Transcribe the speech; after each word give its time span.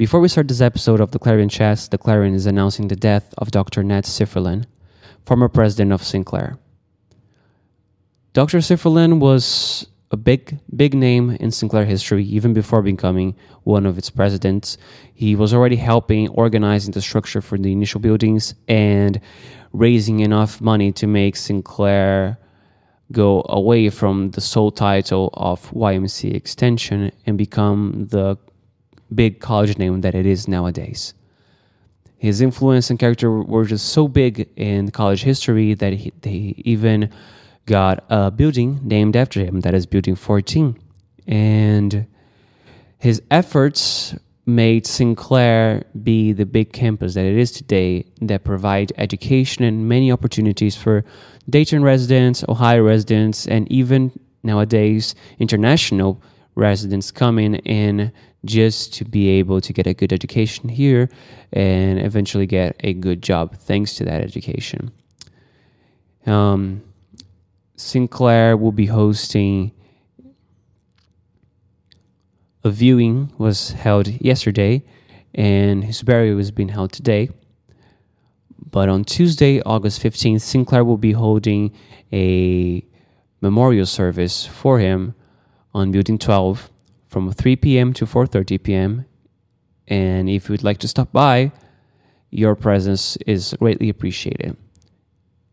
Before 0.00 0.18
we 0.20 0.28
start 0.28 0.48
this 0.48 0.62
episode 0.62 0.98
of 0.98 1.10
the 1.10 1.18
Clarion 1.18 1.50
Chats, 1.50 1.88
the 1.88 1.98
Clarion 1.98 2.32
is 2.32 2.46
announcing 2.46 2.88
the 2.88 2.96
death 2.96 3.34
of 3.36 3.50
Dr. 3.50 3.82
Nat 3.82 4.06
Sifferlen, 4.06 4.64
former 5.26 5.46
president 5.46 5.92
of 5.92 6.02
Sinclair. 6.02 6.56
Dr. 8.32 8.60
Sifferlen 8.60 9.20
was 9.20 9.86
a 10.10 10.16
big, 10.16 10.58
big 10.74 10.94
name 10.94 11.32
in 11.32 11.50
Sinclair 11.50 11.84
history, 11.84 12.24
even 12.24 12.54
before 12.54 12.80
becoming 12.80 13.36
one 13.64 13.84
of 13.84 13.98
its 13.98 14.08
presidents. 14.08 14.78
He 15.12 15.36
was 15.36 15.52
already 15.52 15.76
helping 15.76 16.28
organizing 16.28 16.92
the 16.92 17.02
structure 17.02 17.42
for 17.42 17.58
the 17.58 17.70
initial 17.70 18.00
buildings 18.00 18.54
and 18.68 19.20
raising 19.74 20.20
enough 20.20 20.62
money 20.62 20.92
to 20.92 21.06
make 21.06 21.36
Sinclair 21.36 22.38
go 23.12 23.44
away 23.50 23.90
from 23.90 24.30
the 24.30 24.40
sole 24.40 24.70
title 24.70 25.28
of 25.34 25.70
YMCA 25.72 26.34
Extension 26.34 27.12
and 27.26 27.36
become 27.36 28.06
the 28.08 28.38
big 29.14 29.40
college 29.40 29.78
name 29.78 30.00
that 30.02 30.14
it 30.14 30.26
is 30.26 30.48
nowadays. 30.48 31.14
His 32.18 32.40
influence 32.40 32.90
and 32.90 32.98
character 32.98 33.30
were 33.30 33.64
just 33.64 33.88
so 33.88 34.06
big 34.06 34.48
in 34.56 34.90
college 34.90 35.22
history 35.22 35.74
that 35.74 35.94
he, 35.94 36.12
they 36.20 36.54
even 36.58 37.10
got 37.66 38.04
a 38.10 38.30
building 38.30 38.80
named 38.82 39.16
after 39.16 39.40
him, 39.40 39.60
that 39.60 39.74
is 39.74 39.86
Building 39.86 40.16
14. 40.16 40.78
And 41.26 42.06
his 42.98 43.22
efforts 43.30 44.14
made 44.44 44.86
Sinclair 44.86 45.84
be 46.02 46.32
the 46.32 46.44
big 46.44 46.72
campus 46.72 47.14
that 47.14 47.24
it 47.24 47.36
is 47.36 47.52
today 47.52 48.04
that 48.20 48.44
provide 48.44 48.92
education 48.96 49.64
and 49.64 49.88
many 49.88 50.10
opportunities 50.10 50.76
for 50.76 51.04
Dayton 51.48 51.82
residents, 51.82 52.44
Ohio 52.48 52.82
residents, 52.82 53.46
and 53.46 53.70
even 53.70 54.12
nowadays 54.42 55.14
international 55.38 56.22
residents 56.54 57.10
coming 57.10 57.54
in 57.56 58.12
just 58.44 58.94
to 58.94 59.04
be 59.04 59.28
able 59.28 59.60
to 59.60 59.72
get 59.72 59.86
a 59.86 59.94
good 59.94 60.12
education 60.12 60.68
here 60.68 61.10
and 61.52 62.00
eventually 62.00 62.46
get 62.46 62.76
a 62.80 62.92
good 62.92 63.22
job 63.22 63.56
thanks 63.56 63.94
to 63.94 64.04
that 64.04 64.22
education. 64.22 64.90
Um, 66.26 66.82
Sinclair 67.76 68.56
will 68.56 68.72
be 68.72 68.86
hosting 68.86 69.72
a 72.62 72.70
viewing 72.70 73.32
was 73.38 73.70
held 73.72 74.08
yesterday 74.20 74.82
and 75.34 75.84
his 75.84 76.02
burial 76.02 76.38
is 76.38 76.50
being 76.50 76.68
held 76.68 76.92
today. 76.92 77.30
But 78.70 78.88
on 78.88 79.04
Tuesday, 79.04 79.60
August 79.62 80.02
15th, 80.02 80.42
Sinclair 80.42 80.84
will 80.84 80.98
be 80.98 81.12
holding 81.12 81.72
a 82.12 82.84
memorial 83.40 83.86
service 83.86 84.46
for 84.46 84.78
him 84.78 85.14
on 85.72 85.90
Building 85.90 86.18
12 86.18 86.70
from 87.10 87.32
3 87.32 87.56
p.m. 87.56 87.92
to 87.94 88.06
4:30 88.06 88.62
p.m. 88.62 89.04
And 89.88 90.30
if 90.30 90.48
you'd 90.48 90.62
like 90.62 90.78
to 90.78 90.88
stop 90.88 91.12
by, 91.12 91.50
your 92.30 92.54
presence 92.54 93.16
is 93.26 93.54
greatly 93.58 93.88
appreciated. 93.88 94.56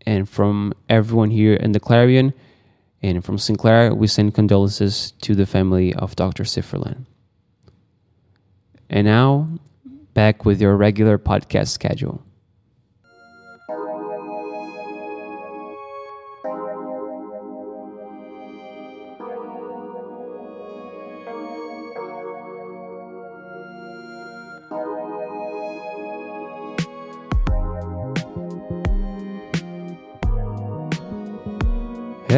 And 0.06 0.30
from 0.30 0.74
everyone 0.88 1.32
here 1.32 1.56
in 1.56 1.72
the 1.72 1.80
Clarion 1.80 2.34
and 3.02 3.26
from 3.26 3.40
Sinclair, 3.40 3.94
we 3.94 4.06
send 4.08 4.36
condolences 4.36 5.14
to 5.22 5.34
the 5.34 5.48
family 5.48 5.94
of 5.96 6.16
Dr. 6.16 6.44
Sifferlen. 6.44 7.08
And 8.90 9.06
now, 9.06 9.50
back 10.14 10.46
with 10.46 10.62
your 10.62 10.78
regular 10.78 11.18
podcast 11.18 11.70
schedule. 11.70 12.24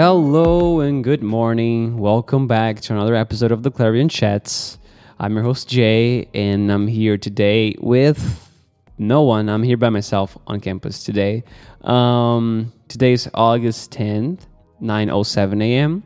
Hello 0.02 0.80
and 0.80 1.04
good 1.04 1.22
morning. 1.22 1.98
Welcome 1.98 2.48
back 2.48 2.80
to 2.80 2.94
another 2.94 3.16
episode 3.16 3.52
of 3.52 3.64
the 3.64 3.70
Clarion 3.70 4.08
Chats. 4.08 4.78
I'm 5.20 5.34
your 5.34 5.44
host 5.44 5.68
Jay, 5.68 6.30
and 6.34 6.72
I'm 6.72 6.88
here 6.88 7.18
today 7.18 7.76
with 7.82 8.50
no 8.98 9.24
one. 9.24 9.50
I'm 9.50 9.62
here 9.62 9.76
by 9.76 9.90
myself 9.90 10.38
on 10.48 10.62
campus 10.62 11.04
today. 11.04 11.44
Um, 11.82 12.72
today 12.88 13.12
is 13.12 13.30
August 13.34 13.92
10th, 13.92 14.48
9:07 14.82 15.62
a.m. 15.62 16.04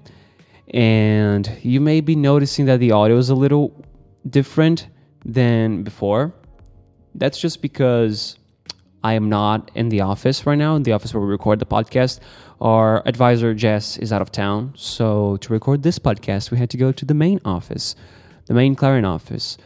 And 0.73 1.55
you 1.61 1.79
may 1.79 2.01
be 2.01 2.15
noticing 2.15 2.65
that 2.65 2.79
the 2.79 2.93
audio 2.93 3.17
is 3.17 3.29
a 3.29 3.35
little 3.35 3.85
different 4.27 4.87
than 5.23 5.83
before. 5.83 6.33
That's 7.13 7.39
just 7.39 7.61
because 7.61 8.39
I 9.03 9.13
am 9.13 9.27
not 9.29 9.69
in 9.75 9.89
the 9.89 10.01
office 10.01 10.45
right 10.45 10.57
now, 10.57 10.75
in 10.77 10.83
the 10.83 10.93
office 10.93 11.13
where 11.13 11.21
we 11.21 11.29
record 11.29 11.59
the 11.59 11.65
podcast. 11.65 12.21
Our 12.63 13.05
advisor, 13.05 13.53
Jess, 13.53 13.97
is 13.97 14.13
out 14.13 14.21
of 14.21 14.31
town. 14.31 14.71
So, 14.77 15.35
to 15.41 15.51
record 15.51 15.83
this 15.83 15.99
podcast, 15.99 16.49
we 16.49 16.57
had 16.57 16.69
to 16.69 16.77
go 16.77 16.93
to 16.93 17.03
the 17.03 17.13
main 17.13 17.41
office, 17.43 17.93
the 18.45 18.53
main 18.53 18.73
Clarion 18.73 19.03
office. 19.03 19.57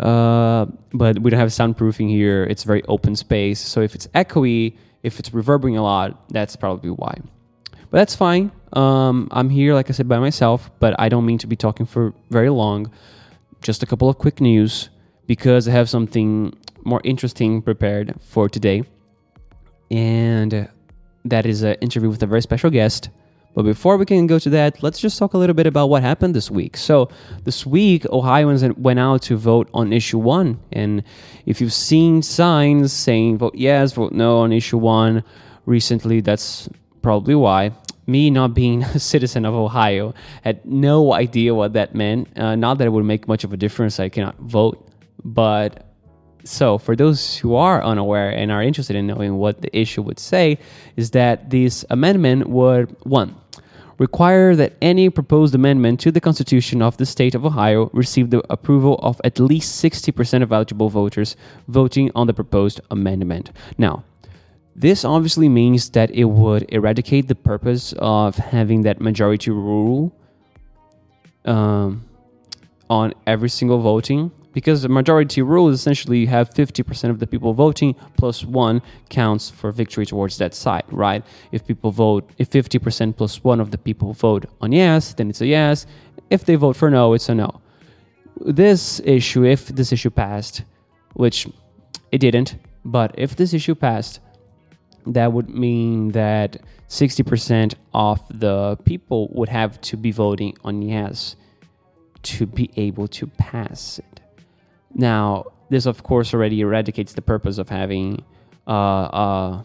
Uh, 0.00 0.64
but 0.94 1.18
we 1.18 1.30
don't 1.30 1.38
have 1.38 1.50
soundproofing 1.50 2.08
here. 2.08 2.44
It's 2.44 2.64
very 2.64 2.82
open 2.84 3.16
space. 3.16 3.60
So, 3.60 3.82
if 3.82 3.94
it's 3.94 4.06
echoey, 4.14 4.78
if 5.02 5.18
it's 5.18 5.34
reverberating 5.34 5.76
a 5.76 5.82
lot, 5.82 6.26
that's 6.30 6.56
probably 6.56 6.88
why. 6.88 7.20
But 7.90 7.98
that's 7.98 8.16
fine. 8.16 8.50
Um, 8.72 9.28
I'm 9.30 9.50
here, 9.50 9.74
like 9.74 9.90
I 9.90 9.92
said, 9.92 10.08
by 10.08 10.18
myself, 10.18 10.70
but 10.80 10.98
I 10.98 11.10
don't 11.10 11.26
mean 11.26 11.38
to 11.38 11.46
be 11.46 11.56
talking 11.56 11.84
for 11.84 12.14
very 12.30 12.48
long. 12.48 12.90
Just 13.60 13.82
a 13.82 13.86
couple 13.86 14.08
of 14.08 14.16
quick 14.16 14.40
news 14.40 14.88
because 15.26 15.68
I 15.68 15.72
have 15.72 15.90
something 15.90 16.56
more 16.82 17.02
interesting 17.04 17.60
prepared 17.60 18.14
for 18.22 18.48
today. 18.48 18.84
And 19.90 20.70
that 21.30 21.46
is 21.46 21.62
an 21.62 21.74
interview 21.80 22.08
with 22.08 22.22
a 22.22 22.26
very 22.26 22.42
special 22.42 22.70
guest. 22.70 23.10
But 23.54 23.64
before 23.64 23.96
we 23.96 24.04
can 24.04 24.26
go 24.26 24.38
to 24.38 24.50
that, 24.50 24.82
let's 24.82 25.00
just 25.00 25.18
talk 25.18 25.34
a 25.34 25.38
little 25.38 25.54
bit 25.54 25.66
about 25.66 25.88
what 25.88 26.02
happened 26.02 26.34
this 26.34 26.50
week. 26.50 26.76
So, 26.76 27.08
this 27.42 27.66
week, 27.66 28.06
Ohioans 28.06 28.62
went 28.76 29.00
out 29.00 29.22
to 29.22 29.36
vote 29.36 29.68
on 29.74 29.92
issue 29.92 30.18
one. 30.18 30.60
And 30.70 31.02
if 31.44 31.60
you've 31.60 31.72
seen 31.72 32.22
signs 32.22 32.92
saying 32.92 33.38
vote 33.38 33.56
yes, 33.56 33.94
vote 33.94 34.12
no 34.12 34.38
on 34.38 34.52
issue 34.52 34.78
one 34.78 35.24
recently, 35.66 36.20
that's 36.20 36.68
probably 37.02 37.34
why. 37.34 37.72
Me 38.06 38.30
not 38.30 38.54
being 38.54 38.82
a 38.94 38.98
citizen 38.98 39.44
of 39.44 39.54
Ohio 39.54 40.14
had 40.42 40.64
no 40.64 41.12
idea 41.12 41.54
what 41.54 41.72
that 41.72 41.94
meant. 41.94 42.28
Uh, 42.38 42.54
not 42.54 42.78
that 42.78 42.86
it 42.86 42.90
would 42.90 43.04
make 43.06 43.26
much 43.26 43.42
of 43.42 43.52
a 43.52 43.56
difference, 43.56 43.98
I 43.98 44.08
cannot 44.08 44.36
vote. 44.38 44.88
But 45.24 45.87
so, 46.44 46.78
for 46.78 46.96
those 46.96 47.36
who 47.36 47.54
are 47.54 47.82
unaware 47.82 48.30
and 48.30 48.50
are 48.50 48.62
interested 48.62 48.96
in 48.96 49.06
knowing 49.06 49.36
what 49.36 49.60
the 49.60 49.76
issue 49.76 50.02
would 50.02 50.18
say, 50.18 50.58
is 50.96 51.10
that 51.10 51.50
this 51.50 51.84
amendment 51.90 52.48
would 52.48 52.94
one 53.02 53.34
require 53.98 54.54
that 54.54 54.74
any 54.80 55.10
proposed 55.10 55.54
amendment 55.54 56.00
to 56.00 56.12
the 56.12 56.20
Constitution 56.20 56.80
of 56.80 56.96
the 56.96 57.06
state 57.06 57.34
of 57.34 57.44
Ohio 57.44 57.90
receive 57.92 58.30
the 58.30 58.42
approval 58.48 58.94
of 59.02 59.20
at 59.24 59.40
least 59.40 59.82
60% 59.82 60.42
of 60.42 60.52
eligible 60.52 60.88
voters 60.88 61.36
voting 61.66 62.10
on 62.14 62.26
the 62.26 62.34
proposed 62.34 62.80
amendment. 62.90 63.50
Now, 63.76 64.04
this 64.76 65.04
obviously 65.04 65.48
means 65.48 65.90
that 65.90 66.12
it 66.12 66.24
would 66.24 66.64
eradicate 66.68 67.26
the 67.26 67.34
purpose 67.34 67.92
of 67.98 68.36
having 68.36 68.82
that 68.82 69.00
majority 69.00 69.50
rule 69.50 70.14
um, 71.44 72.04
on 72.88 73.12
every 73.26 73.48
single 73.48 73.80
voting 73.80 74.30
because 74.52 74.82
the 74.82 74.88
majority 74.88 75.42
rule 75.42 75.68
is 75.68 75.78
essentially 75.78 76.18
you 76.18 76.26
have 76.26 76.50
50% 76.50 77.10
of 77.10 77.18
the 77.18 77.26
people 77.26 77.52
voting 77.52 77.94
plus 78.16 78.44
one 78.44 78.82
counts 79.08 79.50
for 79.50 79.70
victory 79.72 80.06
towards 80.06 80.38
that 80.38 80.54
side, 80.54 80.84
right? 80.90 81.24
If 81.52 81.66
people 81.66 81.90
vote, 81.90 82.28
if 82.38 82.50
50% 82.50 83.16
plus 83.16 83.44
one 83.44 83.60
of 83.60 83.70
the 83.70 83.78
people 83.78 84.12
vote 84.12 84.46
on 84.60 84.72
yes, 84.72 85.14
then 85.14 85.30
it's 85.30 85.40
a 85.40 85.46
yes. 85.46 85.86
If 86.30 86.44
they 86.44 86.56
vote 86.56 86.76
for 86.76 86.90
no, 86.90 87.14
it's 87.14 87.28
a 87.28 87.34
no. 87.34 87.60
This 88.40 89.00
issue, 89.04 89.44
if 89.44 89.68
this 89.68 89.92
issue 89.92 90.10
passed, 90.10 90.62
which 91.14 91.46
it 92.12 92.18
didn't, 92.18 92.56
but 92.84 93.14
if 93.18 93.36
this 93.36 93.52
issue 93.52 93.74
passed, 93.74 94.20
that 95.06 95.32
would 95.32 95.48
mean 95.48 96.08
that 96.12 96.58
60% 96.88 97.74
of 97.94 98.20
the 98.30 98.76
people 98.84 99.28
would 99.32 99.48
have 99.48 99.80
to 99.82 99.96
be 99.96 100.10
voting 100.10 100.56
on 100.64 100.82
yes 100.82 101.36
to 102.22 102.46
be 102.46 102.70
able 102.76 103.08
to 103.08 103.26
pass 103.26 103.98
it. 103.98 104.20
Now, 104.94 105.44
this 105.70 105.86
of 105.86 106.02
course 106.02 106.32
already 106.34 106.60
eradicates 106.60 107.12
the 107.12 107.22
purpose 107.22 107.58
of 107.58 107.68
having 107.68 108.24
uh, 108.66 108.70
uh, 108.70 109.62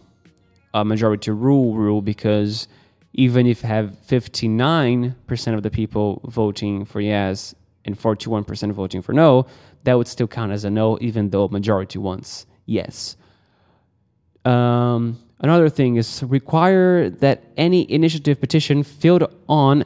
a 0.74 0.86
majority 0.86 1.32
rule 1.32 1.76
rule 1.76 2.02
because 2.02 2.68
even 3.14 3.46
if 3.46 3.62
have 3.62 3.96
59% 4.08 5.54
of 5.54 5.64
the 5.64 5.70
people 5.70 6.22
voting 6.26 6.84
for 6.84 7.00
yes 7.00 7.54
and 7.86 8.00
41% 8.00 8.72
voting 8.72 9.02
for 9.02 9.14
no, 9.14 9.46
that 9.84 9.94
would 9.94 10.08
still 10.08 10.28
count 10.28 10.52
as 10.52 10.64
a 10.64 10.70
no, 10.70 10.98
even 11.02 11.30
though 11.30 11.48
majority 11.48 12.00
wants 12.00 12.46
yes. 12.66 13.16
Um, 14.46 15.20
another 15.42 15.70
thing 15.70 15.98
is 15.98 16.24
require 16.24 17.10
that 17.10 17.44
any 17.56 17.90
initiative 17.92 18.40
petition 18.40 18.84
filled 18.84 19.32
on 19.48 19.86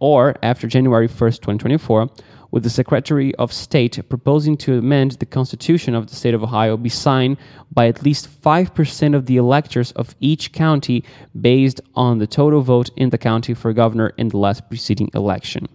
or 0.00 0.36
after 0.42 0.66
January 0.66 1.08
1st, 1.08 1.40
2024, 1.40 2.08
with 2.50 2.62
the 2.62 2.70
Secretary 2.70 3.34
of 3.34 3.52
State 3.52 4.00
proposing 4.08 4.56
to 4.56 4.78
amend 4.78 5.12
the 5.12 5.26
Constitution 5.26 5.94
of 5.94 6.06
the 6.06 6.16
state 6.16 6.34
of 6.34 6.42
Ohio 6.42 6.76
be 6.76 6.88
signed 6.88 7.36
by 7.72 7.88
at 7.88 8.02
least 8.02 8.28
5% 8.42 9.14
of 9.14 9.26
the 9.26 9.36
electors 9.36 9.92
of 9.92 10.14
each 10.20 10.52
county 10.52 11.04
based 11.38 11.80
on 11.94 12.18
the 12.18 12.26
total 12.26 12.62
vote 12.62 12.90
in 12.96 13.10
the 13.10 13.18
county 13.18 13.54
for 13.54 13.72
governor 13.72 14.12
in 14.16 14.28
the 14.28 14.38
last 14.38 14.68
preceding 14.68 15.10
election. 15.14 15.68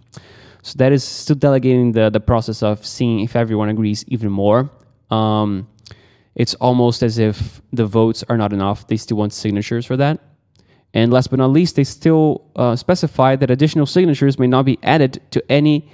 So 0.62 0.76
that 0.78 0.92
is 0.92 1.04
still 1.04 1.36
delegating 1.36 1.92
the, 1.92 2.10
the 2.10 2.20
process 2.20 2.62
of 2.62 2.84
seeing 2.84 3.20
if 3.20 3.36
everyone 3.36 3.68
agrees 3.68 4.04
even 4.08 4.30
more. 4.30 4.70
Um, 5.10 5.68
it's 6.34 6.54
almost 6.54 7.02
as 7.02 7.18
if 7.18 7.60
the 7.72 7.86
votes 7.86 8.24
are 8.28 8.36
not 8.36 8.52
enough. 8.52 8.86
They 8.88 8.96
still 8.96 9.18
want 9.18 9.32
signatures 9.32 9.86
for 9.86 9.96
that. 9.98 10.20
And 10.92 11.12
last 11.12 11.30
but 11.30 11.38
not 11.38 11.50
least, 11.50 11.76
they 11.76 11.84
still 11.84 12.44
uh, 12.56 12.76
specify 12.76 13.36
that 13.36 13.50
additional 13.50 13.86
signatures 13.86 14.38
may 14.38 14.46
not 14.46 14.64
be 14.64 14.78
added 14.82 15.20
to 15.32 15.44
any 15.50 15.88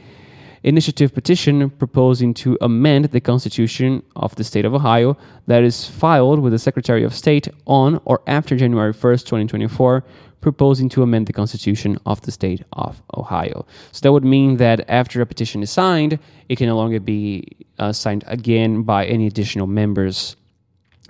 initiative 0.62 1.14
petition 1.14 1.70
proposing 1.70 2.34
to 2.34 2.58
amend 2.60 3.06
the 3.06 3.20
Constitution 3.20 4.02
of 4.16 4.34
the 4.36 4.44
State 4.44 4.64
of 4.64 4.74
Ohio 4.74 5.16
that 5.46 5.62
is 5.62 5.88
filed 5.88 6.40
with 6.40 6.52
the 6.52 6.58
Secretary 6.58 7.02
of 7.02 7.14
State 7.14 7.48
on 7.66 8.00
or 8.04 8.20
after 8.26 8.56
January 8.56 8.92
1st, 8.92 9.24
2024, 9.24 10.04
proposing 10.40 10.88
to 10.88 11.02
amend 11.02 11.26
the 11.26 11.32
Constitution 11.32 11.98
of 12.06 12.20
the 12.22 12.32
State 12.32 12.62
of 12.72 13.02
Ohio. 13.16 13.66
So 13.92 14.00
that 14.02 14.12
would 14.12 14.24
mean 14.24 14.56
that 14.56 14.88
after 14.88 15.20
a 15.20 15.26
petition 15.26 15.62
is 15.62 15.70
signed, 15.70 16.18
it 16.48 16.56
can 16.56 16.66
no 16.66 16.76
longer 16.76 17.00
be 17.00 17.44
uh, 17.78 17.92
signed 17.92 18.24
again 18.26 18.82
by 18.82 19.06
any 19.06 19.26
additional 19.26 19.66
members. 19.66 20.36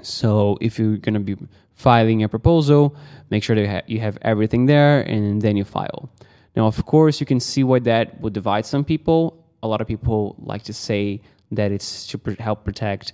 So 0.02 0.58
if 0.60 0.78
you're 0.78 0.96
going 0.96 1.14
to 1.14 1.20
be 1.20 1.36
filing 1.74 2.22
a 2.22 2.28
proposal, 2.28 2.94
make 3.30 3.42
sure 3.42 3.56
that 3.56 3.88
you 3.88 4.00
have 4.00 4.18
everything 4.22 4.66
there 4.66 5.00
and 5.00 5.40
then 5.42 5.56
you 5.56 5.64
file. 5.64 6.10
Now, 6.56 6.66
of 6.66 6.84
course, 6.84 7.20
you 7.20 7.26
can 7.26 7.40
see 7.40 7.62
why 7.64 7.78
that 7.80 8.20
would 8.20 8.32
divide 8.32 8.66
some 8.66 8.84
people 8.84 9.39
a 9.62 9.68
lot 9.68 9.80
of 9.80 9.86
people 9.86 10.36
like 10.38 10.62
to 10.64 10.72
say 10.72 11.20
that 11.52 11.72
it's 11.72 12.06
to 12.06 12.18
help 12.38 12.64
protect 12.64 13.12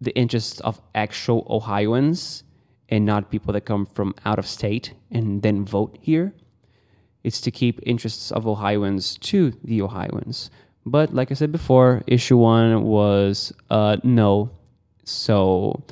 the 0.00 0.14
interests 0.16 0.60
of 0.60 0.80
actual 0.94 1.46
Ohioans 1.50 2.44
and 2.88 3.04
not 3.04 3.30
people 3.30 3.52
that 3.52 3.62
come 3.62 3.86
from 3.86 4.14
out 4.24 4.38
of 4.38 4.46
state 4.46 4.94
and 5.10 5.42
then 5.42 5.64
vote 5.64 5.98
here. 6.00 6.32
It's 7.22 7.40
to 7.42 7.50
keep 7.50 7.80
interests 7.84 8.32
of 8.32 8.46
Ohioans 8.46 9.18
to 9.18 9.52
the 9.62 9.82
Ohioans. 9.82 10.50
But 10.86 11.14
like 11.14 11.30
I 11.30 11.34
said 11.34 11.52
before, 11.52 12.02
issue 12.06 12.38
one 12.38 12.82
was 12.84 13.52
uh, 13.68 13.98
no. 14.02 14.50
So 15.04 15.84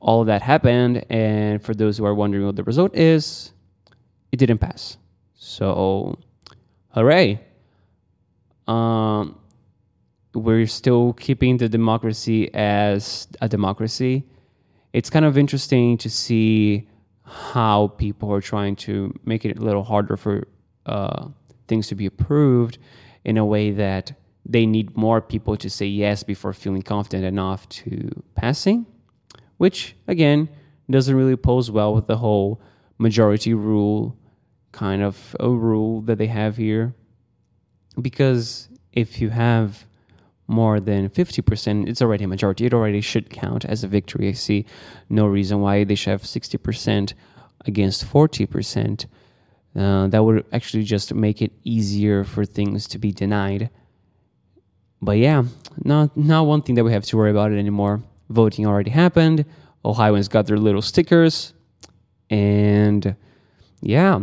all 0.00 0.20
of 0.20 0.26
that 0.26 0.42
happened. 0.42 1.04
And 1.08 1.62
for 1.62 1.74
those 1.74 1.96
who 1.98 2.04
are 2.04 2.14
wondering 2.14 2.44
what 2.44 2.56
the 2.56 2.64
result 2.64 2.94
is, 2.96 3.52
it 4.32 4.38
didn't 4.38 4.58
pass. 4.58 4.96
So, 5.34 6.18
hooray 6.90 7.40
um, 8.66 9.38
we're 10.34 10.66
still 10.66 11.12
keeping 11.14 11.56
the 11.56 11.68
democracy 11.68 12.52
as 12.54 13.28
a 13.40 13.48
democracy. 13.48 14.24
It's 14.92 15.10
kind 15.10 15.24
of 15.24 15.38
interesting 15.38 15.98
to 15.98 16.10
see 16.10 16.88
how 17.24 17.88
people 17.98 18.32
are 18.32 18.40
trying 18.40 18.76
to 18.76 19.14
make 19.24 19.44
it 19.44 19.58
a 19.58 19.60
little 19.60 19.82
harder 19.82 20.16
for 20.16 20.46
uh, 20.86 21.28
things 21.68 21.88
to 21.88 21.94
be 21.94 22.06
approved 22.06 22.78
in 23.24 23.36
a 23.36 23.44
way 23.44 23.72
that 23.72 24.12
they 24.44 24.64
need 24.64 24.96
more 24.96 25.20
people 25.20 25.56
to 25.56 25.68
say 25.68 25.86
yes 25.86 26.22
before 26.22 26.52
feeling 26.52 26.82
confident 26.82 27.24
enough 27.24 27.68
to 27.68 28.08
passing, 28.36 28.86
which 29.56 29.96
again 30.06 30.48
doesn't 30.88 31.16
really 31.16 31.36
pose 31.36 31.70
well 31.70 31.92
with 31.94 32.06
the 32.06 32.16
whole 32.16 32.60
majority 32.98 33.52
rule 33.54 34.16
kind 34.70 35.02
of 35.02 35.34
a 35.40 35.48
rule 35.48 36.02
that 36.02 36.18
they 36.18 36.26
have 36.26 36.56
here 36.56 36.94
because 38.00 38.68
if 38.92 39.20
you 39.20 39.30
have 39.30 39.84
more 40.48 40.80
than 40.80 41.08
50%, 41.08 41.88
it's 41.88 42.00
already 42.00 42.24
a 42.24 42.28
majority. 42.28 42.66
It 42.66 42.74
already 42.74 43.00
should 43.00 43.30
count 43.30 43.64
as 43.64 43.82
a 43.82 43.88
victory. 43.88 44.28
I 44.28 44.32
see 44.32 44.64
no 45.08 45.26
reason 45.26 45.60
why 45.60 45.84
they 45.84 45.94
should 45.94 46.10
have 46.10 46.22
60% 46.22 47.14
against 47.64 48.06
40%. 48.06 49.06
Uh, 49.74 50.06
that 50.06 50.22
would 50.24 50.44
actually 50.52 50.84
just 50.84 51.12
make 51.12 51.42
it 51.42 51.52
easier 51.64 52.24
for 52.24 52.44
things 52.44 52.86
to 52.88 52.98
be 52.98 53.12
denied. 53.12 53.70
But 55.02 55.18
yeah, 55.18 55.44
not, 55.84 56.16
not 56.16 56.46
one 56.46 56.62
thing 56.62 56.76
that 56.76 56.84
we 56.84 56.92
have 56.92 57.04
to 57.04 57.16
worry 57.16 57.30
about 57.30 57.52
it 57.52 57.58
anymore. 57.58 58.02
Voting 58.30 58.66
already 58.66 58.90
happened. 58.90 59.44
Ohioans 59.84 60.28
got 60.28 60.46
their 60.46 60.56
little 60.56 60.82
stickers. 60.82 61.52
And 62.30 63.14
yeah, 63.80 64.20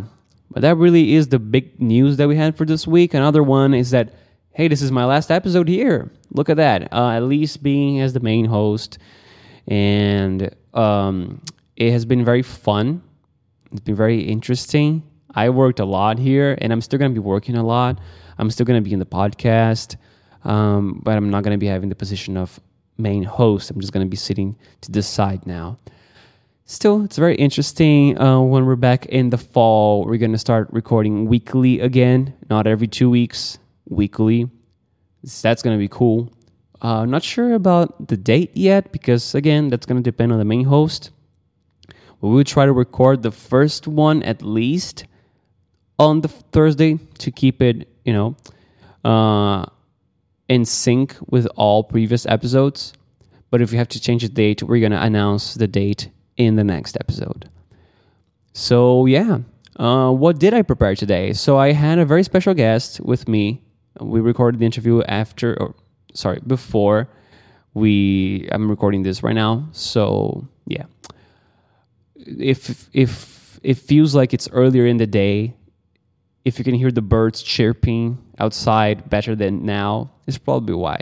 but 0.53 0.61
that 0.61 0.77
really 0.77 1.15
is 1.15 1.27
the 1.27 1.39
big 1.39 1.81
news 1.81 2.17
that 2.17 2.27
we 2.27 2.35
had 2.35 2.55
for 2.55 2.65
this 2.65 2.85
week. 2.87 3.13
Another 3.13 3.41
one 3.41 3.73
is 3.73 3.89
that, 3.91 4.13
hey, 4.51 4.67
this 4.67 4.81
is 4.81 4.91
my 4.91 5.03
last 5.03 5.31
episode 5.31 5.67
here. 5.67 6.11
Look 6.31 6.49
at 6.49 6.57
that. 6.57 6.93
Uh, 6.93 7.09
at 7.09 7.23
least 7.23 7.63
being 7.63 7.99
as 7.99 8.13
the 8.13 8.19
main 8.19 8.45
host. 8.45 8.99
And 9.67 10.55
um, 10.75 11.41
it 11.75 11.91
has 11.91 12.05
been 12.05 12.23
very 12.23 12.43
fun. 12.43 13.01
It's 13.71 13.81
been 13.81 13.95
very 13.95 14.21
interesting. 14.21 15.01
I 15.33 15.49
worked 15.49 15.79
a 15.79 15.85
lot 15.85 16.19
here, 16.19 16.55
and 16.61 16.71
I'm 16.71 16.81
still 16.81 16.99
going 16.99 17.11
to 17.11 17.19
be 17.19 17.25
working 17.25 17.55
a 17.55 17.63
lot. 17.63 17.99
I'm 18.37 18.51
still 18.51 18.65
going 18.65 18.81
to 18.81 18.87
be 18.87 18.93
in 18.93 18.99
the 18.99 19.05
podcast, 19.05 19.95
um, 20.43 21.01
but 21.03 21.17
I'm 21.17 21.31
not 21.31 21.43
going 21.43 21.55
to 21.55 21.57
be 21.57 21.65
having 21.65 21.89
the 21.89 21.95
position 21.95 22.37
of 22.37 22.59
main 22.99 23.23
host. 23.23 23.71
I'm 23.71 23.81
just 23.81 23.91
going 23.91 24.05
to 24.05 24.09
be 24.09 24.17
sitting 24.17 24.55
to 24.81 24.91
the 24.91 25.01
side 25.01 25.47
now 25.47 25.79
still, 26.65 27.03
it's 27.03 27.17
very 27.17 27.35
interesting. 27.35 28.19
Uh, 28.19 28.41
when 28.41 28.65
we're 28.65 28.75
back 28.75 29.05
in 29.07 29.29
the 29.29 29.37
fall, 29.37 30.05
we're 30.05 30.17
going 30.17 30.31
to 30.31 30.37
start 30.37 30.69
recording 30.71 31.25
weekly 31.25 31.79
again, 31.79 32.33
not 32.49 32.67
every 32.67 32.87
two 32.87 33.09
weeks, 33.09 33.57
weekly. 33.87 34.49
So 35.25 35.47
that's 35.47 35.61
going 35.61 35.75
to 35.75 35.79
be 35.79 35.87
cool. 35.87 36.31
Uh, 36.81 37.05
not 37.05 37.23
sure 37.23 37.53
about 37.53 38.07
the 38.09 38.17
date 38.17 38.51
yet 38.55 38.91
because, 38.91 39.35
again, 39.35 39.69
that's 39.69 39.85
going 39.85 40.01
to 40.01 40.03
depend 40.03 40.31
on 40.33 40.39
the 40.39 40.45
main 40.45 40.65
host. 40.65 41.11
We 42.19 42.29
will 42.29 42.43
try 42.43 42.65
to 42.65 42.73
record 42.73 43.23
the 43.23 43.31
first 43.31 43.87
one 43.87 44.23
at 44.23 44.41
least 44.41 45.05
on 45.99 46.21
the 46.21 46.27
Thursday 46.27 46.99
to 47.19 47.31
keep 47.31 47.61
it, 47.61 47.87
you 48.03 48.13
know, 48.13 48.35
uh, 49.05 49.65
in 50.49 50.65
sync 50.65 51.15
with 51.27 51.47
all 51.55 51.83
previous 51.83 52.25
episodes. 52.25 52.93
But 53.49 53.61
if 53.61 53.71
we 53.71 53.77
have 53.77 53.89
to 53.89 53.99
change 53.99 54.23
the 54.23 54.29
date, 54.29 54.63
we're 54.63 54.79
going 54.79 54.91
to 54.91 55.01
announce 55.01 55.53
the 55.53 55.67
date 55.67 56.09
in 56.37 56.55
the 56.55 56.63
next 56.63 56.97
episode. 56.99 57.49
So, 58.53 59.05
yeah, 59.05 59.39
uh, 59.77 60.11
what 60.11 60.39
did 60.39 60.53
I 60.53 60.61
prepare 60.61 60.95
today? 60.95 61.33
So, 61.33 61.57
I 61.57 61.71
had 61.71 61.99
a 61.99 62.05
very 62.05 62.23
special 62.23 62.53
guest 62.53 63.01
with 63.01 63.27
me. 63.27 63.61
We 63.99 64.19
recorded 64.21 64.59
the 64.59 64.65
interview 64.65 65.01
after, 65.03 65.59
or 65.59 65.75
sorry, 66.13 66.39
before 66.45 67.09
we. 67.73 68.47
I'm 68.51 68.69
recording 68.69 69.03
this 69.03 69.23
right 69.23 69.35
now. 69.35 69.69
So, 69.71 70.47
yeah, 70.65 70.85
if 72.15 72.89
if 72.93 73.59
it 73.63 73.77
feels 73.77 74.13
like 74.13 74.33
it's 74.33 74.49
earlier 74.51 74.85
in 74.85 74.97
the 74.97 75.07
day, 75.07 75.55
if 76.45 76.59
you 76.59 76.65
can 76.65 76.75
hear 76.75 76.91
the 76.91 77.01
birds 77.01 77.41
chirping 77.41 78.17
outside 78.39 79.09
better 79.09 79.35
than 79.35 79.65
now, 79.65 80.11
it's 80.27 80.37
probably 80.37 80.75
why. 80.75 80.99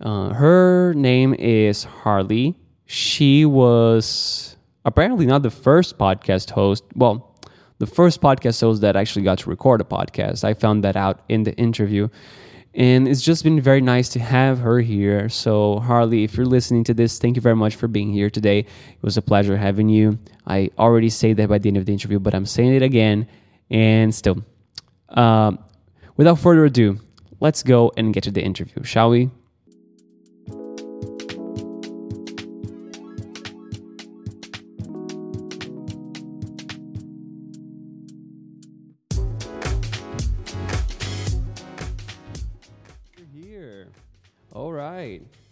Uh, 0.00 0.30
her 0.34 0.92
name 0.94 1.34
is 1.34 1.84
Harley 1.84 2.56
she 2.86 3.44
was 3.44 4.56
apparently 4.84 5.26
not 5.26 5.42
the 5.42 5.50
first 5.50 5.98
podcast 5.98 6.50
host. 6.50 6.84
Well, 6.94 7.34
the 7.78 7.86
first 7.86 8.20
podcast 8.20 8.60
host 8.60 8.82
that 8.82 8.96
actually 8.96 9.22
got 9.22 9.38
to 9.38 9.50
record 9.50 9.80
a 9.80 9.84
podcast. 9.84 10.44
I 10.44 10.54
found 10.54 10.84
that 10.84 10.96
out 10.96 11.20
in 11.28 11.42
the 11.42 11.54
interview. 11.56 12.08
And 12.74 13.06
it's 13.06 13.22
just 13.22 13.44
been 13.44 13.60
very 13.60 13.80
nice 13.80 14.08
to 14.10 14.18
have 14.18 14.58
her 14.58 14.80
here. 14.80 15.28
So, 15.28 15.78
Harley, 15.78 16.24
if 16.24 16.36
you're 16.36 16.46
listening 16.46 16.82
to 16.84 16.94
this, 16.94 17.20
thank 17.20 17.36
you 17.36 17.42
very 17.42 17.54
much 17.54 17.76
for 17.76 17.86
being 17.86 18.12
here 18.12 18.30
today. 18.30 18.60
It 18.60 19.02
was 19.02 19.16
a 19.16 19.22
pleasure 19.22 19.56
having 19.56 19.88
you. 19.88 20.18
I 20.46 20.70
already 20.76 21.08
say 21.08 21.34
that 21.34 21.48
by 21.48 21.58
the 21.58 21.68
end 21.68 21.76
of 21.76 21.86
the 21.86 21.92
interview, 21.92 22.18
but 22.18 22.34
I'm 22.34 22.46
saying 22.46 22.74
it 22.74 22.82
again. 22.82 23.28
And 23.70 24.12
still, 24.12 24.44
uh, 25.08 25.52
without 26.16 26.40
further 26.40 26.64
ado, 26.64 26.98
let's 27.38 27.62
go 27.62 27.92
and 27.96 28.12
get 28.12 28.24
to 28.24 28.32
the 28.32 28.42
interview, 28.42 28.82
shall 28.82 29.10
we? 29.10 29.30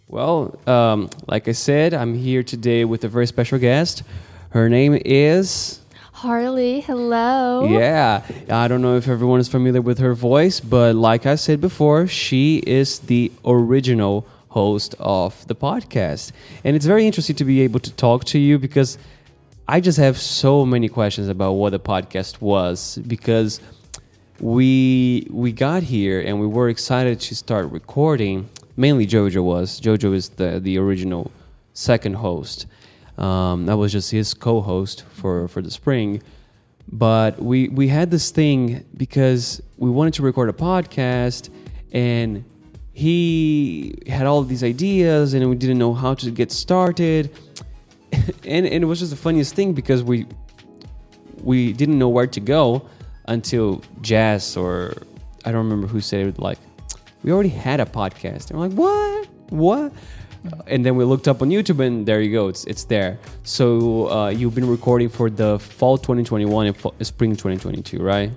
Well, 0.07 0.57
um, 0.65 1.09
like 1.27 1.49
I 1.49 1.51
said, 1.51 1.93
I'm 1.93 2.13
here 2.13 2.41
today 2.41 2.85
with 2.85 3.03
a 3.03 3.09
very 3.09 3.27
special 3.27 3.59
guest. 3.59 4.01
Her 4.51 4.69
name 4.69 4.97
is 5.03 5.81
Harley. 6.13 6.79
Hello. 6.79 7.65
Yeah, 7.65 8.23
I 8.49 8.69
don't 8.69 8.81
know 8.81 8.95
if 8.95 9.09
everyone 9.09 9.41
is 9.41 9.49
familiar 9.49 9.81
with 9.81 9.97
her 9.97 10.13
voice, 10.13 10.61
but 10.61 10.95
like 10.95 11.25
I 11.25 11.35
said 11.35 11.59
before, 11.59 12.07
she 12.07 12.63
is 12.65 12.99
the 12.99 13.29
original 13.43 14.25
host 14.47 14.95
of 14.99 15.45
the 15.47 15.55
podcast. 15.55 16.31
And 16.63 16.73
it's 16.77 16.85
very 16.85 17.05
interesting 17.05 17.35
to 17.35 17.43
be 17.43 17.59
able 17.59 17.81
to 17.81 17.91
talk 17.91 18.23
to 18.25 18.39
you 18.39 18.57
because 18.57 18.97
I 19.67 19.81
just 19.81 19.97
have 19.97 20.17
so 20.17 20.65
many 20.65 20.87
questions 20.87 21.27
about 21.27 21.53
what 21.53 21.71
the 21.71 21.79
podcast 21.79 22.39
was 22.39 22.99
because 23.05 23.59
we 24.39 25.27
we 25.29 25.51
got 25.51 25.83
here 25.83 26.21
and 26.21 26.39
we 26.39 26.47
were 26.47 26.69
excited 26.69 27.19
to 27.19 27.35
start 27.35 27.69
recording. 27.69 28.49
Mainly 28.75 29.05
Jojo 29.05 29.43
was. 29.43 29.79
Jojo 29.79 30.13
is 30.13 30.29
the 30.29 30.59
the 30.59 30.77
original 30.77 31.31
second 31.73 32.15
host. 32.15 32.65
Um, 33.17 33.67
that 33.67 33.77
was 33.77 33.91
just 33.91 34.11
his 34.11 34.33
co-host 34.33 35.03
for 35.13 35.47
for 35.47 35.61
the 35.61 35.71
spring. 35.71 36.21
But 36.91 37.41
we 37.41 37.69
we 37.69 37.87
had 37.87 38.11
this 38.11 38.31
thing 38.31 38.85
because 38.97 39.61
we 39.77 39.89
wanted 39.89 40.13
to 40.15 40.23
record 40.23 40.49
a 40.49 40.53
podcast 40.53 41.49
and 41.91 42.43
he 42.93 43.97
had 44.07 44.25
all 44.27 44.43
these 44.43 44.63
ideas 44.63 45.33
and 45.33 45.49
we 45.49 45.55
didn't 45.55 45.77
know 45.77 45.93
how 45.93 46.13
to 46.15 46.29
get 46.31 46.51
started. 46.51 47.29
and, 48.45 48.65
and 48.65 48.83
it 48.83 48.85
was 48.85 48.99
just 48.99 49.11
the 49.11 49.17
funniest 49.17 49.55
thing 49.55 49.73
because 49.73 50.03
we 50.03 50.25
we 51.41 51.73
didn't 51.73 51.99
know 51.99 52.09
where 52.09 52.27
to 52.27 52.39
go 52.39 52.87
until 53.25 53.81
Jazz 54.01 54.57
or 54.57 54.93
I 55.45 55.51
don't 55.51 55.63
remember 55.63 55.87
who 55.87 56.01
said 56.01 56.27
it 56.27 56.39
like 56.39 56.59
we 57.23 57.31
already 57.31 57.49
had 57.49 57.79
a 57.79 57.85
podcast. 57.85 58.51
And 58.51 58.59
we're 58.59 58.67
like, 58.67 58.77
what? 58.77 59.27
What? 59.49 59.93
And 60.67 60.85
then 60.85 60.97
we 60.97 61.05
looked 61.05 61.29
up 61.29 61.41
on 61.41 61.49
YouTube, 61.49 61.79
and 61.85 62.05
there 62.05 62.19
you 62.21 62.31
go. 62.31 62.49
It's 62.49 62.65
it's 62.65 62.83
there. 62.83 63.17
So 63.43 64.09
uh, 64.11 64.29
you've 64.29 64.53
been 64.53 64.67
recording 64.67 65.07
for 65.07 65.29
the 65.29 65.57
fall 65.57 65.97
2021 65.97 66.67
and 66.67 66.75
fall, 66.75 66.93
spring 67.01 67.31
2022, 67.31 68.03
right? 68.03 68.29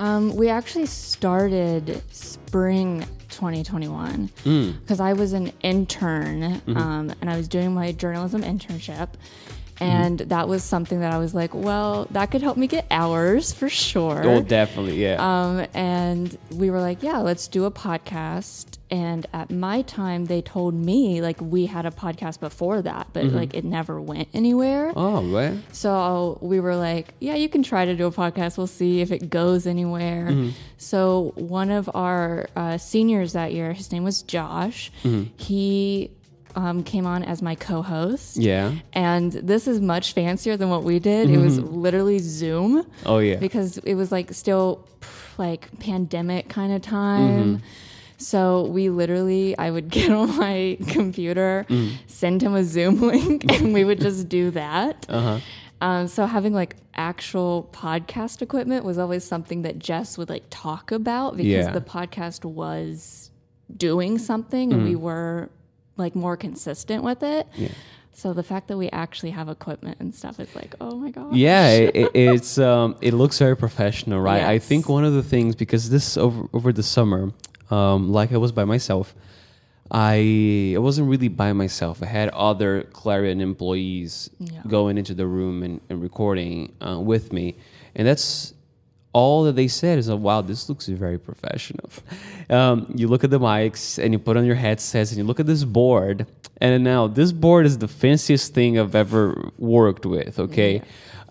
Um, 0.00 0.34
we 0.34 0.48
actually 0.48 0.86
started 0.86 2.02
spring 2.12 3.04
2021 3.28 4.30
because 4.80 4.98
I 4.98 5.12
was 5.12 5.32
an 5.32 5.52
intern 5.62 6.60
um, 6.76 7.12
and 7.20 7.30
I 7.30 7.36
was 7.36 7.46
doing 7.46 7.72
my 7.72 7.92
journalism 7.92 8.42
internship. 8.42 9.10
And 9.80 10.18
that 10.20 10.48
was 10.48 10.62
something 10.62 11.00
that 11.00 11.12
I 11.12 11.18
was 11.18 11.34
like, 11.34 11.52
well, 11.54 12.06
that 12.12 12.30
could 12.30 12.42
help 12.42 12.56
me 12.56 12.66
get 12.66 12.86
hours 12.90 13.52
for 13.52 13.68
sure. 13.68 14.22
Oh, 14.24 14.40
definitely, 14.40 15.02
yeah. 15.02 15.16
Um, 15.18 15.66
and 15.74 16.36
we 16.50 16.70
were 16.70 16.80
like, 16.80 17.02
yeah, 17.02 17.18
let's 17.18 17.48
do 17.48 17.64
a 17.64 17.70
podcast. 17.70 18.78
And 18.90 19.26
at 19.32 19.50
my 19.50 19.82
time, 19.82 20.26
they 20.26 20.42
told 20.42 20.74
me 20.74 21.20
like 21.20 21.40
we 21.40 21.66
had 21.66 21.86
a 21.86 21.90
podcast 21.90 22.38
before 22.38 22.82
that, 22.82 23.08
but 23.12 23.24
like 23.24 23.54
it 23.54 23.64
never 23.64 24.00
went 24.00 24.28
anywhere. 24.32 24.92
oh, 24.94 25.22
right. 25.24 25.58
So 25.72 26.38
we 26.40 26.60
were 26.60 26.76
like, 26.76 27.14
yeah, 27.18 27.34
you 27.34 27.48
can 27.48 27.62
try 27.64 27.84
to 27.84 27.96
do 27.96 28.06
a 28.06 28.12
podcast. 28.12 28.56
We'll 28.56 28.66
see 28.68 29.00
if 29.00 29.10
it 29.10 29.30
goes 29.30 29.66
anywhere. 29.66 30.28
Mm-hmm. 30.30 30.50
So 30.76 31.32
one 31.34 31.70
of 31.70 31.90
our 31.94 32.48
uh, 32.54 32.78
seniors 32.78 33.32
that 33.32 33.52
year, 33.52 33.72
his 33.72 33.90
name 33.90 34.04
was 34.04 34.22
Josh. 34.22 34.92
Mm-hmm. 35.02 35.32
He 35.42 36.10
um, 36.56 36.82
came 36.84 37.06
on 37.06 37.22
as 37.24 37.42
my 37.42 37.54
co-host. 37.54 38.36
Yeah. 38.36 38.72
And 38.92 39.32
this 39.32 39.66
is 39.66 39.80
much 39.80 40.12
fancier 40.12 40.56
than 40.56 40.68
what 40.70 40.84
we 40.84 40.98
did. 40.98 41.30
It 41.30 41.38
was 41.38 41.58
literally 41.58 42.18
Zoom 42.20 42.86
Oh, 43.04 43.18
yeah. 43.18 43.36
because 43.36 43.78
it 43.78 43.94
was 43.94 44.12
like 44.12 44.32
still 44.32 44.86
like 45.38 45.78
pandemic 45.80 46.48
kind 46.48 46.72
of 46.72 46.82
time. 46.82 47.62
So 48.18 48.66
we 48.66 48.88
literally, 48.90 49.58
I 49.58 49.70
would 49.70 49.88
get 49.98 50.10
on 50.10 50.36
my 50.38 50.78
computer, 50.88 51.66
send 52.06 52.42
him 52.42 52.54
a 52.54 52.62
Zoom 52.64 53.00
link, 53.12 53.50
and 53.52 53.74
we 53.74 53.84
would 53.84 54.00
just 54.00 54.28
do 54.28 54.50
that. 54.52 55.06
Uh-huh. 55.08 55.40
Um, 55.80 56.06
so 56.08 56.24
having 56.24 56.54
like 56.54 56.76
actual 56.94 57.68
podcast 57.72 58.40
equipment 58.40 58.84
was 58.84 58.96
always 58.96 59.24
something 59.24 59.62
that 59.62 59.78
Jess 59.80 60.16
would 60.16 60.30
like 60.30 60.44
talk 60.48 60.92
about 60.92 61.36
because 61.36 61.66
Yeah. 61.66 61.72
the 61.72 61.80
podcast 61.80 62.44
was 62.44 63.30
doing 63.76 64.16
something 64.18 64.72
and 64.72 64.84
we 64.84 64.94
were 64.94 65.50
like 65.96 66.14
more 66.14 66.36
consistent 66.36 67.02
with 67.04 67.22
it. 67.22 67.46
Yeah. 67.56 67.68
So 68.16 68.32
the 68.32 68.42
fact 68.44 68.68
that 68.68 68.76
we 68.78 68.88
actually 68.90 69.30
have 69.30 69.48
equipment 69.48 69.96
and 69.98 70.14
stuff 70.14 70.38
is 70.38 70.54
like, 70.54 70.74
oh 70.80 70.96
my 70.96 71.10
god. 71.10 71.34
Yeah, 71.34 71.68
it, 71.68 71.96
it- 71.96 72.10
it's 72.14 72.58
um, 72.58 72.96
it 73.00 73.12
looks 73.12 73.38
very 73.38 73.56
professional, 73.56 74.20
right? 74.20 74.42
I 74.44 74.58
think 74.60 74.88
one 74.88 75.04
of 75.04 75.14
the 75.14 75.22
things 75.22 75.56
because 75.56 75.90
this 75.90 76.16
over 76.16 76.48
over 76.52 76.72
the 76.72 76.82
summer, 76.84 77.32
um, 77.70 78.12
like 78.12 78.32
I 78.32 78.36
was 78.36 78.52
by 78.52 78.64
myself, 78.64 79.14
I 79.90 80.74
I 80.76 80.78
wasn't 80.78 81.08
really 81.08 81.28
by 81.28 81.52
myself. 81.52 82.02
I 82.02 82.06
had 82.06 82.28
other 82.30 82.84
Clarion 82.92 83.40
employees 83.40 84.30
Yeah. 84.38 84.62
going 84.66 84.96
into 84.96 85.14
the 85.14 85.26
room 85.26 85.62
and, 85.62 85.80
and 85.90 86.00
recording 86.02 86.72
uh, 86.80 86.98
with 87.00 87.32
me, 87.32 87.56
and 87.94 88.06
that's 88.06 88.53
all 89.14 89.44
that 89.44 89.56
they 89.56 89.68
said 89.68 89.98
is, 89.98 90.10
oh, 90.10 90.16
"Wow, 90.16 90.42
this 90.42 90.68
looks 90.68 90.86
very 90.88 91.18
professional." 91.18 91.88
Um, 92.50 92.92
you 92.94 93.08
look 93.08 93.24
at 93.24 93.30
the 93.30 93.40
mics 93.40 94.02
and 94.02 94.12
you 94.12 94.18
put 94.18 94.36
on 94.36 94.44
your 94.44 94.56
headsets 94.56 95.10
and 95.10 95.18
you 95.18 95.24
look 95.24 95.40
at 95.40 95.46
this 95.46 95.64
board, 95.64 96.26
and 96.60 96.84
now 96.84 97.06
this 97.06 97.32
board 97.32 97.64
is 97.64 97.78
the 97.78 97.88
fanciest 97.88 98.52
thing 98.52 98.78
I've 98.78 98.94
ever 98.94 99.50
worked 99.56 100.04
with. 100.04 100.38
Okay, 100.38 100.82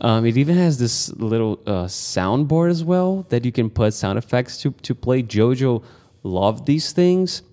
um, 0.02 0.26
it 0.26 0.38
even 0.38 0.58
has 0.58 0.80
this 0.80 1.14
little 1.18 1.60
uh, 1.68 1.86
soundboard 1.86 2.72
as 2.72 2.84
well 2.84 3.28
that 3.30 3.46
you 3.46 3.52
can 3.52 3.70
put 3.70 3.94
sound 3.94 4.18
effects 4.18 4.58
to 4.62 4.72
to 4.72 4.96
play. 4.96 5.22
JoJo 5.22 5.84
loved 6.24 6.66
these 6.66 6.92
things. 6.94 7.44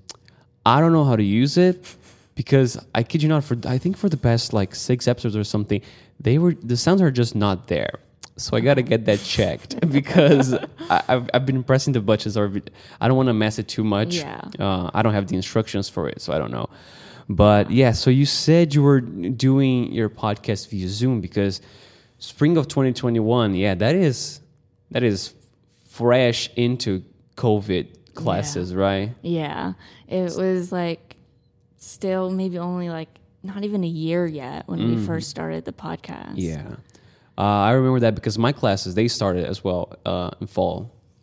I 0.64 0.80
don't 0.80 0.92
know 0.92 1.04
how 1.04 1.16
to 1.16 1.24
use 1.24 1.58
it 1.58 1.96
because 2.34 2.78
I 2.94 3.02
kid 3.02 3.22
you 3.22 3.28
not, 3.28 3.44
for 3.44 3.56
I 3.66 3.78
think 3.78 3.96
for 3.96 4.08
the 4.08 4.16
past 4.16 4.52
like 4.52 4.74
six 4.74 5.08
episodes 5.08 5.36
or 5.36 5.44
something, 5.44 5.82
they 6.18 6.38
were 6.38 6.54
the 6.54 6.76
sounds 6.76 7.02
are 7.02 7.10
just 7.10 7.34
not 7.34 7.66
there. 7.66 7.98
So 8.40 8.56
I 8.56 8.60
gotta 8.60 8.82
get 8.82 9.04
that 9.04 9.20
checked 9.22 9.78
because 9.92 10.54
I, 10.88 11.02
I've, 11.08 11.30
I've 11.34 11.46
been 11.46 11.62
pressing 11.62 11.92
the 11.92 12.00
buttons 12.00 12.36
or 12.36 12.50
I 13.00 13.08
don't 13.08 13.16
want 13.16 13.28
to 13.28 13.34
mess 13.34 13.58
it 13.58 13.68
too 13.68 13.84
much. 13.84 14.16
Yeah. 14.16 14.40
Uh, 14.58 14.90
I 14.94 15.02
don't 15.02 15.12
have 15.12 15.28
the 15.28 15.36
instructions 15.36 15.88
for 15.88 16.08
it, 16.08 16.20
so 16.20 16.32
I 16.32 16.38
don't 16.38 16.50
know. 16.50 16.68
But 17.28 17.70
yeah, 17.70 17.92
so 17.92 18.10
you 18.10 18.26
said 18.26 18.74
you 18.74 18.82
were 18.82 19.00
doing 19.00 19.92
your 19.92 20.08
podcast 20.08 20.68
via 20.68 20.88
Zoom 20.88 21.20
because 21.20 21.60
spring 22.18 22.56
of 22.56 22.66
2021. 22.66 23.54
Yeah, 23.54 23.74
that 23.74 23.94
is 23.94 24.40
that 24.90 25.02
is 25.02 25.34
fresh 25.88 26.50
into 26.56 27.04
COVID 27.36 28.14
classes, 28.14 28.74
right? 28.74 29.12
Yeah. 29.22 29.74
It 30.08 30.34
was 30.36 30.72
like 30.72 31.16
still 31.78 32.30
maybe 32.30 32.58
only 32.58 32.90
like 32.90 33.08
not 33.42 33.64
even 33.64 33.84
a 33.84 33.88
year 33.88 34.26
yet 34.26 34.68
when 34.68 34.78
we 34.86 35.06
first 35.06 35.30
started 35.30 35.64
the 35.64 35.72
podcast. 35.72 36.34
Yeah, 36.36 36.76
uh, 37.40 37.68
I 37.70 37.72
remember 37.78 38.00
that 38.06 38.14
because 38.18 38.36
my 38.48 38.52
classes 38.60 38.90
they 39.00 39.08
started 39.18 39.44
as 39.52 39.58
well 39.66 39.82
uh, 40.12 40.30
in 40.42 40.46
fall 40.56 40.78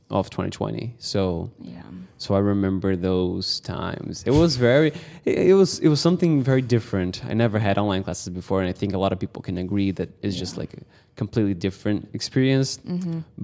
of 0.09 0.23
2020. 0.29 0.95
So 1.11 1.49
Yeah. 1.59 1.81
so 2.23 2.29
I 2.39 2.41
remember 2.53 2.89
those 3.09 3.47
times. 3.75 4.13
It 4.31 4.35
was 4.43 4.51
very 4.69 4.89
it, 5.29 5.35
it 5.51 5.55
was 5.61 5.71
it 5.85 5.89
was 5.93 5.99
something 6.07 6.31
very 6.51 6.63
different. 6.75 7.13
I 7.31 7.33
never 7.45 7.57
had 7.67 7.75
online 7.83 8.03
classes 8.07 8.29
before, 8.41 8.57
and 8.61 8.69
I 8.73 8.75
think 8.79 8.91
a 8.99 9.01
lot 9.05 9.11
of 9.15 9.19
people 9.23 9.41
can 9.47 9.57
agree 9.65 9.91
that 9.99 10.09
it's 10.23 10.37
just 10.43 10.53
like 10.61 10.71
a 10.81 10.81
completely 11.21 11.53
different 11.67 11.99
experience. 12.19 12.69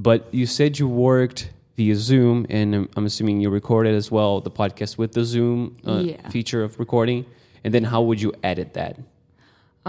But 0.07 0.19
you 0.39 0.45
said 0.57 0.69
you 0.81 0.87
worked 1.11 1.41
via 1.77 1.95
Zoom, 2.09 2.37
and 2.57 2.67
I'm, 2.77 2.85
I'm 2.95 3.05
assuming 3.11 3.35
you 3.43 3.49
recorded 3.61 3.93
as 4.01 4.07
well 4.15 4.31
the 4.49 4.51
podcast 4.61 4.97
with 5.01 5.11
the 5.17 5.23
Zoom 5.33 5.57
uh, 5.85 6.01
Yeah. 6.05 6.29
feature 6.35 6.61
of 6.67 6.71
recording. 6.85 7.19
And 7.63 7.69
then 7.75 7.83
how 7.91 8.01
would 8.07 8.19
you 8.25 8.31
edit 8.51 8.69
that? 8.79 8.93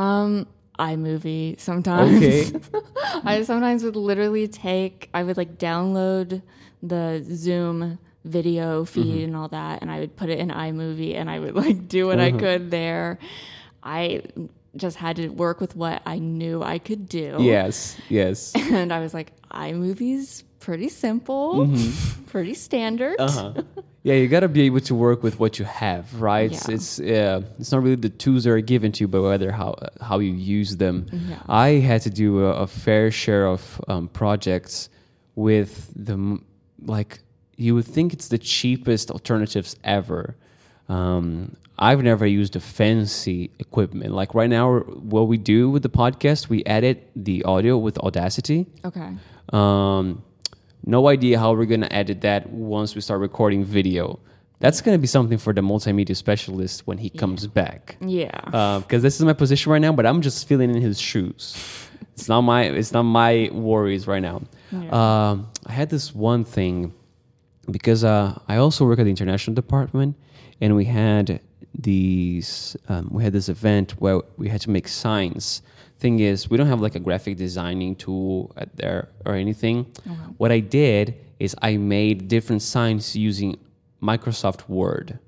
Um 0.04 0.46
iMovie 0.78 1.58
sometimes. 1.60 2.16
Okay. 2.16 2.60
I 3.24 3.42
sometimes 3.44 3.82
would 3.84 3.96
literally 3.96 4.48
take 4.48 5.08
I 5.14 5.22
would 5.22 5.36
like 5.36 5.58
download 5.58 6.42
the 6.82 7.24
Zoom 7.32 7.98
video 8.24 8.84
feed 8.84 9.04
Mm-hmm. 9.06 9.24
and 9.24 9.36
all 9.36 9.48
that 9.48 9.82
and 9.82 9.90
I 9.90 10.00
would 10.00 10.16
put 10.16 10.30
it 10.30 10.38
in 10.38 10.48
iMovie 10.48 11.14
and 11.14 11.28
I 11.30 11.38
would 11.38 11.54
like 11.54 11.88
do 11.88 12.06
what 12.06 12.18
I 12.20 12.30
Mm-hmm. 12.30 12.38
could 12.38 12.70
there. 12.70 13.18
I 13.82 14.22
just 14.76 14.96
had 14.96 15.16
to 15.16 15.28
work 15.28 15.60
with 15.60 15.76
what 15.76 16.02
I 16.06 16.18
knew 16.18 16.62
I 16.62 16.78
could 16.78 17.08
do. 17.08 17.36
Yes, 17.38 17.96
yes. 18.08 18.52
And 18.72 18.92
I 18.92 18.98
was 19.00 19.14
like, 19.14 19.32
iMovie's 19.50 20.42
pretty 20.58 20.88
simple, 20.88 21.68
pretty 22.26 22.54
standard. 22.54 23.18
Mm-hmm. 23.18 23.38
Uh-huh. 23.58 23.62
Yeah, 24.04 24.14
you 24.20 24.28
gotta 24.28 24.48
be 24.48 24.62
able 24.68 24.80
to 24.80 24.94
work 24.94 25.22
with 25.22 25.40
what 25.40 25.58
you 25.58 25.64
have, 25.64 26.20
right? 26.20 26.52
It's 26.52 26.68
Yeah. 26.68 26.74
it's, 26.74 27.00
uh, 27.00 27.42
it's 27.58 27.72
not 27.72 27.82
really 27.82 27.96
the 27.96 28.10
tools 28.10 28.44
that 28.44 28.50
are 28.50 28.60
given 28.60 28.92
to 28.92 29.04
you, 29.04 29.08
but 29.08 29.22
whether 29.22 29.50
how 29.50 29.74
how 30.08 30.18
you 30.18 30.32
use 30.60 30.76
them. 30.76 31.06
Yeah. 31.10 31.38
I 31.48 31.68
had 31.90 32.02
to 32.02 32.10
do 32.10 32.44
a, 32.44 32.50
a 32.64 32.66
fair 32.66 33.10
share 33.10 33.46
of 33.46 33.80
um, 33.88 34.08
projects 34.08 34.90
with 35.36 35.90
the 35.96 36.38
like 36.84 37.20
you 37.56 37.74
would 37.76 37.86
think 37.86 38.12
it's 38.12 38.28
the 38.28 38.38
cheapest 38.38 39.10
alternatives 39.10 39.74
ever. 39.84 40.36
Um, 40.88 41.56
I've 41.78 42.02
never 42.02 42.26
used 42.26 42.54
a 42.56 42.60
fancy 42.60 43.50
equipment. 43.58 44.12
Like 44.12 44.34
right 44.34 44.50
now, 44.50 44.80
what 45.14 45.28
we 45.28 45.38
do 45.38 45.70
with 45.70 45.82
the 45.82 45.88
podcast, 45.88 46.48
we 46.48 46.62
edit 46.66 47.10
the 47.16 47.42
audio 47.44 47.78
with 47.78 47.96
Audacity. 47.98 48.66
Okay. 48.84 49.10
Um, 49.52 50.22
no 50.86 51.08
idea 51.08 51.38
how 51.38 51.52
we're 51.54 51.64
gonna 51.64 51.88
edit 51.90 52.20
that 52.22 52.50
once 52.50 52.94
we 52.94 53.00
start 53.00 53.20
recording 53.20 53.64
video. 53.64 54.18
That's 54.60 54.80
gonna 54.80 54.98
be 54.98 55.06
something 55.06 55.38
for 55.38 55.52
the 55.52 55.60
multimedia 55.60 56.16
specialist 56.16 56.86
when 56.86 56.98
he 56.98 57.10
comes 57.10 57.46
back. 57.46 57.96
Yeah. 58.00 58.78
Because 58.80 59.02
this 59.02 59.16
is 59.18 59.24
my 59.24 59.32
position 59.32 59.72
right 59.72 59.80
now, 59.80 59.92
but 59.92 60.06
I'm 60.06 60.22
just 60.22 60.46
filling 60.48 60.74
in 60.74 60.80
his 60.80 61.00
shoes. 61.00 61.56
It's 62.14 62.28
not 62.28 62.42
my 62.42 62.64
it's 62.64 62.92
not 62.92 63.02
my 63.02 63.50
worries 63.52 64.06
right 64.06 64.22
now. 64.22 64.42
Um, 64.90 65.48
I 65.66 65.72
had 65.72 65.90
this 65.90 66.14
one 66.14 66.44
thing 66.44 66.92
because 67.70 68.04
uh, 68.04 68.38
I 68.48 68.56
also 68.56 68.84
work 68.84 68.98
at 68.98 69.04
the 69.04 69.10
international 69.10 69.54
department, 69.54 70.16
and 70.60 70.76
we 70.76 70.84
had 70.84 71.40
these 71.76 72.76
um, 72.88 73.08
we 73.10 73.24
had 73.24 73.32
this 73.32 73.48
event 73.48 73.92
where 74.00 74.20
we 74.36 74.48
had 74.48 74.60
to 74.62 74.70
make 74.70 74.88
signs. 74.88 75.62
Thing 76.04 76.20
is, 76.20 76.50
we 76.50 76.58
don't 76.58 76.66
have 76.66 76.82
like 76.82 76.96
a 76.96 77.00
graphic 77.00 77.38
designing 77.38 77.96
tool 77.96 78.52
at 78.58 78.76
there 78.76 79.08
or 79.24 79.32
anything. 79.44 79.76
What 80.36 80.52
I 80.52 80.60
did 80.60 81.14
is 81.38 81.56
I 81.62 81.78
made 81.78 82.28
different 82.28 82.60
signs 82.60 83.16
using 83.16 83.56
Microsoft 84.02 84.68
Word 84.68 85.18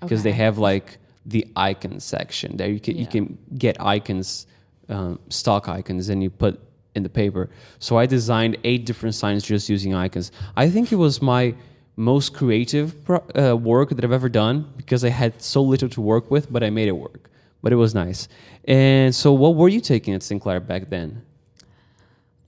because 0.00 0.22
they 0.22 0.30
have 0.44 0.58
like 0.58 0.98
the 1.26 1.44
icon 1.56 1.98
section 1.98 2.56
there. 2.56 2.70
You 2.70 2.78
can 2.78 2.96
you 2.96 3.08
can 3.14 3.36
get 3.58 3.74
icons, 3.80 4.46
um, 4.88 5.18
stock 5.28 5.68
icons, 5.68 6.08
and 6.08 6.22
you 6.22 6.30
put 6.30 6.54
in 6.94 7.02
the 7.02 7.14
paper. 7.22 7.50
So 7.80 7.98
I 7.98 8.06
designed 8.06 8.58
eight 8.62 8.86
different 8.86 9.16
signs 9.16 9.42
just 9.42 9.68
using 9.68 9.92
icons. 9.92 10.30
I 10.56 10.70
think 10.70 10.92
it 10.92 11.00
was 11.06 11.20
my 11.20 11.54
most 11.96 12.32
creative 12.32 13.04
pro- 13.04 13.26
uh, 13.34 13.56
work 13.56 13.88
that 13.90 14.04
I've 14.04 14.18
ever 14.20 14.28
done 14.28 14.72
because 14.76 15.02
I 15.04 15.08
had 15.22 15.42
so 15.42 15.60
little 15.62 15.88
to 15.88 16.00
work 16.00 16.30
with, 16.30 16.44
but 16.52 16.62
I 16.62 16.70
made 16.70 16.86
it 16.86 16.98
work. 17.08 17.28
But 17.62 17.72
it 17.72 17.76
was 17.76 17.94
nice. 17.94 18.28
And 18.64 19.14
so, 19.14 19.32
what 19.32 19.54
were 19.54 19.68
you 19.68 19.80
taking 19.80 20.14
at 20.14 20.22
Sinclair 20.22 20.60
back 20.60 20.90
then? 20.90 21.22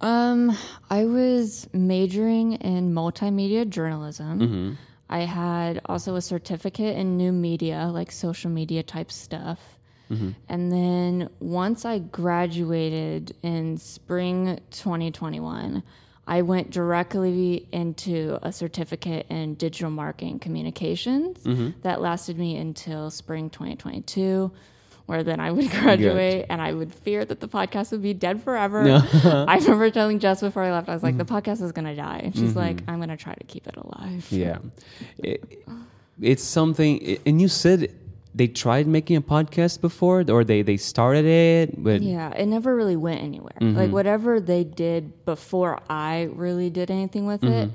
Um, 0.00 0.56
I 0.90 1.06
was 1.06 1.68
majoring 1.72 2.54
in 2.54 2.92
multimedia 2.92 3.68
journalism. 3.68 4.40
Mm-hmm. 4.40 4.72
I 5.08 5.20
had 5.20 5.80
also 5.86 6.16
a 6.16 6.20
certificate 6.20 6.96
in 6.96 7.16
new 7.16 7.32
media, 7.32 7.88
like 7.92 8.10
social 8.10 8.50
media 8.50 8.82
type 8.82 9.12
stuff. 9.12 9.60
Mm-hmm. 10.10 10.30
And 10.48 10.72
then 10.72 11.30
once 11.40 11.84
I 11.84 12.00
graduated 12.00 13.34
in 13.42 13.78
spring 13.78 14.60
2021, 14.70 15.82
I 16.26 16.42
went 16.42 16.70
directly 16.70 17.68
into 17.72 18.38
a 18.42 18.52
certificate 18.52 19.26
in 19.30 19.54
digital 19.54 19.90
marketing 19.90 20.38
communications 20.38 21.38
Mm-hmm. 21.44 21.80
that 21.82 22.00
lasted 22.00 22.38
me 22.38 22.56
until 22.56 23.10
spring 23.10 23.50
2022 23.50 24.50
where 25.06 25.22
then 25.22 25.40
I 25.40 25.50
would 25.50 25.70
graduate 25.82 26.46
and 26.48 26.60
I 26.60 26.72
would 26.72 26.94
fear 26.94 27.24
that 27.24 27.40
the 27.40 27.48
podcast 27.48 27.92
would 27.92 28.02
be 28.02 28.14
dead 28.14 28.42
forever. 28.42 28.82
I 29.24 29.58
remember 29.58 29.90
telling 29.90 30.18
Jess 30.18 30.40
before 30.40 30.62
I 30.62 30.72
left, 30.72 30.88
I 30.88 30.94
was 30.94 31.02
like, 31.02 31.16
mm-hmm. 31.16 31.18
the 31.18 31.24
podcast 31.24 31.62
is 31.62 31.72
going 31.72 31.86
to 31.86 31.94
die. 31.94 32.20
And 32.24 32.34
she's 32.34 32.50
mm-hmm. 32.50 32.58
like, 32.58 32.82
I'm 32.88 32.96
going 32.96 33.10
to 33.10 33.16
try 33.16 33.34
to 33.34 33.44
keep 33.44 33.66
it 33.66 33.76
alive. 33.76 34.26
Yeah, 34.30 34.58
it, 35.18 35.66
it's 36.20 36.42
something. 36.42 37.18
And 37.26 37.40
you 37.40 37.48
said 37.48 37.92
they 38.34 38.48
tried 38.48 38.86
making 38.86 39.16
a 39.16 39.22
podcast 39.22 39.80
before, 39.80 40.24
or 40.28 40.42
they 40.42 40.62
they 40.62 40.76
started 40.76 41.24
it, 41.24 41.82
but 41.82 42.02
Yeah, 42.02 42.30
it 42.30 42.46
never 42.46 42.74
really 42.74 42.96
went 42.96 43.20
anywhere. 43.20 43.56
Like 43.60 43.84
mm-hmm. 43.84 43.92
whatever 43.92 44.40
they 44.40 44.64
did 44.64 45.24
before 45.24 45.80
I 45.88 46.28
really 46.32 46.70
did 46.70 46.90
anything 46.90 47.26
with 47.26 47.44
it 47.44 47.70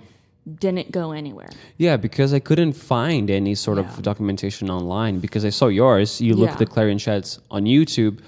didn't 0.49 0.91
go 0.91 1.11
anywhere. 1.11 1.49
Yeah, 1.77 1.97
because 1.97 2.33
I 2.33 2.39
couldn't 2.39 2.73
find 2.73 3.29
any 3.29 3.55
sort 3.55 3.77
Yeah. 3.77 3.85
of 3.89 4.01
documentation 4.01 4.69
online 4.69 5.19
because 5.19 5.45
I 5.45 5.49
saw 5.49 5.67
yours. 5.67 6.19
You 6.21 6.33
look 6.35 6.47
Yeah. 6.47 6.53
at 6.53 6.59
the 6.59 6.65
Clarion 6.65 6.97
Chats 6.97 7.39
on 7.51 7.65
YouTube, 7.65 8.19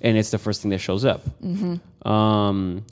and 0.00 0.16
it's 0.18 0.30
the 0.30 0.38
first 0.38 0.62
thing 0.62 0.70
that 0.70 0.78
shows 0.80 1.04
up. 1.04 1.22
Mm-hmm. 1.42 2.08
Um, 2.10 2.84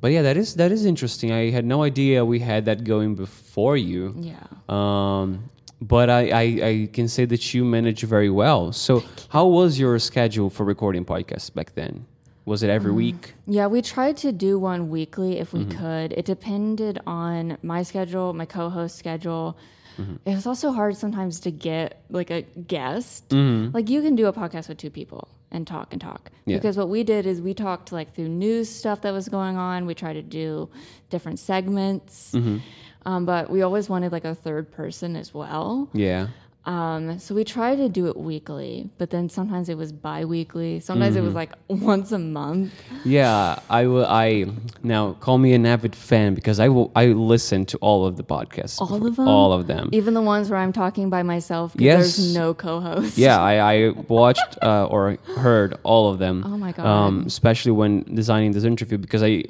but 0.00 0.12
yeah, 0.12 0.22
that 0.22 0.36
is 0.36 0.54
that 0.56 0.70
is 0.72 0.84
interesting. 0.84 1.32
I 1.32 1.50
had 1.50 1.64
no 1.64 1.82
idea 1.82 2.24
we 2.24 2.40
had 2.40 2.64
that 2.66 2.84
going 2.84 3.14
before 3.14 3.76
you. 3.76 4.14
Yeah. 4.18 4.46
Um, 4.68 5.50
but 5.80 6.08
I, 6.08 6.28
I, 6.30 6.42
I 6.70 6.88
can 6.92 7.08
say 7.08 7.24
that 7.26 7.52
you 7.52 7.64
manage 7.64 8.02
very 8.02 8.30
well. 8.30 8.72
So, 8.72 9.02
how 9.28 9.46
was 9.46 9.78
your 9.78 9.98
schedule 9.98 10.48
for 10.50 10.64
recording 10.64 11.04
podcasts 11.04 11.52
back 11.52 11.74
then? 11.74 12.06
Was 12.46 12.62
it 12.62 12.66
Mm. 12.66 12.74
every 12.74 12.92
week? 12.92 13.34
Yeah, 13.46 13.66
we 13.68 13.80
tried 13.82 14.16
to 14.18 14.30
do 14.32 14.58
one 14.58 14.90
weekly 14.90 15.38
if 15.38 15.52
we 15.52 15.60
Mm-hmm. 15.64 15.78
could. 15.78 16.12
It 16.12 16.24
depended 16.26 17.00
on 17.06 17.56
my 17.62 17.82
schedule, 17.82 18.32
my 18.34 18.44
co-host 18.44 18.96
schedule. 18.96 19.56
Mm-hmm. 19.98 20.16
It 20.26 20.34
was 20.34 20.46
also 20.46 20.72
hard 20.72 20.96
sometimes 20.96 21.40
to 21.40 21.50
get 21.50 22.02
like 22.10 22.30
a 22.30 22.42
guest. 22.42 23.28
Mm-hmm. 23.30 23.74
Like 23.74 23.88
you 23.88 24.02
can 24.02 24.14
do 24.16 24.26
a 24.26 24.32
podcast 24.32 24.68
with 24.68 24.76
two 24.78 24.90
people 24.90 25.28
and 25.50 25.66
talk 25.66 25.92
and 25.92 26.00
talk. 26.00 26.30
Yeah. 26.46 26.56
Because 26.56 26.76
what 26.76 26.88
we 26.88 27.04
did 27.04 27.26
is 27.26 27.40
we 27.40 27.54
talked 27.54 27.92
like 27.92 28.14
through 28.14 28.28
news 28.28 28.68
stuff 28.68 29.02
that 29.02 29.12
was 29.12 29.28
going 29.28 29.56
on. 29.56 29.86
We 29.86 29.94
tried 29.94 30.14
to 30.14 30.22
do 30.22 30.68
different 31.10 31.38
segments. 31.38 32.32
Mm-hmm. 32.32 32.58
Um, 33.06 33.24
but 33.26 33.50
we 33.50 33.62
always 33.62 33.88
wanted 33.88 34.12
like 34.12 34.24
a 34.24 34.34
third 34.34 34.70
person 34.72 35.14
as 35.14 35.32
well. 35.32 35.88
Yeah. 35.92 36.28
Um, 36.66 37.18
so 37.18 37.34
we 37.34 37.44
tried 37.44 37.76
to 37.76 37.88
do 37.90 38.06
it 38.06 38.16
weekly, 38.16 38.88
but 38.96 39.10
then 39.10 39.28
sometimes 39.28 39.68
it 39.68 39.76
was 39.76 39.92
bi-weekly. 39.92 40.80
Sometimes 40.80 41.14
it 41.14 41.18
Mm-hmm. 41.18 41.26
was 41.26 41.34
like 41.34 41.52
once 41.68 42.10
a 42.12 42.18
month. 42.18 42.72
Yeah, 43.04 43.58
I 43.68 43.86
will. 43.86 44.06
I 44.06 44.46
now 44.82 45.12
call 45.14 45.36
me 45.38 45.52
an 45.52 45.66
avid 45.66 45.94
fan 45.94 46.34
because 46.34 46.60
I 46.60 46.68
will. 46.68 46.90
I 46.96 47.06
listen 47.08 47.66
to 47.66 47.76
all 47.78 48.06
of 48.06 48.16
the 48.16 48.24
podcasts. 48.24 48.80
All 48.80 48.86
before- 48.86 49.08
of 49.08 49.16
them? 49.16 49.28
All 49.28 49.52
of 49.52 49.66
them. 49.66 49.90
Even 49.92 50.14
the 50.14 50.22
ones 50.22 50.48
where 50.48 50.58
I'm 50.58 50.72
talking 50.72 51.10
by 51.10 51.22
myself 51.22 51.74
Yes. 51.76 52.16
there's 52.16 52.34
no 52.34 52.54
co-host. 52.54 53.18
Yeah, 53.18 53.38
I, 53.40 53.54
I 53.74 53.90
watched 54.08 54.56
uh, 54.62 54.86
or 54.86 55.18
heard 55.36 55.74
all 55.82 56.10
of 56.10 56.18
them. 56.18 56.44
Oh 56.46 56.56
my 56.56 56.72
God. 56.72 56.86
Um, 56.86 57.24
especially 57.26 57.72
when 57.72 58.02
designing 58.14 58.52
this 58.52 58.64
interview 58.64 58.96
because 58.96 59.22
I, 59.22 59.44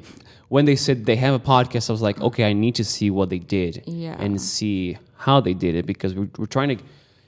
when 0.49 0.65
they 0.65 0.75
said 0.75 1.05
they 1.05 1.15
have 1.15 1.33
a 1.33 1.39
podcast, 1.39 1.89
I 1.89 1.93
was 1.93 2.01
like, 2.01 2.19
okay, 2.21 2.43
I 2.49 2.53
need 2.53 2.75
to 2.75 2.83
see 2.83 3.09
what 3.09 3.29
they 3.29 3.39
did 3.39 3.83
Yeah. 3.87 4.15
and 4.19 4.39
see 4.41 4.97
how 5.15 5.39
they 5.39 5.53
did 5.53 5.75
it 5.75 5.85
because 5.85 6.13
we're, 6.13 6.27
we're 6.37 6.45
trying 6.45 6.77
to. 6.77 6.83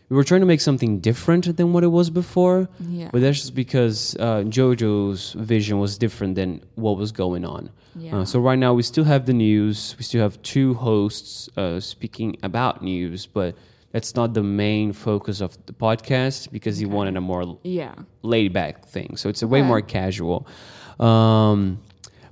We 0.09 0.15
were 0.15 0.23
trying 0.23 0.39
to 0.41 0.47
make 0.47 0.61
something 0.61 0.99
different 0.99 1.57
than 1.57 1.73
what 1.73 1.83
it 1.83 1.87
was 1.91 2.09
before, 2.09 2.69
Yeah. 2.79 3.09
but 3.11 3.19
that's 3.21 3.39
just 3.41 3.55
because 3.55 4.15
uh, 4.19 4.43
JoJo's 4.47 5.33
vision 5.33 5.79
was 5.79 5.97
different 5.97 6.35
than 6.35 6.61
what 6.75 6.97
was 6.97 7.11
going 7.11 7.43
on. 7.43 7.69
Yeah. 7.95 8.19
Uh, 8.19 8.25
so 8.25 8.39
right 8.39 8.57
now 8.57 8.73
we 8.73 8.83
still 8.83 9.03
have 9.03 9.25
the 9.25 9.33
news. 9.33 9.95
We 9.97 10.03
still 10.03 10.21
have 10.21 10.41
two 10.43 10.75
hosts 10.75 11.49
uh, 11.57 11.79
speaking 11.81 12.37
about 12.41 12.81
news, 12.81 13.25
but 13.25 13.55
that's 13.91 14.15
not 14.15 14.33
the 14.33 14.43
main 14.43 14.93
focus 14.93 15.41
of 15.41 15.57
the 15.65 15.73
podcast 15.73 16.51
because 16.51 16.77
he 16.77 16.85
wanted 16.85 17.17
a 17.17 17.21
more 17.21 17.57
Yeah. 17.63 17.93
laid 18.21 18.53
back 18.53 18.85
thing. 18.85 19.17
So 19.17 19.27
it's 19.27 19.41
a 19.41 19.47
way 19.47 19.59
Okay. 19.59 19.67
more 19.67 19.81
casual. 19.81 20.47
Um, 20.99 21.79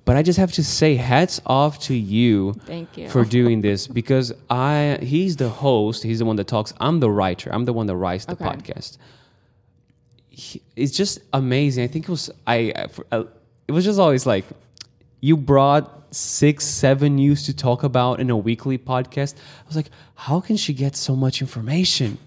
but 0.06 0.16
I 0.16 0.22
just 0.22 0.38
have 0.40 0.52
to 0.54 0.64
say, 0.64 0.96
hats 0.96 1.42
off 1.46 1.80
to 1.88 1.96
you 1.96 2.54
Thank 2.66 2.98
you. 2.98 3.10
for 3.10 3.26
doing 3.40 3.62
this 3.62 3.88
because 3.88 4.32
I 4.50 5.00
he's 5.02 5.36
the 5.36 5.50
host. 5.50 6.04
He's 6.04 6.20
the 6.20 6.26
one 6.26 6.36
that 6.38 6.48
talks. 6.48 6.74
I'm 6.80 7.00
the 7.00 7.10
writer. 7.10 7.50
I'm 7.54 7.66
the 7.66 7.74
one 7.74 7.88
that 7.88 7.96
writes 7.96 8.26
the 8.26 8.34
Okay. 8.34 8.46
podcast. 8.46 8.98
He- 10.30 10.62
It's 10.76 10.92
just 10.96 11.20
amazing. 11.34 11.84
I 11.84 11.88
think 11.88 12.06
it 12.06 12.12
was 12.12 12.30
I. 12.46 12.72
I- 12.76 12.88
for- 12.88 13.06
uh, 13.12 13.24
It 13.68 13.72
was 13.72 13.84
just 13.84 14.00
always 14.00 14.26
like 14.28 14.46
you 15.22 15.36
brought 15.38 16.14
six, 16.14 16.66
seven 16.66 17.16
news 17.16 17.44
to 17.48 17.54
talk 17.54 17.84
about 17.84 18.20
in 18.20 18.30
a 18.30 18.38
weekly 18.38 18.78
podcast. 18.78 19.34
I 19.64 19.68
was 19.68 19.76
like, 19.76 19.90
how 20.14 20.40
can 20.40 20.56
she 20.56 20.72
get 20.74 20.96
so 20.96 21.16
much 21.16 21.42
information? 21.42 22.20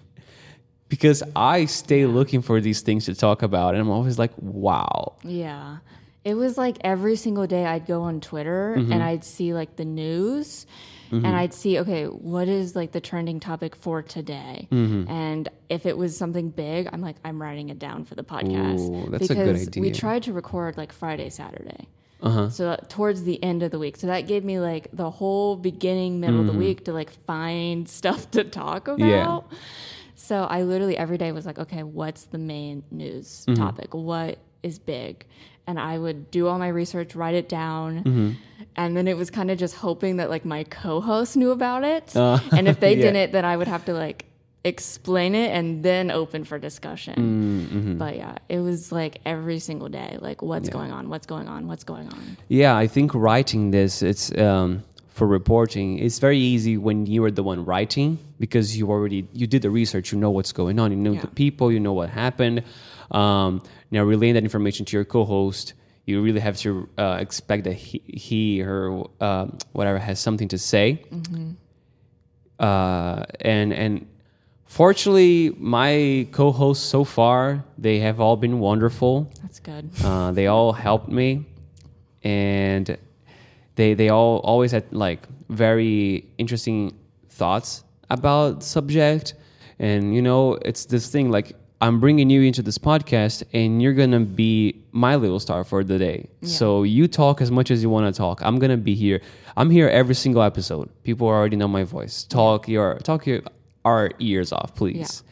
Because 0.89 1.23
I 1.35 1.65
stay 1.65 2.05
looking 2.05 2.41
for 2.41 2.59
these 2.59 2.81
things 2.81 3.05
to 3.05 3.15
talk 3.15 3.41
about, 3.41 3.73
and 3.73 3.81
I'm 3.81 3.89
always 3.89 4.19
like, 4.19 4.31
wow. 4.37 5.13
Yeah. 5.23 5.77
It 6.25 6.33
was 6.35 6.57
like 6.57 6.77
every 6.81 7.15
single 7.15 7.47
day 7.47 7.65
I'd 7.65 7.85
go 7.85 8.01
on 8.03 8.19
Twitter 8.21 8.75
Mm-hmm. 8.77 8.91
and 8.91 9.01
I'd 9.03 9.23
see 9.23 9.53
like 9.53 9.75
the 9.77 9.85
news 9.85 10.65
and 11.11 11.25
I'd 11.25 11.55
see, 11.55 11.79
okay, 11.79 12.05
what 12.05 12.47
is 12.47 12.75
like 12.75 12.91
the 12.91 13.01
trending 13.01 13.39
topic 13.39 13.75
for 13.75 14.03
today? 14.03 14.67
Mm-hmm. 14.71 15.09
And 15.09 15.49
if 15.67 15.87
it 15.87 15.97
was 15.97 16.15
something 16.15 16.51
big, 16.51 16.87
I'm 16.93 17.01
like, 17.01 17.15
I'm 17.25 17.41
writing 17.41 17.69
it 17.69 17.79
down 17.79 18.05
for 18.05 18.13
the 18.13 18.23
podcast. 18.23 18.79
Ooh, 18.79 19.09
that's 19.09 19.27
a 19.31 19.33
good 19.33 19.53
because 19.55 19.69
we 19.81 19.89
tried 19.91 20.21
to 20.23 20.33
record 20.33 20.77
like 20.77 20.93
Friday, 20.93 21.31
Saturday. 21.31 21.87
Uh-huh. 22.21 22.49
So 22.51 22.77
towards 22.89 23.23
the 23.23 23.41
end 23.43 23.63
of 23.63 23.71
the 23.71 23.79
week. 23.79 23.97
So 23.97 24.05
that 24.05 24.27
gave 24.27 24.43
me 24.43 24.59
like 24.59 24.87
the 24.93 25.09
whole 25.09 25.55
beginning, 25.55 26.19
middle 26.19 26.41
of 26.41 26.45
the 26.45 26.53
week 26.53 26.85
to 26.85 26.93
like 26.93 27.09
find 27.25 27.89
stuff 27.99 28.29
to 28.31 28.43
talk 28.43 28.87
about. 28.87 28.99
Mm-hmm. 28.99 29.53
Yeah. 29.55 29.59
So 30.13 30.43
I 30.43 30.61
literally 30.61 30.95
every 30.95 31.17
day 31.17 31.31
was 31.31 31.45
like, 31.47 31.57
okay, 31.57 31.81
what's 31.81 32.25
the 32.25 32.37
main 32.37 32.83
news 32.91 33.45
Mm-hmm. 33.47 33.55
topic? 33.63 33.93
What 33.95 34.37
is 34.61 34.77
big? 34.77 35.25
And 35.69 35.79
I 35.79 35.99
would 35.99 36.31
do 36.31 36.47
all 36.47 36.57
my 36.57 36.69
research, 36.69 37.13
write 37.13 37.35
it 37.35 37.47
down. 37.47 37.99
Mm-hmm. 37.99 38.31
And 38.75 38.97
then 38.97 39.07
it 39.07 39.15
was 39.15 39.29
kind 39.29 39.51
of 39.51 39.59
just 39.59 39.75
hoping 39.75 40.17
that 40.17 40.27
like 40.27 40.45
my 40.45 40.63
co-host 40.63 41.37
knew 41.37 41.51
about 41.51 41.83
it. 41.83 42.15
Uh, 42.15 42.39
and 42.51 42.67
if 42.67 42.79
they 42.79 42.95
yeah. 42.95 43.11
didn't, 43.11 43.33
then 43.33 43.45
I 43.45 43.55
would 43.55 43.67
have 43.67 43.85
to 43.85 43.93
like 43.93 44.25
explain 44.63 45.35
it 45.35 45.51
and 45.51 45.83
then 45.83 46.09
open 46.09 46.43
for 46.43 46.57
discussion. 46.57 47.69
Mm-hmm. 47.71 47.97
But 47.99 48.17
yeah, 48.17 48.37
it 48.49 48.61
was 48.61 48.91
like 48.91 49.19
every 49.27 49.59
single 49.59 49.89
day, 49.89 50.17
like 50.19 50.41
what's 50.41 50.69
going 50.69 50.91
on, 50.91 51.09
what's 51.09 51.27
going 51.27 51.47
on, 51.47 51.67
what's 51.67 51.83
going 51.83 52.07
on. 52.07 52.37
Yeah, 52.47 52.75
I 52.75 52.87
think 52.87 53.13
writing 53.13 53.69
this, 53.69 54.01
it's 54.01 54.35
um, 54.39 54.83
for 55.19 55.27
reporting. 55.27 55.99
It's 55.99 56.17
very 56.19 56.39
easy 56.39 56.77
when 56.77 57.05
you 57.05 57.23
are 57.25 57.31
the 57.39 57.43
one 57.43 57.65
writing 57.65 58.17
because 58.39 58.77
you 58.77 58.89
already 58.89 59.27
you 59.33 59.45
did 59.47 59.61
the 59.61 59.69
research. 59.81 60.05
You 60.13 60.17
know 60.17 60.31
what's 60.37 60.53
going 60.61 60.79
on. 60.79 60.87
You 60.91 60.97
know 60.97 61.11
Yeah. 61.11 61.21
the 61.27 61.33
people. 61.43 61.71
You 61.75 61.79
know 61.81 61.93
what 61.93 62.09
happened. 62.09 62.63
Um, 63.11 63.61
now 63.91 64.03
relaying 64.03 64.35
that 64.35 64.43
information 64.43 64.85
to 64.87 64.97
your 64.97 65.03
co-host, 65.15 65.73
you 66.05 66.21
really 66.27 66.39
have 66.39 66.57
to 66.65 66.87
uh, 66.97 67.17
expect 67.25 67.61
that 67.65 67.73
he, 67.73 68.01
he 68.27 68.63
or 68.63 69.09
uh, 69.19 69.47
whatever 69.73 69.99
has 69.99 70.17
something 70.27 70.47
to 70.55 70.57
say. 70.57 71.03
Uh, 72.59 73.23
and 73.41 73.73
and 73.73 74.07
fortunately, 74.65 75.53
my 75.59 76.27
co-hosts 76.31 76.85
so 76.85 77.03
far 77.03 77.63
they 77.77 77.99
have 77.99 78.19
all 78.19 78.37
been 78.37 78.59
wonderful. 78.59 79.13
That's 79.41 79.59
good. 79.59 79.89
Uh, 80.03 80.31
they 80.31 80.47
all 80.47 80.71
helped 80.73 81.09
me, 81.09 81.45
and 82.23 82.97
they 83.79 83.93
they 83.93 84.09
all 84.09 84.39
always 84.39 84.71
had 84.73 84.83
like 84.91 85.21
very 85.47 86.27
interesting 86.37 86.93
thoughts 87.29 87.85
about 88.09 88.61
subject. 88.61 89.33
And 89.79 90.13
you 90.13 90.21
know, 90.21 90.59
it's 90.65 90.83
this 90.85 91.09
thing 91.09 91.31
like 91.31 91.53
I'm 91.79 92.01
bringing 92.01 92.29
you 92.29 92.41
into 92.41 92.61
this 92.61 92.77
podcast, 92.77 93.43
and 93.53 93.81
you're 93.81 93.93
gonna 93.93 94.19
be 94.19 94.75
my 94.91 95.15
little 95.15 95.39
star 95.39 95.63
for 95.63 95.85
the 95.85 95.97
day. 95.97 96.27
So 96.41 96.83
you 96.83 97.07
talk 97.07 97.41
as 97.41 97.51
much 97.51 97.71
as 97.71 97.81
you 97.81 97.89
want 97.89 98.13
to 98.13 98.17
talk. 98.17 98.41
I'm 98.41 98.59
gonna 98.59 98.75
be 98.75 98.95
here. 98.95 99.21
I'm 99.55 99.69
here 99.69 99.87
every 99.87 100.15
single 100.15 100.43
episode. 100.43 100.89
People 101.03 101.27
already 101.27 101.55
know 101.55 101.69
my 101.69 101.85
voice. 101.85 102.25
Talk 102.25 102.67
your 102.67 102.99
talk 102.99 103.25
your 103.25 103.41
our 103.85 104.11
ears 104.19 104.51
off, 104.51 104.75
please. 104.75 105.23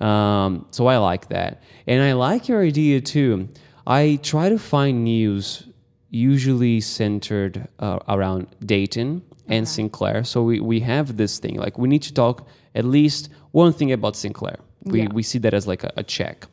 Um, 0.00 0.64
so 0.70 0.86
I 0.86 0.96
like 0.96 1.28
that, 1.28 1.62
and 1.86 2.02
I 2.02 2.14
like 2.14 2.48
your 2.48 2.62
idea 2.62 3.02
too. 3.02 3.50
I 3.86 4.18
try 4.22 4.48
to 4.48 4.58
find 4.58 5.04
news 5.04 5.64
usually 6.10 6.80
centered 6.80 7.68
uh, 7.78 7.98
around 8.08 8.46
Dayton 8.64 9.22
and 9.48 9.68
Sinclair. 9.68 10.24
So 10.24 10.42
we, 10.42 10.60
we 10.60 10.80
have 10.80 11.16
this 11.16 11.38
thing 11.38 11.56
like 11.56 11.78
we 11.78 11.88
need 11.88 12.02
to 12.02 12.12
talk 12.14 12.46
at 12.74 12.84
least 12.84 13.28
one 13.52 13.72
thing 13.72 13.92
about 13.92 14.16
Sinclair. 14.16 14.56
We 14.84 15.02
Yeah. 15.02 15.08
we 15.12 15.22
see 15.22 15.38
that 15.40 15.54
as 15.54 15.66
like 15.66 15.84
a, 15.84 15.92
a 15.96 16.02
check, 16.02 16.46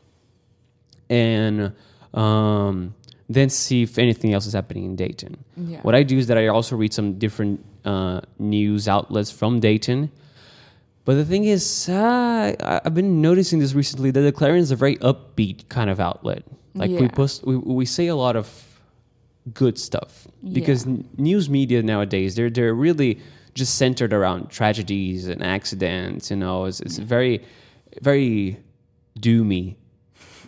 and 1.09 1.73
um, 2.13 2.93
then 3.29 3.49
see 3.49 3.83
if 3.83 3.97
anything 3.97 4.33
else 4.33 4.45
is 4.45 4.53
happening 4.53 4.85
in 4.85 4.95
Dayton. 4.95 5.37
Yeah. 5.55 5.79
What 5.81 5.95
I 5.95 6.03
do 6.03 6.17
is 6.17 6.27
that 6.27 6.37
I 6.37 6.47
also 6.47 6.75
read 6.75 6.93
some 6.93 7.17
different 7.19 7.63
uh, 7.85 8.21
news 8.39 8.87
outlets 8.87 9.31
from 9.31 9.59
Dayton. 9.59 10.11
But 11.05 11.15
the 11.15 11.23
thing 11.25 11.45
is, 11.45 11.87
uh, 11.87 12.53
I- 12.59 12.81
I've 12.83 12.93
been 12.93 13.21
noticing 13.21 13.59
this 13.59 13.73
recently 13.73 14.11
that 14.11 14.19
the 14.21 14.31
Clarion 14.33 14.59
is 14.61 14.71
a 14.71 14.75
very 14.75 14.97
upbeat 14.97 15.69
kind 15.69 15.89
of 15.89 15.99
outlet. 16.01 16.43
Like 16.75 16.89
we 16.91 17.01
Yeah. 17.03 17.07
post, 17.09 17.45
we, 17.45 17.55
we 17.55 17.85
say 17.85 18.07
a 18.07 18.15
lot 18.15 18.35
of 18.35 18.47
good 19.53 19.77
stuff 19.77 20.27
because 20.53 20.85
Yeah. 20.85 20.93
n- 20.93 21.05
news 21.17 21.49
media 21.49 21.81
nowadays 21.83 22.35
they're 22.35 22.49
they're 22.49 22.73
really 22.73 23.19
just 23.53 23.75
centered 23.75 24.13
around 24.13 24.49
tragedies 24.49 25.27
and 25.27 25.41
accidents. 25.43 26.29
You 26.29 26.37
know, 26.37 26.65
it's, 26.65 26.79
it's 26.81 26.97
very 26.97 27.41
very 28.01 28.57
doomy. 29.19 29.75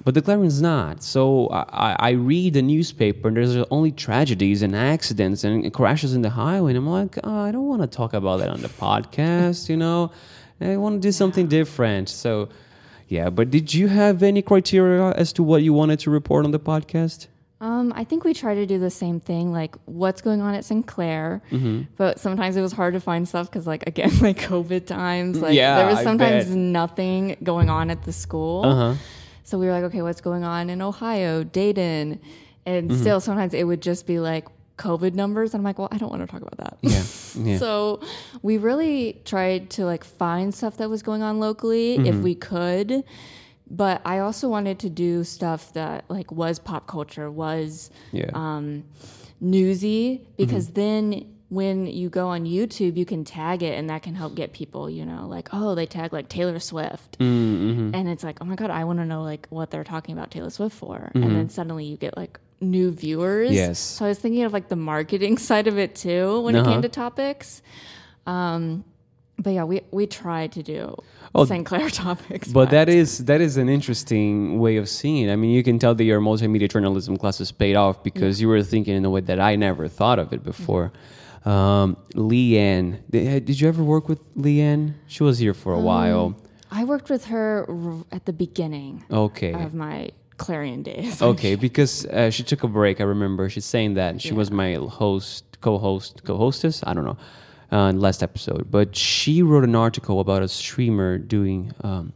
But 0.06 0.14
the 0.14 0.22
Clarion's 0.22 0.62
not. 0.62 1.04
So 1.04 1.48
I, 1.48 1.62
I- 1.92 1.96
I 2.10 2.12
read 2.12 2.54
the 2.54 2.62
newspaper 2.62 3.28
and 3.28 3.36
there's 3.38 3.58
only 3.70 3.92
tragedies 3.92 4.62
and 4.62 4.76
accidents 4.76 5.44
and 5.44 5.74
crashes 5.74 6.14
in 6.14 6.22
the 6.22 6.30
highway. 6.30 6.72
And 6.72 6.78
I'm 6.78 6.88
like, 6.90 7.18
oh, 7.24 7.40
I 7.48 7.52
don't 7.52 7.68
want 7.68 7.82
to 7.82 7.88
talk 7.88 8.14
about 8.14 8.40
that 8.40 8.50
on 8.50 8.62
the 8.62 8.70
podcast, 8.70 9.70
you 9.70 9.76
know? 9.78 10.12
I 10.62 10.78
want 10.78 11.02
to 11.02 11.08
do 11.08 11.12
something 11.12 11.48
different. 11.48 12.08
So, 12.10 12.50
yeah. 13.08 13.30
But 13.30 13.50
did 13.50 13.74
you 13.74 13.88
have 13.88 14.24
any 14.24 14.42
criteria 14.42 15.12
as 15.12 15.34
to 15.34 15.44
what 15.44 15.64
you 15.64 15.74
wanted 15.74 16.00
to 16.02 16.10
report 16.12 16.46
on 16.46 16.52
the 16.52 16.60
podcast? 16.60 17.28
Um, 17.62 17.91
I 17.95 18.06
think 18.06 18.24
we 18.24 18.34
try 18.34 18.56
to 18.56 18.65
do 18.65 18.80
the 18.80 18.89
same 18.89 19.19
thing, 19.19 19.52
like 19.52 19.76
what's 19.86 20.22
going 20.22 20.39
on 20.41 20.54
at 20.56 20.63
Sinclair. 20.63 21.41
Mm-hmm. 21.52 21.82
But 21.98 22.19
sometimes 22.19 22.56
it 22.56 22.62
was 22.62 22.72
hard 22.72 22.93
to 22.93 23.02
find 23.02 23.28
stuff 23.28 23.48
because, 23.52 23.67
like, 23.67 23.86
again, 23.86 24.12
like 24.22 24.39
COVID 24.39 24.86
times, 24.86 25.41
like 25.41 25.54
Yeah, 25.56 25.76
there 25.76 25.88
was 25.88 26.00
sometimes 26.02 26.56
nothing 26.56 27.36
going 27.43 27.69
on 27.69 27.89
at 27.89 28.04
the 28.04 28.13
school. 28.13 28.63
Uh 28.65 28.76
huh. 28.76 28.95
So 29.43 29.58
we 29.60 29.65
were 29.65 29.72
like, 29.74 29.84
okay, 29.86 30.02
what's 30.02 30.22
going 30.22 30.43
on 30.43 30.69
in 30.69 30.82
Ohio, 30.82 31.43
Dayton, 31.43 32.19
and 32.65 32.89
Mm-hmm. 32.91 33.02
still 33.02 33.19
sometimes 33.19 33.54
it 33.54 33.65
would 33.65 33.82
just 33.82 34.06
be 34.08 34.19
like 34.19 34.45
COVID 34.78 35.13
numbers, 35.13 35.54
and 35.54 35.60
I'm 35.60 35.65
like, 35.65 35.78
well, 35.80 35.89
I 35.91 35.98
don't 35.98 36.10
want 36.10 36.22
to 36.22 36.28
talk 36.28 36.41
about 36.41 36.58
that. 36.58 36.78
Yeah. 36.82 37.04
Yeah. 37.36 37.58
So 37.60 38.00
we 38.41 38.58
really 38.58 39.22
tried 39.26 39.69
to 39.72 39.86
like 39.86 40.04
find 40.06 40.54
stuff 40.56 40.78
that 40.78 40.89
was 40.89 41.04
going 41.04 41.24
on 41.24 41.39
locally 41.41 41.95
if 41.95 42.02
Mm-hmm. 42.15 42.22
we 42.24 42.36
could. 42.36 43.04
But 43.72 44.02
I 44.06 44.20
also 44.20 44.50
wanted 44.50 44.80
to 44.80 44.90
do 44.90 45.24
stuff 45.24 45.74
that 45.74 46.06
like 46.10 46.32
was 46.32 46.58
pop 46.60 46.88
culture, 46.88 47.30
was 47.30 47.92
yeah. 48.12 48.32
um, 48.34 48.84
newsy, 49.40 50.28
because 50.38 50.66
Mm-hmm. 50.68 50.74
then 50.74 51.36
when 51.50 51.88
you 51.88 52.10
go 52.10 52.28
on 52.28 52.46
YouTube, 52.46 52.96
you 52.96 53.06
can 53.06 53.24
tag 53.24 53.64
it, 53.64 53.78
and 53.78 53.90
that 53.90 54.04
can 54.04 54.14
help 54.14 54.36
get 54.36 54.54
people, 54.54 54.88
you 54.90 55.04
know, 55.06 55.28
like 55.28 55.50
oh, 55.52 55.74
they 55.76 55.86
tag 55.88 56.14
like 56.14 56.30
Taylor 56.30 56.60
Swift, 56.60 57.18
mm-hmm. 57.20 57.94
and 57.96 58.08
it's 58.08 58.24
like 58.24 58.38
oh 58.42 58.46
my 58.46 58.56
god, 58.56 58.70
I 58.70 58.84
want 58.84 59.00
to 59.00 59.06
know 59.06 59.24
like 59.24 59.48
what 59.50 59.72
they're 59.72 59.84
talking 59.84 60.16
about 60.18 60.30
Taylor 60.32 60.50
Swift 60.52 60.76
for, 60.76 60.98
Mm-hmm. 61.14 61.24
and 61.24 61.36
then 61.36 61.50
suddenly 61.50 61.86
you 61.86 61.98
get 61.98 62.16
like 62.18 62.40
new 62.62 62.92
viewers. 62.92 63.52
Yes. 63.52 63.80
So 63.80 64.06
I 64.06 64.10
was 64.10 64.20
thinking 64.20 64.44
of 64.44 64.54
like 64.54 64.68
the 64.68 64.76
marketing 64.76 65.38
side 65.50 65.68
of 65.68 65.78
it 65.80 65.96
too 65.96 66.42
when 66.42 66.56
it 66.56 66.60
Uh-huh. 66.60 66.72
came 66.72 66.82
to 66.84 66.90
topics. 66.90 67.62
Um, 68.28 68.84
but 69.40 69.52
yeah, 69.54 69.64
we 69.64 69.82
we 69.92 70.06
tried 70.06 70.52
to 70.54 70.64
do 70.64 70.96
Oh, 71.36 71.46
Sinclair 71.46 71.89
topics. 72.06 72.48
But 72.52 72.72
that 72.72 72.89
is 72.89 73.20
that 73.26 73.39
is 73.42 73.58
an 73.58 73.70
interesting 73.70 74.60
way 74.60 74.78
of 74.78 74.89
seeing 74.89 75.28
it. 75.30 75.32
I 75.32 75.36
mean, 75.36 75.52
you 75.52 75.63
can 75.63 75.78
tell 75.80 75.94
that 75.96 76.04
your 76.04 76.20
multimedia 76.20 76.70
journalism 76.70 77.18
classes 77.18 77.52
paid 77.52 77.76
off 77.76 78.04
because 78.04 78.42
you 78.42 78.48
were 78.48 78.63
thinking 78.63 78.96
in 78.96 79.06
a 79.06 79.10
way 79.10 79.22
that 79.22 79.39
I 79.39 79.56
never 79.56 79.88
thought 79.88 80.18
of 80.20 80.34
it 80.34 80.44
before. 80.44 80.92
Um, 81.46 81.98
Leanne, 82.15 83.00
did 83.10 83.62
you 83.62 83.68
ever 83.68 83.84
work 83.84 84.10
with 84.10 84.20
Leanne? 84.36 84.94
She 85.08 85.24
was 85.24 85.38
here 85.39 85.54
for 85.54 85.74
a 85.74 85.80
while. 85.80 86.36
I 86.72 86.84
worked 86.84 87.10
with 87.10 87.26
her 87.26 87.65
r- 87.70 88.04
at 88.12 88.26
the 88.26 88.34
beginning 88.34 89.04
Okay. 89.10 89.54
of 89.54 89.74
my 89.74 90.10
Clarion 90.38 90.84
days. 90.84 91.22
Okay, 91.32 91.56
because 91.56 92.06
uh, 92.08 92.30
she 92.30 92.44
took 92.44 92.63
a 92.63 92.68
break. 92.68 93.00
I 93.02 93.06
remember 93.06 93.50
she's 93.50 93.65
saying 93.65 93.94
that 93.96 94.22
she 94.22 94.34
was 94.34 94.52
my 94.52 94.74
host, 94.76 95.46
co-host, 95.62 96.24
co-hostess. 96.26 96.84
I 96.86 96.94
don't 96.94 97.06
know, 97.06 97.18
uh, 97.72 97.92
last 97.92 98.24
episode. 98.24 98.70
But 98.72 98.96
she 98.96 99.42
wrote 99.44 99.64
an 99.64 99.76
article 99.76 100.20
about 100.20 100.42
a 100.42 100.48
streamer 100.48 101.18
doing 101.18 101.72
um, 101.82 102.14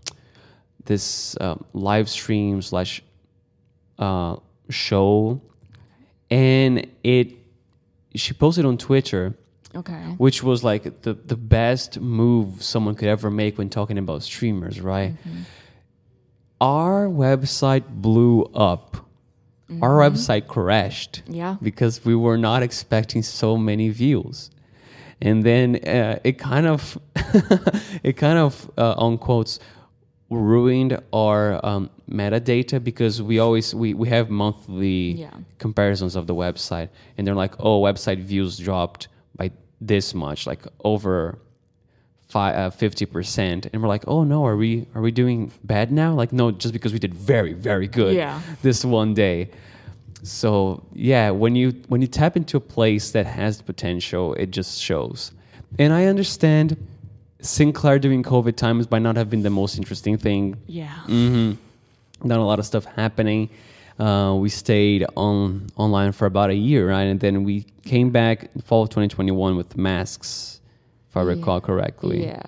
this 0.86 1.36
um, 1.42 1.63
live 1.74 2.10
stream 2.10 2.62
slash 2.62 3.02
uh, 4.00 4.38
show, 4.70 5.42
and 6.30 6.88
it. 7.04 7.34
She 8.16 8.34
posted 8.34 8.66
on 8.66 8.78
Twitter, 8.78 9.34
Okay. 9.76 9.94
which 10.18 10.44
was 10.44 10.63
like 10.63 11.02
the 11.02 11.13
the 11.13 11.36
best 11.36 12.00
move 12.00 12.62
someone 12.63 12.94
could 12.96 13.08
ever 13.08 13.32
make 13.32 13.58
when 13.58 13.70
talking 13.70 13.98
about 13.98 14.22
streamers, 14.24 14.80
right? 14.82 15.16
Our 16.62 17.08
website 17.08 17.84
blew 17.88 18.44
up. 18.56 18.98
Our 19.82 19.98
website 19.98 20.46
crashed 20.48 21.24
Yeah. 21.28 21.56
because 21.62 22.06
we 22.06 22.13
were 22.16 22.38
not 22.38 22.62
expecting 22.62 23.24
so 23.24 23.58
many 23.58 23.89
views. 23.89 24.52
And 25.23 25.41
then 25.43 25.77
uh, 25.77 26.19
it 26.23 26.38
kind 26.38 26.67
of, 26.67 26.97
it 28.03 28.13
kind 28.17 28.38
of, 28.38 28.69
uh, 28.77 28.93
on 29.05 29.17
quotes, 29.17 29.59
ruined 30.29 30.99
our 31.13 31.63
um, 31.65 31.89
metadata 32.09 32.83
because 32.83 33.21
we 33.21 33.39
always 33.39 33.73
we, 33.75 33.93
we 33.93 34.09
have 34.09 34.29
monthly 34.29 35.13
Yeah. 35.13 35.29
comparisons 35.59 36.15
of 36.15 36.25
the 36.27 36.33
website 36.36 36.89
and 37.17 37.25
they're 37.27 37.36
like 37.45 37.53
oh 37.59 37.81
website 37.81 38.19
views 38.19 38.57
dropped 38.57 39.09
by 39.36 39.51
this 39.79 40.13
much 40.15 40.47
like 40.47 40.63
over 40.83 41.38
uh, 42.33 42.71
50% 42.71 43.67
and 43.71 43.81
we're 43.81 43.88
like 43.88 44.05
oh 44.07 44.23
no 44.23 44.43
are 44.43 44.57
we 44.57 44.88
are 44.95 45.01
we 45.03 45.12
doing 45.12 45.51
bad 45.63 45.91
now 45.91 46.13
like 46.13 46.33
no 46.33 46.49
just 46.51 46.73
because 46.73 46.91
we 46.93 46.99
did 46.99 47.13
very 47.13 47.53
very 47.53 47.88
good 47.88 48.15
Yeah. 48.15 48.41
this 48.63 48.83
one 48.83 49.13
day 49.13 49.51
so 50.23 50.81
yeah 50.93 51.29
when 51.31 51.55
you 51.55 51.71
when 51.89 52.01
you 52.01 52.07
tap 52.07 52.36
into 52.38 52.55
a 52.57 52.59
place 52.59 53.12
that 53.12 53.25
has 53.25 53.57
the 53.57 53.63
potential 53.63 54.33
it 54.36 54.49
just 54.51 54.81
shows 54.81 55.31
and 55.77 55.91
i 55.93 56.05
understand 56.05 56.77
sinclair 57.41 57.99
during 57.99 58.23
covid 58.23 58.55
times 58.55 58.89
might 58.89 59.01
not 59.01 59.15
have 59.17 59.29
been 59.29 59.43
the 59.43 59.49
most 59.49 59.77
interesting 59.77 60.17
thing 60.17 60.55
Yeah. 60.65 60.88
hmm 61.05 61.51
Not 62.23 62.39
a 62.39 62.43
lot 62.43 62.57
of 62.59 62.65
stuff 62.65 62.86
happening. 62.86 63.49
Uh, 63.99 64.33
we 64.39 64.49
stayed 64.49 65.05
on 65.17 65.67
online 65.75 66.13
for 66.13 66.25
about 66.25 66.49
a 66.49 66.55
year, 66.55 66.89
right? 66.89 67.03
And 67.12 67.19
then 67.19 67.43
we 67.43 67.65
came 67.83 68.09
back 68.12 68.49
in 68.55 68.62
fall 68.62 68.83
of 68.83 68.89
2021 68.89 69.57
with 69.57 69.75
masks, 69.77 70.62
if 71.09 71.17
I 71.17 71.21
recall 71.21 71.59
correctly. 71.59 72.23
Yeah. 72.23 72.39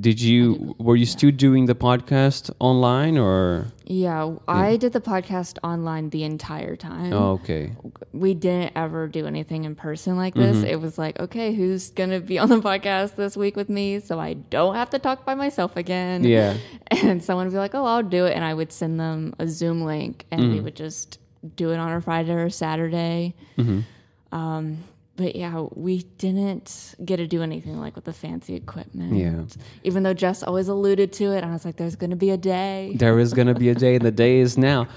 Did 0.00 0.18
you 0.18 0.74
were 0.78 0.96
you 0.96 1.04
still 1.04 1.30
doing 1.30 1.66
the 1.66 1.74
podcast 1.74 2.50
online 2.58 3.18
or? 3.18 3.66
Yeah. 3.84 4.36
I 4.48 4.78
did 4.78 4.94
the 4.94 5.00
podcast 5.02 5.58
online 5.62 6.08
the 6.08 6.24
entire 6.24 6.74
time. 6.74 7.12
Oh, 7.12 7.32
okay. 7.32 7.72
we 8.12 8.32
didn't 8.32 8.72
ever 8.76 9.06
do 9.08 9.26
anything 9.26 9.64
in 9.64 9.74
person 9.74 10.16
like 10.16 10.32
this. 10.34 10.56
Mm-hmm. 10.56 10.66
It 10.66 10.80
was 10.80 10.96
like, 10.96 11.20
okay, 11.20 11.52
who's 11.52 11.90
gonna 11.90 12.20
be 12.20 12.38
on 12.38 12.48
the 12.48 12.60
podcast 12.62 13.16
this 13.16 13.36
week 13.36 13.56
with 13.56 13.68
me, 13.68 14.00
so 14.00 14.18
I 14.18 14.32
don't 14.34 14.74
have 14.74 14.88
to 14.90 14.98
talk 14.98 15.26
by 15.26 15.34
myself 15.34 15.76
again. 15.76 16.24
Yeah. 16.24 16.56
And 16.90 17.22
someone 17.22 17.46
would 17.46 17.52
be 17.52 17.58
like, 17.58 17.74
oh, 17.74 17.84
I'll 17.84 18.02
do 18.02 18.24
it, 18.24 18.34
and 18.34 18.42
I 18.44 18.54
would 18.54 18.72
send 18.72 18.98
them 18.98 19.34
a 19.38 19.46
Zoom 19.46 19.82
link, 19.82 20.24
and 20.30 20.40
Mm-hmm. 20.40 20.52
we 20.54 20.60
would 20.60 20.76
just 20.76 21.18
do 21.56 21.72
it 21.72 21.76
on 21.76 21.92
a 21.92 22.00
Friday 22.00 22.32
or 22.32 22.48
Saturday. 22.48 23.34
Mm-hmm. 23.58 23.80
Um, 24.34 24.78
but 25.16 25.36
yeah, 25.36 25.66
we 25.74 26.02
didn't 26.18 26.94
get 27.04 27.16
to 27.16 27.26
do 27.26 27.42
anything 27.42 27.80
like 27.80 27.94
with 27.94 28.04
the 28.04 28.12
fancy 28.12 28.54
equipment. 28.54 29.14
Yeah. 29.14 29.44
Even 29.84 30.02
though 30.02 30.14
Jess 30.14 30.42
always 30.42 30.68
alluded 30.68 31.12
to 31.14 31.32
it, 31.32 31.44
I 31.44 31.50
was 31.50 31.64
like, 31.64 31.76
there's 31.76 31.96
gonna 31.96 32.16
be 32.16 32.30
a 32.30 32.36
day. 32.36 32.92
There 32.96 33.18
is 33.18 33.32
gonna 33.32 33.54
be 33.54 33.68
a 33.68 33.74
day, 33.74 33.96
and 33.96 34.04
the 34.04 34.10
day 34.10 34.38
is 34.38 34.58
now. 34.58 34.88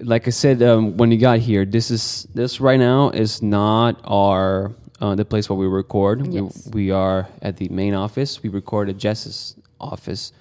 Like 0.00 0.26
I 0.26 0.30
said, 0.30 0.62
um, 0.62 0.96
when 0.96 1.10
you 1.10 1.18
got 1.18 1.38
here, 1.38 1.64
this 1.64 1.90
is 1.90 2.26
this 2.34 2.60
right 2.60 2.78
now 2.78 3.10
is 3.10 3.42
not 3.42 4.00
our 4.04 4.72
uh, 5.00 5.14
the 5.14 5.24
place 5.24 5.48
where 5.48 5.58
we 5.58 5.66
record. 5.66 6.26
Yes. 6.26 6.68
We, 6.72 6.86
we 6.86 6.90
are 6.90 7.28
at 7.40 7.56
the 7.56 7.68
main 7.68 7.94
office. 7.94 8.42
We 8.42 8.50
record 8.50 8.88
at 8.88 8.98
Jess's 8.98 9.56
office 9.80 10.32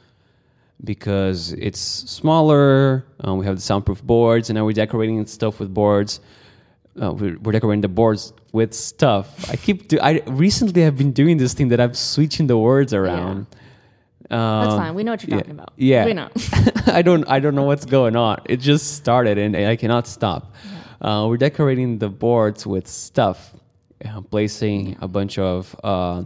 because 0.83 1.53
it's 1.53 1.79
smaller. 1.79 3.05
Um, 3.21 3.39
we 3.39 3.45
have 3.45 3.55
the 3.55 3.61
soundproof 3.61 4.03
boards, 4.03 4.49
and 4.49 4.57
now 4.57 4.65
we're 4.65 4.73
decorating 4.73 5.25
stuff 5.25 5.59
with 5.59 5.73
boards. 5.73 6.19
Uh, 7.01 7.13
we're, 7.13 7.37
we're 7.39 7.51
decorating 7.53 7.81
the 7.81 7.87
boards 7.87 8.33
with 8.51 8.73
stuff. 8.73 9.49
I 9.49 9.55
keep. 9.55 9.87
Do, 9.87 9.99
I 10.01 10.21
recently 10.27 10.81
have 10.83 10.97
been 10.97 11.11
doing 11.11 11.37
this 11.37 11.53
thing 11.53 11.69
that 11.69 11.79
I'm 11.79 11.93
switching 11.93 12.47
the 12.47 12.57
words 12.57 12.93
around. 12.93 13.47
That's 14.29 14.73
Um, 14.73 14.79
fine. 14.79 14.95
We 14.95 15.03
know 15.03 15.11
what 15.11 15.23
you're 15.23 15.31
yeah. 15.37 15.41
talking 15.41 15.51
about. 15.59 15.73
Yeah. 15.75 16.05
We 16.05 16.13
know. 16.13 16.29
I 16.87 17.01
don't 17.01 17.27
I 17.27 17.39
don't 17.39 17.55
know 17.55 17.63
what's 17.63 17.85
going 17.85 18.15
on. 18.15 18.39
It 18.45 18.57
just 18.57 18.95
started 18.95 19.37
and 19.37 19.55
I 19.57 19.75
cannot 19.75 20.07
stop. 20.07 20.53
Uh, 21.01 21.25
we're 21.27 21.37
decorating 21.37 21.97
the 21.97 22.07
boards 22.09 22.65
with 22.65 22.87
stuff, 22.87 23.53
placing 24.29 24.97
a 25.01 25.07
bunch 25.07 25.37
of 25.39 25.75
uh, 25.83 26.23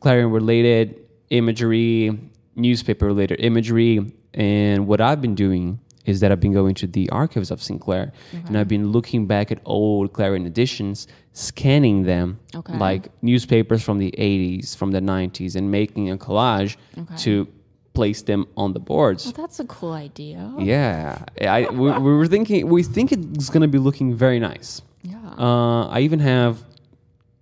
Clarion 0.00 0.30
related 0.30 1.00
imagery, 1.30 2.16
newspaper 2.54 3.06
related 3.06 3.40
imagery, 3.40 4.12
and 4.34 4.86
what 4.86 5.00
I've 5.00 5.20
been 5.20 5.34
doing 5.34 5.80
is 6.04 6.20
that 6.20 6.32
I've 6.32 6.40
been 6.40 6.52
going 6.52 6.74
to 6.76 6.86
the 6.86 7.08
archives 7.10 7.50
of 7.50 7.62
Sinclair 7.62 8.12
and 8.46 8.58
I've 8.58 8.68
been 8.68 8.90
looking 8.90 9.26
back 9.26 9.52
at 9.52 9.60
old 9.64 10.12
Clarion 10.12 10.46
editions, 10.46 11.06
scanning 11.32 12.02
them 12.04 12.38
Okay. 12.54 12.76
like 12.76 13.08
newspapers 13.22 13.82
from 13.82 13.98
the 13.98 14.12
80s, 14.18 14.76
from 14.76 14.90
the 14.90 15.00
90s, 15.00 15.54
and 15.56 15.70
making 15.70 16.10
a 16.10 16.16
collage 16.16 16.76
Okay. 16.98 17.16
to 17.18 17.46
place 17.94 18.22
them 18.22 18.46
on 18.56 18.72
the 18.72 18.80
boards. 18.80 19.24
Well, 19.26 19.34
that's 19.34 19.60
a 19.60 19.64
cool 19.66 19.92
idea. 19.92 20.52
Yeah, 20.58 21.24
I 21.40 21.68
we, 21.70 21.90
we 21.92 22.12
were 22.16 22.26
thinking 22.26 22.68
we 22.68 22.82
think 22.82 23.12
it's 23.12 23.50
gonna 23.50 23.68
be 23.68 23.78
looking 23.78 24.14
very 24.14 24.40
nice. 24.40 24.82
Yeah. 25.02 25.16
Uh, 25.38 25.86
I 25.88 26.00
even 26.00 26.18
have 26.20 26.64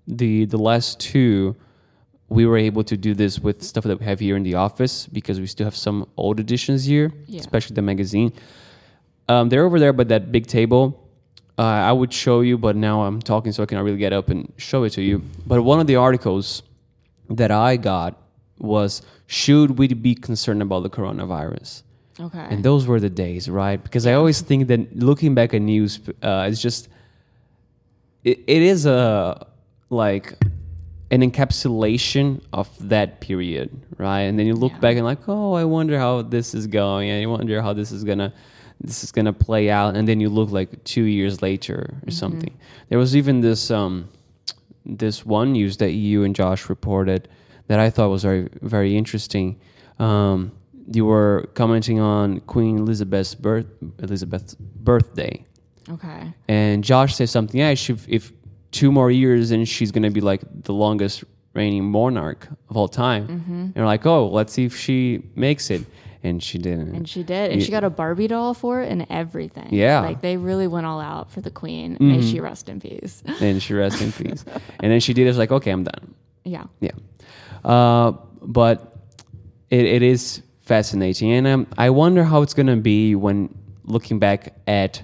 the 0.06 0.44
the 0.46 0.58
last 0.58 0.98
two. 1.00 1.54
We 2.30 2.46
were 2.46 2.56
able 2.56 2.84
to 2.84 2.96
do 2.96 3.12
this 3.14 3.38
with 3.40 3.60
stuff 3.62 3.84
that 3.84 3.98
we 4.00 4.04
have 4.06 4.20
here 4.20 4.36
in 4.36 4.44
the 4.44 4.54
office 4.54 5.06
because 5.06 5.38
we 5.40 5.46
still 5.46 5.64
have 5.66 5.76
some 5.76 6.06
old 6.16 6.38
editions 6.40 6.84
here, 6.84 7.12
Yeah. 7.26 7.40
especially 7.40 7.74
the 7.74 7.82
magazine. 7.82 8.32
Um, 9.28 9.48
they're 9.50 9.64
over 9.64 9.78
there, 9.78 9.92
but 9.92 10.08
that 10.08 10.30
big 10.32 10.46
table. 10.46 10.82
Uh, 11.58 11.62
I 11.62 11.92
would 11.92 12.12
show 12.12 12.40
you, 12.40 12.56
but 12.56 12.74
now 12.76 13.02
I'm 13.02 13.20
talking, 13.20 13.52
so 13.52 13.62
I 13.62 13.66
cannot 13.66 13.84
really 13.84 13.98
get 13.98 14.12
up 14.12 14.30
and 14.30 14.50
show 14.56 14.84
it 14.84 14.90
to 14.90 15.02
you. 15.02 15.22
But 15.46 15.62
one 15.62 15.78
of 15.80 15.86
the 15.86 15.96
articles 15.96 16.62
that 17.28 17.50
I 17.50 17.76
got 17.76 18.16
was 18.58 19.02
should 19.26 19.78
we 19.78 19.88
be 19.88 20.14
concerned 20.14 20.62
about 20.62 20.82
the 20.84 20.90
coronavirus? 20.90 21.82
okay. 22.18 22.46
And 22.50 22.62
those 22.64 22.86
were 22.86 23.00
the 23.00 23.10
days, 23.10 23.48
right? 23.48 23.82
Because 23.82 24.06
I 24.06 24.12
always 24.14 24.40
think 24.40 24.68
that 24.68 24.96
looking 24.96 25.34
back 25.34 25.52
at 25.54 25.62
news, 25.62 26.00
uh, 26.22 26.46
it's 26.50 26.60
just 26.62 26.88
it, 28.24 28.38
it 28.46 28.62
is 28.62 28.86
a 28.86 29.46
like 29.90 30.34
an 31.10 31.22
encapsulation 31.22 32.40
of 32.52 32.68
that 32.88 33.20
period, 33.20 33.70
right? 33.98 34.20
And 34.22 34.38
then 34.38 34.46
you 34.46 34.54
look 34.54 34.72
Yeah. 34.72 34.78
back 34.78 34.96
and 34.96 35.04
like, 35.04 35.28
oh, 35.28 35.54
I 35.54 35.64
wonder 35.64 35.98
how 35.98 36.22
this 36.22 36.54
is 36.54 36.66
going, 36.66 37.10
and 37.10 37.20
you 37.20 37.28
wonder 37.30 37.60
how 37.62 37.72
this 37.72 37.92
is 37.92 38.04
gonna 38.04 38.32
this 38.82 39.04
is 39.04 39.12
gonna 39.12 39.32
play 39.32 39.68
out, 39.70 39.94
and 39.96 40.08
then 40.08 40.20
you 40.20 40.30
look 40.30 40.50
like 40.50 40.82
two 40.84 41.02
years 41.04 41.42
later 41.42 41.94
or 42.06 42.10
something. 42.10 42.54
There 42.88 42.98
was 42.98 43.14
even 43.14 43.40
this 43.40 43.70
um 43.70 44.08
this 44.86 45.26
one 45.26 45.52
news 45.52 45.76
that 45.78 45.92
you 45.92 46.24
and 46.24 46.34
Josh 46.34 46.68
reported 46.68 47.28
that 47.66 47.78
I 47.78 47.90
thought 47.90 48.08
was 48.10 48.22
very 48.22 48.48
very 48.62 48.96
interesting. 48.96 49.56
Um, 49.98 50.52
you 50.92 51.04
were 51.04 51.48
commenting 51.54 52.00
on 52.00 52.40
Queen 52.40 52.78
Elizabeth's 52.78 53.34
birth 53.34 53.66
Elizabeth's 53.98 54.54
birthday, 54.54 55.44
okay. 55.90 56.32
and 56.48 56.82
Josh 56.82 57.14
says 57.16 57.30
something. 57.30 57.60
Yeah, 57.60 57.74
she, 57.74 57.96
if 58.08 58.32
two 58.70 58.92
more 58.92 59.10
years 59.10 59.50
and 59.50 59.68
she's 59.68 59.90
gonna 59.92 60.10
be 60.10 60.20
like 60.20 60.42
the 60.64 60.72
longest 60.72 61.24
reigning 61.54 61.84
monarch 61.90 62.48
of 62.68 62.76
all 62.76 62.88
time. 62.88 63.26
And 63.48 63.74
we're 63.74 63.84
like, 63.84 64.06
oh, 64.06 64.28
let's 64.28 64.52
see 64.52 64.64
if 64.66 64.76
she 64.76 65.22
makes 65.34 65.68
it, 65.70 65.84
and 66.22 66.40
she 66.40 66.58
didn't. 66.58 66.94
And 66.94 67.08
she 67.08 67.22
did. 67.24 67.50
And 67.50 67.60
she 67.62 67.70
got 67.72 67.82
a 67.82 67.90
Barbie 67.90 68.28
doll 68.28 68.54
for 68.54 68.82
it 68.82 68.90
and 68.92 69.04
everything. 69.10 69.68
Yeah. 69.72 69.96
Mm-hmm. 69.98 70.06
Like 70.06 70.20
they 70.20 70.36
really 70.36 70.68
went 70.68 70.86
all 70.86 71.00
out 71.00 71.32
for 71.32 71.40
the 71.40 71.50
queen. 71.50 71.96
May 71.98 72.22
she 72.22 72.38
rest 72.40 72.68
in 72.68 72.80
peace. 72.80 73.22
and 73.40 73.60
she 73.62 73.74
rest 73.74 74.00
in 74.00 74.12
peace. 74.12 74.44
And 74.78 74.92
then 74.92 75.00
she 75.00 75.12
did. 75.12 75.24
It 75.24 75.28
was 75.28 75.38
like, 75.38 75.50
okay, 75.50 75.70
I'm 75.72 75.82
done. 75.84 76.14
yeah. 76.44 76.64
Yeah. 76.80 76.92
Uh, 77.64 78.12
but 78.42 78.96
it, 79.70 79.84
it 79.84 80.02
is 80.02 80.42
fascinating. 80.62 81.32
And 81.32 81.46
um, 81.46 81.66
I 81.76 81.90
wonder 81.90 82.22
how 82.22 82.42
it's 82.42 82.54
going 82.54 82.68
to 82.68 82.76
be 82.76 83.14
when 83.16 83.52
looking 83.84 84.18
back 84.20 84.54
at 84.66 85.02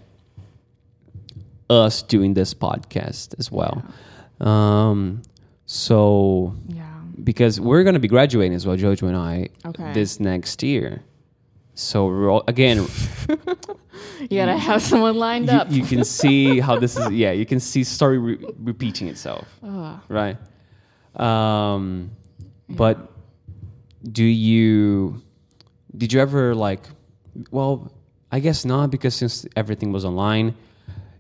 us 1.71 2.03
doing 2.03 2.35
this 2.35 2.55
podcast 2.55 3.35
as 3.39 3.51
well. 3.51 3.83
Um, 4.41 5.23
so, 5.67 6.55
Yeah. 6.69 6.85
because 7.25 7.61
we're 7.61 7.83
going 7.83 7.95
to 7.95 8.01
be 8.01 8.09
graduating 8.09 8.55
as 8.55 8.67
well, 8.67 8.77
Jojo 8.77 9.09
and 9.09 9.17
I, 9.17 9.49
Okay. 9.67 9.93
this 9.93 10.21
next 10.21 10.63
year. 10.63 11.03
So, 11.75 12.07
we're 12.07 12.31
all, 12.31 12.45
again, 12.47 12.87
You 14.21 14.39
gotta 14.39 14.57
have 14.57 14.83
someone 14.83 15.17
lined 15.17 15.49
you, 15.49 15.53
up. 15.57 15.71
you 15.71 15.83
can 15.83 16.05
see 16.05 16.59
how 16.67 16.79
this 16.79 16.97
is, 16.97 17.11
yeah, 17.13 17.33
you 17.33 17.45
can 17.47 17.61
see 17.61 17.83
story 17.85 18.19
re- 18.19 18.39
repeating 18.59 19.09
itself. 19.09 19.47
Ugh. 19.63 20.01
right? 20.09 20.37
Um, 21.17 22.11
but 22.69 23.11
do 24.03 24.25
you 24.25 25.23
did 25.97 26.13
you 26.13 26.21
ever 26.21 26.55
like? 26.55 26.83
Well, 27.51 27.91
I 28.31 28.41
guess 28.41 28.65
not 28.65 28.91
because 28.91 29.15
since 29.15 29.47
everything 29.57 29.93
was 29.93 30.05
online, 30.05 30.55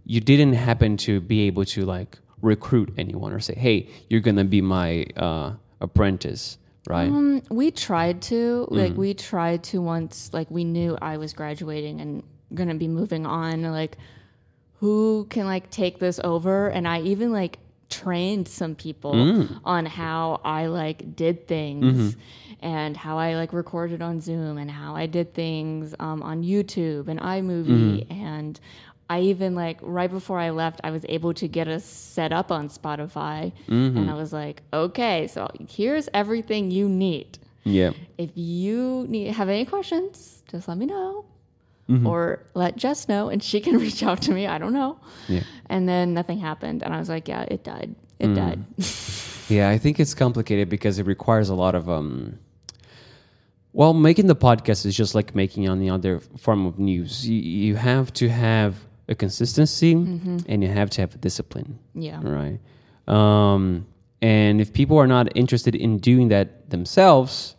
you 0.06 0.20
didn't 0.20 0.52
happen 0.54 0.96
to 0.98 1.20
be 1.20 1.42
able 1.48 1.64
to 1.64 1.84
like 1.84 2.18
recruit 2.42 2.92
anyone 2.96 3.32
or 3.32 3.40
say, 3.40 3.54
"Hey, 3.54 3.88
you're 4.08 4.20
gonna 4.20 4.44
be 4.44 4.60
my 4.60 5.04
uh, 5.16 5.52
apprentice," 5.80 6.58
right? 6.88 7.08
Um, 7.08 7.42
we 7.50 7.70
tried 7.70 8.22
to 8.22 8.66
like 8.70 8.92
Mm. 8.92 8.96
we 8.96 9.14
tried 9.14 9.62
to 9.64 9.80
once 9.82 10.30
like 10.32 10.48
we 10.50 10.64
knew 10.64 10.96
I 11.02 11.16
was 11.16 11.32
graduating 11.32 12.00
and 12.00 12.22
gonna 12.54 12.76
be 12.76 12.88
moving 12.88 13.26
on 13.26 13.62
like 13.62 13.96
who 14.80 15.26
can 15.30 15.46
like 15.46 15.70
take 15.70 15.98
this 15.98 16.20
over 16.22 16.68
and 16.68 16.86
I 16.86 17.00
even 17.00 17.32
like 17.32 17.58
trained 17.88 18.46
some 18.48 18.74
people 18.74 19.14
Mm. 19.14 19.60
on 19.64 19.86
how 19.86 20.40
I 20.44 20.66
like 20.66 21.16
did 21.16 21.46
things 21.48 22.14
Mm-hmm. 22.14 22.20
and 22.66 22.96
how 22.96 23.18
I 23.18 23.34
like 23.36 23.52
recorded 23.52 24.02
on 24.02 24.20
Zoom 24.20 24.58
and 24.58 24.70
how 24.70 24.94
I 24.94 25.06
did 25.06 25.34
things 25.34 25.94
um, 25.98 26.22
on 26.22 26.42
YouTube 26.42 27.08
and 27.08 27.18
iMovie 27.20 28.06
Mm-hmm. 28.06 28.12
and 28.12 28.60
I 29.08 29.20
even 29.20 29.54
like 29.54 29.78
right 29.82 30.10
before 30.10 30.38
I 30.40 30.50
left 30.50 30.80
I 30.84 30.90
was 30.90 31.04
able 31.08 31.32
to 31.34 31.46
get 31.48 31.68
us 31.68 31.84
set 31.84 32.32
up 32.32 32.50
on 32.50 32.68
Spotify 32.68 33.52
Mm-hmm. 33.68 33.96
and 33.98 34.10
I 34.10 34.14
was 34.14 34.32
like 34.32 34.62
okay 34.72 35.26
so 35.28 35.48
here's 35.68 36.08
everything 36.12 36.70
you 36.70 36.88
need 36.88 37.38
yeah. 37.64 37.90
if 38.18 38.30
you 38.34 39.06
need 39.08 39.32
have 39.34 39.48
any 39.48 39.64
questions, 39.64 40.42
just 40.50 40.68
let 40.68 40.78
me 40.78 40.86
know. 40.86 41.24
Mm-hmm. 41.88 42.06
Or 42.06 42.40
let 42.54 42.76
Jess 42.76 43.08
know 43.08 43.28
and 43.28 43.42
she 43.42 43.60
can 43.60 43.78
reach 43.86 44.02
out 44.02 44.22
to 44.22 44.32
me. 44.32 44.46
I 44.46 44.58
don't 44.58 44.72
know. 44.72 44.98
Yeah. 45.28 45.42
And 45.68 45.88
then 45.88 46.14
nothing 46.14 46.38
happened. 46.38 46.82
And 46.84 46.94
I 46.94 46.98
was 46.98 47.08
like, 47.08 47.26
yeah, 47.28 47.42
it 47.42 47.64
died. 47.64 47.94
It 48.18 48.28
Mm. 48.28 48.34
died. 48.36 48.64
Yeah, 49.48 49.68
I 49.68 49.78
think 49.78 50.00
it's 50.00 50.12
complicated 50.14 50.68
because 50.68 50.98
it 50.98 51.06
requires 51.06 51.48
a 51.48 51.54
lot 51.54 51.74
of 51.76 51.88
um 51.88 52.38
well, 53.72 53.92
making 53.92 54.26
the 54.26 54.36
podcast 54.36 54.86
is 54.86 54.96
just 54.96 55.14
like 55.14 55.34
making 55.34 55.66
any 55.68 55.90
other 55.90 56.20
form 56.38 56.66
of 56.66 56.78
news. 56.78 57.28
You, 57.28 57.38
you 57.40 57.76
have 57.76 58.12
to 58.14 58.28
have 58.28 58.85
a 59.08 59.14
consistency 59.14 59.92
and 59.92 60.62
you 60.62 60.68
have 60.68 60.90
to 60.90 61.00
have 61.00 61.14
a 61.14 61.18
discipline, 61.18 61.78
yeah. 61.94 62.20
right? 62.22 62.58
Um, 63.06 63.86
and 64.20 64.60
if 64.60 64.72
people 64.72 64.98
are 64.98 65.06
not 65.06 65.28
interested 65.36 65.74
in 65.74 65.98
doing 65.98 66.28
that 66.28 66.70
themselves, 66.70 67.54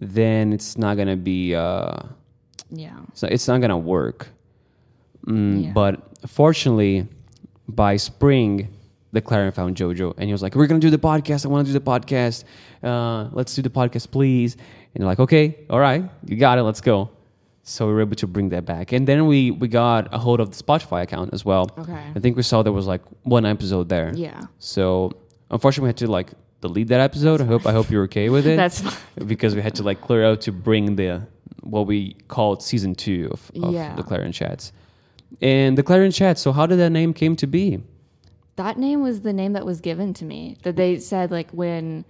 then 0.00 0.52
it's 0.52 0.76
not 0.76 0.96
gonna 0.96 1.16
be 1.16 1.54
uh, 1.54 1.96
Yeah. 2.70 2.98
so 3.12 3.28
it's 3.28 3.46
not 3.46 3.60
gonna 3.60 3.78
work. 3.78 4.28
Mm, 5.26 5.64
Yeah. 5.64 5.72
But 5.72 6.00
fortunately, 6.28 7.06
by 7.68 7.96
spring, 7.96 8.68
the 9.12 9.20
Clarion 9.20 9.52
found 9.52 9.76
JoJo, 9.76 10.14
and 10.18 10.26
he 10.26 10.32
was 10.32 10.42
like, 10.42 10.56
"We're 10.56 10.66
gonna 10.66 10.80
do 10.80 10.90
the 10.90 10.98
podcast. 10.98 11.46
I 11.46 11.48
want 11.48 11.66
to 11.66 11.72
do 11.72 11.78
the 11.78 11.84
podcast. 11.84 12.42
Uh, 12.82 13.28
let's 13.32 13.54
do 13.54 13.62
the 13.62 13.70
podcast, 13.70 14.10
please." 14.10 14.54
And 14.92 15.00
they're 15.00 15.06
like, 15.06 15.20
"Okay, 15.20 15.56
all 15.70 15.78
right, 15.78 16.02
you 16.26 16.36
got 16.36 16.58
it. 16.58 16.62
Let's 16.64 16.80
go." 16.80 17.10
So 17.66 17.86
we 17.86 17.94
were 17.94 18.02
able 18.02 18.16
to 18.16 18.26
bring 18.26 18.50
that 18.50 18.66
back, 18.66 18.92
and 18.92 19.08
then 19.08 19.26
we 19.26 19.50
we 19.50 19.68
got 19.68 20.12
a 20.12 20.18
hold 20.18 20.38
of 20.40 20.50
the 20.50 20.62
Spotify 20.62 21.02
account 21.02 21.32
as 21.32 21.44
well. 21.46 21.70
Okay. 21.78 22.04
I 22.14 22.18
think 22.20 22.36
we 22.36 22.42
saw 22.42 22.62
there 22.62 22.72
was 22.74 22.86
like 22.86 23.00
one 23.22 23.46
episode 23.46 23.88
there. 23.88 24.12
Yeah. 24.14 24.42
So 24.58 25.12
unfortunately, 25.50 25.86
we 25.86 25.88
had 25.88 25.96
to 25.98 26.10
like 26.10 26.32
delete 26.60 26.88
that 26.88 27.00
episode. 27.00 27.40
I 27.40 27.44
hope 27.44 27.66
I 27.66 27.72
hope 27.72 27.90
you're 27.90 28.04
okay 28.04 28.28
with 28.28 28.46
it 28.46 28.56
That's 28.56 28.80
fine. 28.82 29.26
because 29.26 29.54
we 29.54 29.62
had 29.62 29.74
to 29.76 29.82
like 29.82 30.00
clear 30.02 30.24
out 30.26 30.42
to 30.42 30.52
bring 30.52 30.96
the 30.96 31.26
what 31.62 31.86
we 31.86 32.14
called 32.28 32.62
season 32.62 32.94
two 32.94 33.30
of, 33.32 33.50
of 33.62 33.72
Yeah. 33.72 33.94
the 33.96 34.02
Clarion 34.02 34.32
Chats. 34.32 34.70
And 35.40 35.78
the 35.78 35.82
Clarion 35.82 36.12
Chats. 36.12 36.42
So 36.42 36.52
how 36.52 36.66
did 36.66 36.78
that 36.78 36.90
name 36.90 37.14
came 37.14 37.34
to 37.36 37.46
be? 37.46 37.80
That 38.56 38.78
name 38.78 39.00
was 39.02 39.22
the 39.22 39.32
name 39.32 39.54
that 39.54 39.64
was 39.64 39.80
given 39.80 40.12
to 40.14 40.24
me. 40.26 40.58
That 40.64 40.76
they 40.76 40.98
said 40.98 41.30
like 41.30 41.50
when 41.52 42.04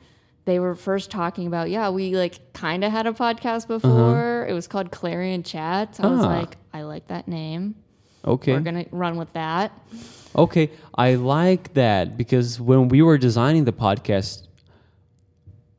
they 0.46 0.58
were 0.58 0.74
first 0.74 1.10
talking 1.10 1.46
about, 1.46 1.70
yeah, 1.70 1.88
we 1.90 2.14
like 2.16 2.52
kind 2.52 2.84
of 2.84 2.92
had 2.92 3.06
a 3.06 3.12
podcast 3.12 3.66
before. 3.66 4.46
It 4.48 4.52
was 4.52 4.66
called 4.66 4.90
Clarion 4.90 5.42
Chats. 5.42 6.00
I 6.00 6.06
was 6.06 6.20
Uh-huh. 6.20 6.28
Ah. 6.28 6.38
like, 6.40 6.56
I 6.72 6.82
like 6.82 7.06
that 7.08 7.26
name. 7.28 7.76
Okay. 8.26 8.52
We're 8.52 8.60
gonna 8.60 8.86
run 8.90 9.16
with 9.16 9.32
that. 9.34 9.72
Okay, 10.36 10.70
I 10.96 11.14
like 11.14 11.74
that 11.74 12.16
because 12.16 12.58
when 12.60 12.88
we 12.88 13.00
were 13.02 13.16
designing 13.18 13.64
the 13.64 13.72
podcast, 13.72 14.48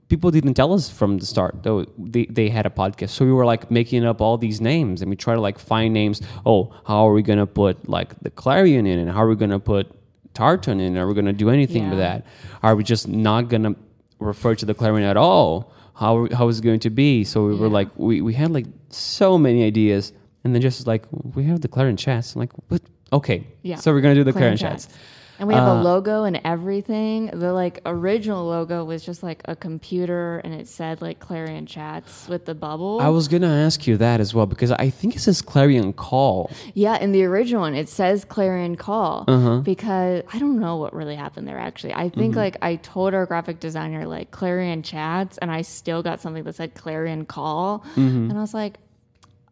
people 0.08 0.30
didn't 0.32 0.54
tell 0.54 0.72
us 0.74 0.90
from 0.90 1.18
the 1.18 1.26
start 1.26 1.64
though 1.64 1.86
they, 1.98 2.26
they 2.28 2.50
had 2.50 2.66
a 2.66 2.70
podcast. 2.70 3.10
So 3.10 3.26
we 3.26 3.32
were 3.32 3.46
like 3.46 3.70
making 3.72 4.06
up 4.06 4.22
all 4.22 4.38
these 4.38 4.62
names 4.62 5.02
and 5.02 5.10
we 5.10 5.16
try 5.16 5.34
to 5.36 5.42
like 5.42 5.58
find 5.60 5.94
names. 5.94 6.22
Oh, 6.46 6.74
how 6.86 7.08
are 7.08 7.14
we 7.14 7.22
gonna 7.24 7.48
put 7.48 7.90
like 7.90 8.18
the 8.22 8.30
Clarion 8.30 8.86
in 8.86 9.00
and 9.00 9.10
how 9.12 9.24
are 9.24 9.28
we 9.30 9.36
gonna 9.36 9.60
put 9.60 9.92
Tartan 10.34 10.80
in? 10.80 10.98
Are 10.98 11.08
we 11.08 11.14
gonna 11.14 11.34
do 11.34 11.50
anything 11.50 11.90
with 11.90 12.00
that? 12.00 12.26
Are 12.64 12.76
we 12.76 12.84
just 12.84 13.08
not 13.08 13.50
gonna 13.50 13.76
refer 14.20 14.56
to 14.56 14.66
the 14.66 14.74
Clarion 14.74 15.04
at 15.04 15.18
all? 15.18 15.72
how 15.96 16.28
how 16.34 16.48
is 16.50 16.60
it 16.60 16.64
going 16.64 16.82
to 16.82 16.90
be. 16.90 17.24
So 17.24 17.46
we 17.46 17.56
were 17.56 17.70
like, 17.70 17.88
we, 17.96 18.22
we 18.22 18.34
had 18.34 18.52
like 18.52 18.66
so 18.90 19.38
many 19.38 19.64
ideas, 19.64 20.14
and 20.44 20.54
then 20.54 20.62
just 20.62 20.86
like 20.86 21.06
we 21.34 21.44
have 21.46 21.62
the 21.62 21.68
Clarion 21.68 21.98
chats. 21.98 22.36
I'm 22.36 22.42
like, 22.42 22.52
but 22.68 22.82
okay, 23.12 23.48
Yeah. 23.64 23.78
So 23.78 23.92
we're 23.94 24.02
gonna 24.02 24.16
do 24.16 24.24
the 24.24 24.34
Clarion 24.34 24.58
Clarion 24.58 24.78
chats. 24.78 24.90
And 25.40 25.48
we 25.48 25.54
have 25.54 25.68
Uh, 25.68 25.82
a 25.82 25.84
logo 25.84 26.24
and 26.24 26.40
everything. 26.46 27.28
The 27.34 27.52
like 27.52 27.82
original 27.86 28.46
logo 28.46 28.84
was 28.86 29.04
just 29.04 29.22
like 29.22 29.42
a 29.46 29.56
computer 29.56 30.40
and 30.44 30.54
it 30.54 30.68
said 30.68 31.02
like 31.02 31.20
Clarion 31.20 31.66
Chats 31.66 32.28
with 32.30 32.46
the 32.46 32.56
bubble. 32.56 33.00
I 33.02 33.10
was 33.10 33.28
gonna 33.28 33.48
ask 33.52 33.86
you 33.86 33.98
that 33.98 34.20
as 34.22 34.34
well 34.34 34.46
because 34.46 34.72
I 34.72 34.90
think 34.90 35.16
it 35.16 35.20
says 35.20 35.42
Clarion 35.42 35.92
Call. 35.94 36.50
yeah, 36.74 36.98
in 36.98 37.12
the 37.12 37.24
original 37.26 37.62
one 37.62 37.76
it 37.76 37.90
says 37.90 38.24
Clarion 38.26 38.76
Call 38.78 39.26
Uh-huh. 39.28 39.60
because 39.60 40.24
I 40.34 40.40
don't 40.40 40.60
know 40.60 40.78
what 40.78 40.94
really 40.94 41.16
happened 41.16 41.48
there 41.48 41.60
actually. 41.60 41.94
I 41.94 42.10
think 42.10 42.32
Mm-hmm. 42.32 42.40
like 42.40 42.58
I 42.62 42.78
told 42.78 43.14
our 43.14 43.26
graphic 43.26 43.60
designer 43.60 44.06
like 44.08 44.32
Clarion 44.32 44.84
Chats 44.84 45.38
and 45.40 45.52
I 45.52 45.62
still 45.64 46.02
got 46.02 46.22
something 46.22 46.44
that 46.44 46.56
said 46.56 46.76
Clarion 46.76 47.26
Call 47.26 47.80
Mm-hmm. 47.96 48.30
and 48.30 48.34
I 48.38 48.42
was 48.42 48.54
like 48.54 48.78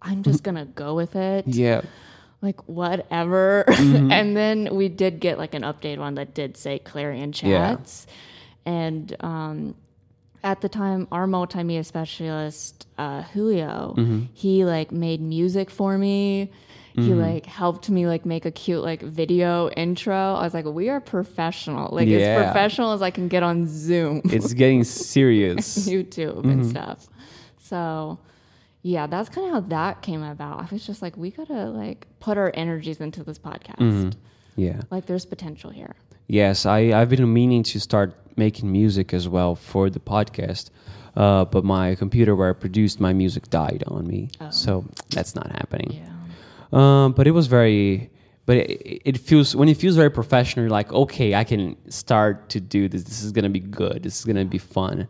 I'm 0.05 0.21
just 0.21 0.43
going 0.43 0.55
to 0.55 0.65
go 0.65 0.95
with 0.95 1.15
it. 1.15 1.47
Yeah. 1.47 1.79
Like 2.43 2.62
whatever. 2.67 3.63
Mm-hmm. 3.67 4.12
and 4.17 4.38
then 4.38 4.75
we 4.75 4.89
did 4.89 5.19
get 5.19 5.38
like 5.39 5.53
an 5.56 5.63
update 5.63 5.97
one 5.97 6.13
that 6.15 6.36
did 6.36 6.56
say 6.58 6.77
Clarion 6.77 7.34
Yeah. 7.41 7.75
Chats. 7.77 8.06
And 8.65 9.15
um, 9.21 9.75
at 10.43 10.62
the 10.62 10.69
time, 10.69 11.08
our 11.12 11.25
multimedia 11.25 11.84
specialist, 11.86 12.86
uh, 12.97 13.23
Julio, 13.23 13.95
Mm-hmm. 13.97 14.23
he 14.34 14.65
like 14.65 14.91
made 14.91 15.21
music 15.21 15.69
for 15.71 15.97
me. 15.97 16.51
He 16.95 17.15
like 17.15 17.47
helped 17.47 17.89
me 17.89 18.06
like 18.06 18.23
make 18.23 18.45
a 18.45 18.51
cute 18.51 18.84
like 18.84 19.01
video 19.01 19.67
intro. 19.69 20.36
I 20.36 20.43
was 20.43 20.53
like, 20.53 20.65
we 20.65 20.89
are 20.89 20.99
professional. 21.01 21.89
Like 21.91 22.08
Yeah. 22.08 22.19
as 22.19 22.43
professional 22.45 22.91
as 22.91 23.01
I 23.01 23.10
can 23.10 23.29
get 23.29 23.41
on 23.41 23.65
Zoom. 23.67 24.21
It's 24.25 24.53
getting 24.53 24.84
serious. 24.84 25.88
YouTube 25.89 26.36
Mm-hmm. 26.36 26.49
and 26.51 26.65
stuff. 26.67 27.08
So 27.63 28.19
yeah, 28.83 29.07
that's 29.07 29.29
kind 29.29 29.47
of 29.47 29.53
how 29.53 29.59
that 29.61 30.01
came 30.01 30.21
about. 30.21 30.59
I 30.59 30.67
was 30.71 30.85
just 30.85 31.01
like, 31.01 31.17
we 31.17 31.31
gotta 31.31 31.65
like 31.65 32.05
put 32.19 32.37
our 32.37 32.51
energies 32.53 33.01
into 33.01 33.23
this 33.23 33.39
podcast. 33.39 33.77
Mm-hmm. 33.77 34.09
yeah. 34.55 34.81
Like 34.91 35.05
there's 35.07 35.25
potential 35.25 35.71
here. 35.71 35.95
Yes, 36.27 36.65
I, 36.65 36.91
I've 36.91 37.09
been 37.09 37.33
meaning 37.33 37.63
to 37.63 37.79
start 37.79 38.15
making 38.37 38.71
music 38.71 39.13
as 39.13 39.27
well 39.27 39.55
for 39.55 39.89
the 39.89 39.99
podcast. 39.99 40.69
Uh, 41.15 41.45
but 41.45 41.63
my 41.63 41.95
computer 41.95 42.35
where 42.35 42.49
I 42.49 42.53
produced 42.53 42.99
my 42.99 43.13
music 43.13 43.49
died 43.49 43.83
on 43.87 44.07
me. 44.07 44.29
So 44.49 44.85
that's 45.11 45.35
not 45.35 45.51
happening. 45.51 46.01
Yeah. 46.01 46.09
Um, 47.05 47.13
but 47.13 47.27
it 47.27 47.31
was 47.31 47.45
very, 47.45 48.09
but 48.47 48.57
it, 48.57 49.01
it 49.05 49.17
feels, 49.19 49.55
when 49.55 49.69
it 49.69 49.77
feels 49.77 49.95
very 49.95 50.09
professional, 50.09 50.63
you're 50.63 50.71
like, 50.71 50.91
okay, 50.91 51.35
I 51.35 51.43
can 51.43 51.77
start 51.91 52.49
to 52.49 52.59
do 52.59 52.89
this. 52.89 53.03
This 53.03 53.21
is 53.21 53.31
going 53.31 53.43
to 53.43 53.49
be 53.49 53.59
good. 53.59 54.01
This 54.01 54.17
is 54.17 54.25
going 54.25 54.37
to 54.37 54.45
be 54.45 54.57
fun. 54.57 55.07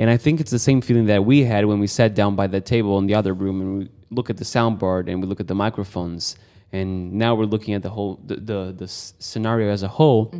And 0.00 0.08
I 0.08 0.16
think 0.16 0.40
it's 0.40 0.50
the 0.50 0.58
same 0.58 0.80
feeling 0.80 1.06
that 1.12 1.26
we 1.26 1.44
had 1.44 1.66
when 1.66 1.78
we 1.78 1.86
sat 1.86 2.14
down 2.14 2.34
by 2.34 2.46
the 2.46 2.62
table 2.62 2.96
in 3.00 3.06
the 3.06 3.14
other 3.14 3.34
room 3.34 3.60
and 3.60 3.78
we 3.80 3.90
look 4.10 4.30
at 4.30 4.38
the 4.38 4.44
soundboard 4.44 5.10
and 5.10 5.20
we 5.20 5.26
look 5.28 5.40
at 5.40 5.46
the 5.46 5.54
microphones. 5.54 6.36
And 6.72 7.12
now 7.12 7.34
we're 7.34 7.50
looking 7.54 7.74
at 7.74 7.82
the 7.82 7.90
whole 7.90 8.18
the 8.24 8.36
the, 8.36 8.74
the 8.80 8.88
scenario 8.88 9.70
as 9.70 9.82
a 9.82 9.88
whole. 9.88 10.32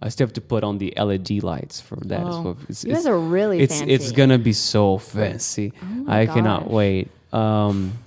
I 0.00 0.08
still 0.10 0.26
have 0.28 0.34
to 0.34 0.40
put 0.40 0.62
on 0.62 0.78
the 0.78 0.94
LED 0.96 1.42
lights 1.42 1.80
for 1.80 1.96
that 1.96 2.20
as 2.20 2.34
Oh, 2.36 2.42
well. 2.42 2.56
It's, 2.68 2.84
you 2.84 2.92
guys 2.92 3.06
are 3.06 3.18
really 3.18 3.58
it's 3.58 3.80
it's 3.80 4.12
gonna 4.12 4.38
be 4.38 4.52
so 4.52 4.98
fancy. 4.98 5.72
my 5.82 6.20
I 6.20 6.26
cannot 6.26 6.70
wait. 6.70 7.08
Um, 7.32 7.98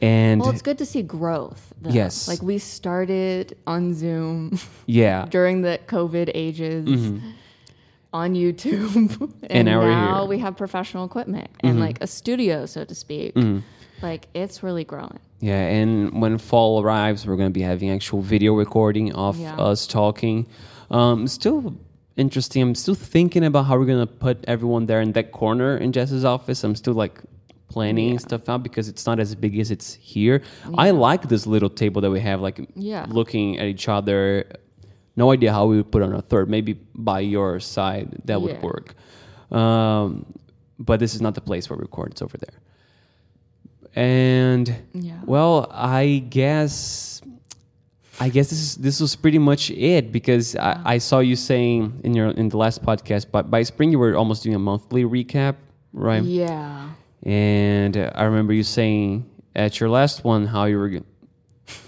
and 0.00 0.40
Well, 0.40 0.50
it's 0.50 0.62
good 0.62 0.78
to 0.78 0.86
see 0.86 1.02
growth. 1.02 1.74
Though. 1.82 1.90
Yes. 1.90 2.26
Like 2.26 2.40
we 2.40 2.56
started 2.58 3.56
on 3.66 3.92
Zoom 3.92 4.58
yeah, 4.86 5.26
during 5.30 5.60
the 5.60 5.78
COVID 5.88 6.30
ages. 6.34 6.88
On 8.12 8.34
YouTube, 8.34 8.94
and, 8.96 9.10
Mm-hmm. 9.18 9.46
And 9.50 9.66
now 9.66 9.80
now. 9.82 10.20
Mm-hmm. 10.20 10.28
we 10.30 10.38
have 10.38 10.56
professional 10.56 11.04
equipment 11.04 11.50
and 11.60 11.78
like 11.78 11.98
a 12.02 12.06
studio, 12.06 12.64
so 12.66 12.84
to 12.84 12.94
speak. 12.94 13.36
Like 14.02 14.28
it's 14.34 14.62
really 14.62 14.84
growing. 14.84 15.18
Yeah, 15.40 15.60
and 15.60 16.20
when 16.22 16.38
fall 16.38 16.80
arrives, 16.82 17.26
we're 17.26 17.36
going 17.36 17.50
to 17.50 17.52
be 17.52 17.62
having 17.62 17.90
actual 17.90 18.22
video 18.22 18.54
recording 18.54 19.12
of 19.14 19.38
Yeah. 19.38 19.56
us 19.56 19.86
talking. 19.86 20.46
Um, 20.90 21.26
still 21.26 21.74
interesting. 22.16 22.62
I'm 22.62 22.74
still 22.74 22.94
thinking 22.94 23.44
about 23.44 23.64
how 23.66 23.76
we're 23.78 23.84
going 23.86 24.06
to 24.06 24.12
put 24.12 24.44
everyone 24.48 24.86
there 24.86 25.00
in 25.00 25.12
that 25.12 25.30
corner 25.32 25.76
in 25.76 25.92
Jess's 25.92 26.24
office. 26.24 26.64
I'm 26.64 26.74
still 26.76 26.94
like 26.94 27.20
planning 27.68 28.18
stuff 28.18 28.48
out 28.48 28.62
because 28.62 28.88
it's 28.88 29.04
not 29.06 29.20
as 29.20 29.34
big 29.34 29.58
as 29.58 29.70
it's 29.70 29.94
here. 29.94 30.42
I 30.76 30.90
like 30.92 31.28
this 31.28 31.46
little 31.46 31.68
table 31.70 32.00
that 32.00 32.10
we 32.10 32.20
have, 32.20 32.40
like 32.40 32.58
Yeah. 32.74 33.04
looking 33.08 33.58
at 33.58 33.66
each 33.66 33.88
other. 33.88 34.46
No 35.18 35.26
idea 35.36 35.50
how 35.52 35.64
we 35.70 35.76
would 35.78 35.90
put 35.94 36.02
on 36.06 36.12
a 36.14 36.22
third. 36.22 36.46
Maybe 36.56 36.72
by 36.94 37.20
your 37.20 37.58
side 37.74 38.06
that 38.28 38.38
would 38.42 38.56
Yeah. 38.56 38.70
work. 38.70 38.86
Um, 39.60 40.08
but 40.88 40.96
this 41.02 41.12
is 41.16 41.20
not 41.26 41.34
the 41.34 41.40
place 41.50 41.68
where 41.68 41.76
we 41.76 41.82
record. 41.82 42.08
It's 42.12 42.22
over 42.22 42.38
there. 42.44 42.56
And 43.94 44.66
Yeah. 44.94 45.20
well, 45.26 45.66
I 45.70 46.22
guess 46.30 47.20
I 48.20 48.28
guess 48.30 48.50
this 48.50 48.58
is 48.66 48.74
this 48.76 49.00
was 49.00 49.14
pretty 49.14 49.38
much 49.38 49.70
it 49.70 50.10
because 50.10 50.56
I, 50.56 50.72
I 50.94 50.98
saw 50.98 51.20
you 51.20 51.36
saying 51.36 52.00
in 52.02 52.14
your 52.14 52.28
in 52.30 52.48
the 52.48 52.56
last 52.56 52.82
podcast, 52.82 53.26
but 53.30 53.44
by 53.50 53.62
spring 53.62 53.92
you 53.92 53.98
were 53.98 54.14
almost 54.16 54.42
doing 54.42 54.56
a 54.56 54.58
monthly 54.58 55.04
recap, 55.04 55.54
right? 55.92 56.22
Yeah. 56.22 56.88
And 57.22 57.96
I 57.96 58.22
remember 58.24 58.52
you 58.52 58.64
saying 58.64 59.24
at 59.54 59.78
your 59.80 59.88
last 59.88 60.24
one 60.24 60.46
how 60.46 60.64
you 60.66 60.78
were 60.78 60.90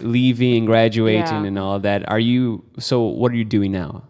leaving, 0.01 0.65
graduating, 0.67 1.21
Yeah. 1.43 1.45
and 1.45 1.59
all 1.59 1.79
that. 1.81 2.09
Are 2.11 2.19
you 2.21 2.65
so? 2.79 3.03
What 3.03 3.33
are 3.33 3.37
you 3.37 3.45
doing 3.45 3.73
now? 3.73 4.05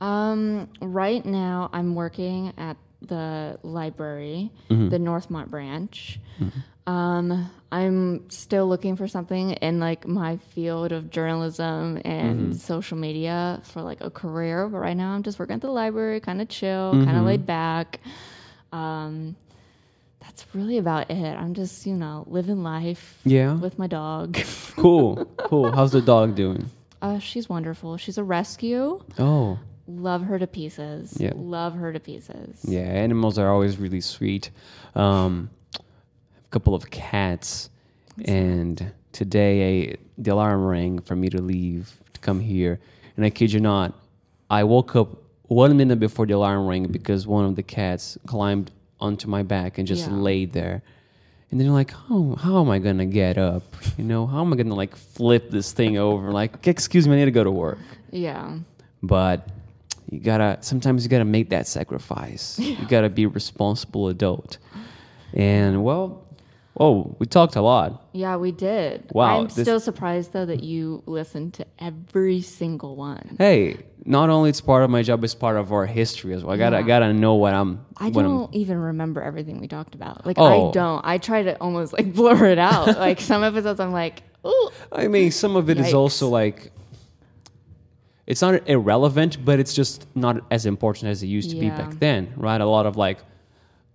Um, 0.00 0.68
right 0.80 1.24
now, 1.24 1.70
I'm 1.72 1.94
working 1.94 2.52
at 2.58 2.76
the 3.00 3.58
library, 3.62 4.50
Mm-hmm. 4.70 4.88
the 4.88 4.98
Northmont 4.98 5.48
branch. 5.48 6.18
Um, 6.84 7.48
I'm 7.70 8.28
still 8.28 8.66
looking 8.66 8.96
for 8.96 9.06
something 9.06 9.52
in 9.52 9.78
like 9.78 10.04
my 10.06 10.38
field 10.38 10.90
of 10.90 11.10
journalism 11.10 12.00
and 12.04 12.40
Mm-hmm. 12.50 12.52
social 12.54 12.98
media 12.98 13.60
for 13.64 13.82
like 13.82 14.00
a 14.00 14.10
career. 14.10 14.68
But 14.68 14.78
right 14.78 14.96
now, 14.96 15.12
I'm 15.14 15.22
just 15.22 15.38
working 15.38 15.54
at 15.54 15.60
the 15.62 15.70
library, 15.70 16.18
kind 16.20 16.40
of 16.42 16.48
chill, 16.48 16.90
kind 16.92 17.06
Mm-hmm. 17.06 17.18
of 17.18 17.24
laid 17.24 17.46
back. 17.46 18.00
Um, 18.72 19.36
that's 20.22 20.46
really 20.54 20.78
about 20.78 21.10
it. 21.10 21.36
I'm 21.36 21.54
just, 21.54 21.86
you 21.86 21.94
know, 21.94 22.24
living 22.28 22.62
life 22.62 23.18
Yeah, 23.24 23.54
with 23.54 23.78
my 23.78 23.86
dog. 23.86 24.38
cool, 24.76 25.24
cool. 25.36 25.72
How's 25.72 25.92
the 25.92 26.00
dog 26.02 26.34
doing? 26.34 26.70
Uh, 27.00 27.18
she's 27.18 27.48
wonderful. 27.48 27.96
She's 27.96 28.18
a 28.18 28.24
rescue. 28.24 29.02
Oh, 29.18 29.58
Love 29.88 30.22
her 30.22 30.38
to 30.38 30.46
pieces. 30.46 31.16
Yeah. 31.18 31.32
Love 31.34 31.74
her 31.74 31.92
to 31.92 31.98
pieces. 31.98 32.60
Yeah, 32.64 32.82
animals 32.82 33.36
are 33.36 33.50
always 33.50 33.78
really 33.78 34.00
sweet. 34.00 34.50
Um, 34.94 35.50
a 35.76 36.48
couple 36.50 36.74
of 36.74 36.88
cats, 36.90 37.68
and 38.24 38.92
today 39.10 39.96
the 40.16 40.30
alarm 40.32 40.64
rang 40.64 41.00
for 41.00 41.16
me 41.16 41.28
to 41.30 41.42
leave 41.42 41.92
to 42.14 42.20
come 42.20 42.38
here, 42.38 42.78
and 43.16 43.26
I 43.26 43.30
kid 43.30 43.52
you 43.52 43.58
not, 43.60 43.92
I 44.48 44.62
woke 44.62 44.94
up 44.94 45.08
one 45.48 45.76
minute 45.76 45.98
before 45.98 46.26
the 46.26 46.34
alarm 46.34 46.66
rang 46.68 46.86
because 46.86 47.26
one 47.26 47.44
of 47.44 47.56
the 47.56 47.62
cats 47.64 48.16
climbed 48.26 48.70
onto 49.02 49.26
my 49.28 49.42
back 49.42 49.78
and 49.78 49.86
just 49.86 50.06
Yeah. 50.08 50.14
laid 50.14 50.52
there. 50.52 50.82
And 51.50 51.60
then 51.60 51.66
you're 51.66 51.74
like, 51.74 51.90
how 51.90 52.36
how 52.40 52.60
am 52.62 52.70
I 52.70 52.78
gonna 52.78 53.04
get 53.04 53.36
up? 53.36 53.64
You 53.98 54.04
know, 54.04 54.26
how 54.26 54.40
am 54.40 54.52
I 54.52 54.56
gonna 54.56 54.74
like 54.84 54.96
flip 54.96 55.50
this 55.50 55.72
thing 55.72 55.98
over? 55.98 56.30
Like, 56.32 56.66
excuse 56.74 57.06
me, 57.06 57.14
I 57.14 57.16
need 57.18 57.24
to 57.26 57.30
go 57.30 57.44
to 57.44 57.50
work 57.50 57.78
Yeah. 58.10 58.58
but 59.02 59.48
you 60.10 60.18
gotta 60.20 60.58
sometimes 60.60 61.04
you 61.04 61.10
gotta 61.10 61.24
make 61.38 61.48
that 61.50 61.66
sacrifice 61.66 62.58
you 62.80 62.86
gotta 62.88 63.08
be 63.08 63.24
a 63.24 63.28
responsible 63.28 64.08
adult 64.08 64.58
and 65.32 65.82
well 65.84 66.24
oh 66.78 67.14
we 67.18 67.24
talked 67.26 67.56
a 67.56 67.62
lot 67.62 67.88
Yeah, 68.12 68.36
we 68.36 68.52
did. 68.52 69.10
Wow, 69.12 69.40
I'm 69.42 69.48
still 69.50 69.80
surprised 69.80 70.32
though 70.32 70.44
that 70.46 70.62
you 70.62 71.02
listened 71.06 71.54
to 71.54 71.64
every 71.78 72.40
single 72.42 72.94
one. 72.96 73.36
hey 73.38 73.78
not 74.04 74.30
only 74.30 74.50
it's 74.50 74.60
part 74.60 74.82
of 74.82 74.90
my 74.90 75.02
job 75.02 75.22
it's 75.22 75.34
part 75.34 75.56
of 75.56 75.72
our 75.72 75.86
history 75.86 76.34
as 76.34 76.42
well 76.42 76.54
i 76.54 76.58
gotta 76.58 76.76
I 76.78 76.82
gotta 76.82 77.12
know 77.12 77.34
what 77.34 77.54
i'm 77.54 77.84
I 77.96 78.08
what 78.08 78.22
don't 78.22 78.52
even 78.54 78.78
remember 78.78 79.22
everything 79.22 79.60
we 79.60 79.68
talked 79.68 79.94
about. 79.94 80.26
Like 80.26 80.36
Oh. 80.38 80.70
I 80.70 80.72
don't. 80.72 81.00
I 81.04 81.18
try 81.18 81.44
to 81.44 81.56
almost 81.60 81.92
like 81.92 82.12
blur 82.18 82.46
it 82.46 82.58
out. 82.58 82.86
like 82.98 83.20
some 83.20 83.44
episodes 83.44 83.78
I'm 83.78 83.92
like, 83.92 84.24
ooh. 84.44 84.70
I'm, 84.90 85.12
mean 85.12 85.30
some 85.30 85.54
of 85.54 85.70
it 85.70 85.78
is 85.78 85.88
Yikes. 85.88 85.94
also 85.94 86.28
like 86.28 86.72
it's 88.26 88.42
not 88.42 88.68
irrelevant 88.68 89.44
but 89.44 89.60
it's 89.60 89.72
just 89.74 90.06
not 90.16 90.42
as 90.50 90.66
important 90.66 91.10
as 91.10 91.22
it 91.22 91.26
used 91.26 91.50
to 91.50 91.56
be 91.56 91.68
back 91.68 91.92
then 92.00 92.32
right 92.36 92.60
a 92.60 92.66
lot 92.66 92.86
of 92.86 92.96
like 92.96 93.18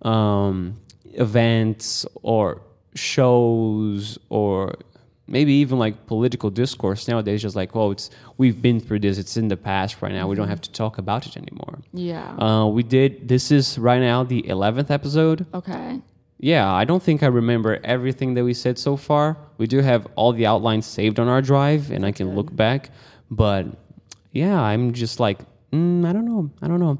um 0.02 0.78
events 1.14 2.06
or 2.22 2.62
shows 2.94 4.18
or 4.28 4.74
maybe 5.28 5.52
even 5.52 5.78
like 5.78 5.94
political 6.06 6.50
discourse 6.50 7.06
nowadays 7.08 7.42
just 7.42 7.54
like 7.54 7.76
oh 7.76 7.90
it's 7.90 8.10
we've 8.38 8.60
been 8.62 8.80
through 8.80 8.98
this 8.98 9.18
it's 9.18 9.36
in 9.36 9.48
the 9.48 9.56
past 9.56 10.00
right 10.02 10.12
now 10.12 10.26
we 10.26 10.34
don't 10.34 10.48
have 10.48 10.60
to 10.68 10.72
talk 10.72 10.98
about 10.98 11.26
it 11.26 11.36
anymore. 11.36 11.78
Yeah. 11.92 12.30
uh, 12.46 12.66
we 12.66 12.82
did 12.82 13.28
this 13.28 13.50
is 13.50 13.78
right 13.78 14.00
now 14.00 14.24
the 14.24 14.42
11th 14.42 14.90
episode. 14.90 15.46
Okay. 15.54 16.00
yeah 16.38 16.66
i 16.72 16.84
don't 16.84 17.02
think 17.02 17.22
i 17.22 17.26
remember 17.42 17.72
everything 17.84 18.34
that 18.34 18.44
we 18.44 18.54
said 18.54 18.78
so 18.78 18.96
far. 18.96 19.36
We 19.58 19.66
do 19.66 19.78
have 19.90 20.02
all 20.16 20.32
the 20.32 20.46
outlines 20.52 20.86
saved 20.86 21.18
on 21.22 21.26
our 21.28 21.42
drive 21.42 21.90
and 21.94 22.02
i 22.06 22.12
can 22.18 22.28
look 22.38 22.50
back 22.64 22.90
but 23.30 23.62
yeah 24.32 24.58
i'm 24.70 24.92
just 24.92 25.18
like 25.26 25.38
mm, 25.72 26.06
i 26.08 26.12
don't 26.14 26.24
know 26.32 26.42
i 26.62 26.66
don't 26.68 26.80
know. 26.86 26.96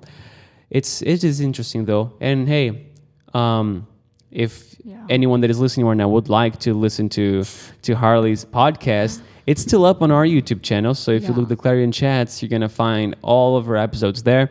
It's 0.71 0.93
it 1.03 1.25
is 1.25 1.41
interesting 1.41 1.87
though 1.87 2.13
and 2.21 2.49
hey 2.55 2.67
Um, 3.35 3.87
if 4.45 4.77
Yeah. 4.85 5.17
anyone 5.17 5.41
that 5.43 5.51
is 5.51 5.59
listening 5.65 5.87
right 5.87 5.97
now 6.03 6.09
would 6.09 6.29
like 6.29 6.55
to 6.67 6.71
listen 6.87 7.09
to 7.19 7.45
to 7.87 7.91
Harley's 8.03 8.45
podcast, 8.61 9.21
it's 9.51 9.63
still 9.69 9.85
up 9.85 9.99
on 10.05 10.11
our 10.11 10.25
YouTube 10.35 10.63
channel. 10.63 10.95
So 10.95 11.11
if 11.19 11.23
you 11.25 11.31
Yeah. 11.31 11.37
look 11.41 11.49
the 11.49 11.57
Clarion 11.57 11.93
chats, 11.93 12.41
you're 12.41 12.49
gonna 12.57 12.69
find 12.87 13.09
all 13.23 13.57
of 13.59 13.69
our 13.69 13.77
episodes 13.77 14.23
there. 14.23 14.51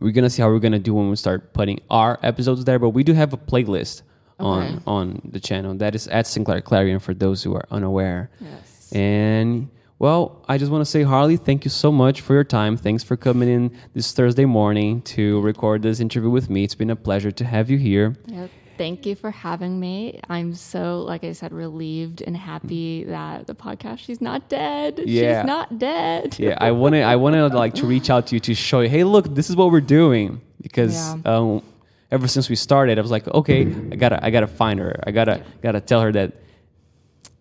We're 0.00 0.12
gonna 0.18 0.30
see 0.30 0.42
how 0.42 0.48
we're 0.52 0.64
gonna 0.68 0.78
do 0.90 0.94
when 0.94 1.08
we 1.10 1.16
start 1.16 1.52
putting 1.58 1.78
our 1.90 2.18
episodes 2.22 2.64
there, 2.64 2.78
but 2.78 2.90
we 2.90 3.02
do 3.02 3.12
have 3.22 3.32
a 3.32 3.36
playlist 3.50 4.02
Okay. 4.38 4.48
on 4.48 4.82
on 4.86 5.04
the 5.34 5.40
channel 5.48 5.72
that 5.82 5.94
is 5.94 6.06
at 6.08 6.26
Sinclair 6.26 6.60
Clarion 6.60 6.98
for 7.06 7.12
those 7.24 7.38
who 7.44 7.52
are 7.58 7.66
unaware. 7.70 8.30
Yes. 8.40 8.92
And 8.92 9.68
well, 9.98 10.22
I 10.48 10.56
just 10.56 10.70
want 10.72 10.80
to 10.86 10.90
say, 10.96 11.02
Harley, 11.02 11.36
thank 11.36 11.60
you 11.66 11.70
so 11.84 11.90
much 11.92 12.16
for 12.22 12.32
your 12.38 12.44
time. 12.58 12.76
Thanks 12.86 13.02
for 13.08 13.16
coming 13.16 13.48
in 13.56 13.70
this 13.96 14.12
Thursday 14.12 14.46
morning 14.46 15.02
to 15.14 15.22
record 15.42 15.82
this 15.82 16.00
interview 16.00 16.30
with 16.30 16.48
me. 16.48 16.64
It's 16.64 16.74
been 16.82 16.88
a 16.90 16.96
pleasure 17.08 17.30
to 17.40 17.44
have 17.44 17.68
you 17.72 17.76
here. 17.90 18.16
Yep. 18.26 18.48
Thank 18.80 19.04
you 19.04 19.14
for 19.14 19.30
having 19.30 19.78
me. 19.78 20.20
I'm 20.30 20.54
so, 20.54 21.02
like 21.02 21.22
I 21.22 21.32
said, 21.32 21.52
relieved 21.52 22.22
and 22.22 22.34
happy 22.34 23.04
that 23.04 23.46
the 23.46 23.54
podcast, 23.54 23.98
she's 23.98 24.22
not 24.22 24.48
dead. 24.48 25.02
Yeah. 25.04 25.42
She's 25.42 25.46
not 25.46 25.78
dead. 25.78 26.38
Yeah, 26.38 26.56
I 26.58 26.70
wanted. 26.70 27.02
I 27.02 27.16
wanted 27.16 27.52
like 27.52 27.74
to 27.74 27.86
reach 27.86 28.08
out 28.08 28.28
to 28.28 28.36
you 28.36 28.40
to 28.40 28.54
show 28.54 28.80
you, 28.80 28.88
hey, 28.88 29.04
look, 29.04 29.34
this 29.34 29.50
is 29.50 29.56
what 29.56 29.70
we're 29.70 29.82
doing. 29.82 30.40
Because 30.62 30.94
Yeah. 30.94 31.18
um, 31.26 31.62
ever 32.10 32.26
since 32.26 32.48
we 32.48 32.56
started, 32.56 32.98
I 32.98 33.02
was 33.02 33.10
like, 33.10 33.28
okay, 33.28 33.66
I 33.92 33.96
gotta, 33.96 34.24
I 34.24 34.30
gotta 34.30 34.46
find 34.46 34.80
her. 34.80 34.98
I 35.06 35.10
gotta, 35.10 35.44
gotta 35.60 35.82
tell 35.82 36.00
her 36.00 36.12
that 36.12 36.32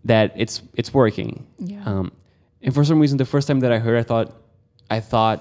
that 0.03 0.33
it's 0.35 0.61
it's 0.73 0.93
working. 0.93 1.47
Yeah. 1.57 1.81
Um, 1.85 2.11
and 2.61 2.73
for 2.75 2.83
some 2.83 2.99
reason, 2.99 3.17
the 3.17 3.23
first 3.23 3.47
time 3.47 3.61
that 3.61 3.71
I 3.71 3.79
heard, 3.79 3.97
I 3.97 4.03
thought, 4.03 4.35
I 4.91 4.99
thought 4.99 5.39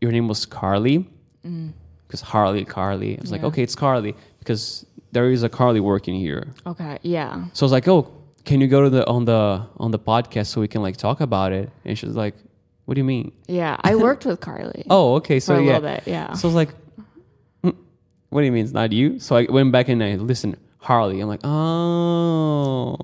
your 0.00 0.12
name 0.12 0.28
was 0.28 0.46
Carly, 0.46 1.04
because 1.42 2.20
Harley, 2.20 2.64
Carly. 2.64 3.18
I 3.18 3.20
was 3.20 3.32
like, 3.32 3.40
Mm. 3.40 3.48
Okay, 3.48 3.64
it's 3.64 3.74
Carly 3.74 4.14
because 4.38 4.86
there 5.16 5.30
is 5.30 5.42
a 5.42 5.48
Carly 5.48 5.80
working 5.80 6.14
here. 6.14 6.52
Okay. 6.66 6.98
Yeah. 7.00 7.46
So 7.54 7.64
I 7.64 7.66
was 7.66 7.72
like, 7.72 7.88
oh, 7.88 8.12
can 8.44 8.60
you 8.60 8.68
go 8.68 8.82
to 8.82 8.90
the 8.90 9.06
on 9.06 9.24
the 9.24 9.66
on 9.78 9.90
the 9.90 9.98
podcast 9.98 10.48
so 10.48 10.60
we 10.60 10.68
can 10.68 10.82
like 10.82 10.98
talk 10.98 11.22
about 11.22 11.52
it? 11.52 11.70
And 11.86 11.98
she's 11.98 12.14
like, 12.14 12.34
what 12.84 12.96
do 12.96 13.00
you 13.00 13.04
mean? 13.04 13.32
Yeah. 13.48 13.78
I 13.80 13.94
worked 13.94 14.26
with 14.26 14.40
Carly. 14.40 14.84
Oh, 14.90 15.14
okay. 15.14 15.40
So 15.40 15.58
yeah. 15.58 15.78
bit, 15.78 16.02
yeah. 16.06 16.34
So 16.34 16.46
I 16.46 16.48
was 16.50 16.54
like, 16.54 16.74
"Mm, 17.64 17.76
what 18.28 18.42
do 18.42 18.44
you 18.44 18.52
mean 18.52 18.64
it's 18.64 18.74
not 18.74 18.92
you? 18.92 19.18
So 19.18 19.36
I 19.36 19.46
went 19.48 19.72
back 19.72 19.88
and 19.88 20.04
I 20.04 20.16
listened 20.16 20.58
Harley. 20.76 21.18
I'm 21.22 21.28
like, 21.28 21.40
oh, 21.44 22.98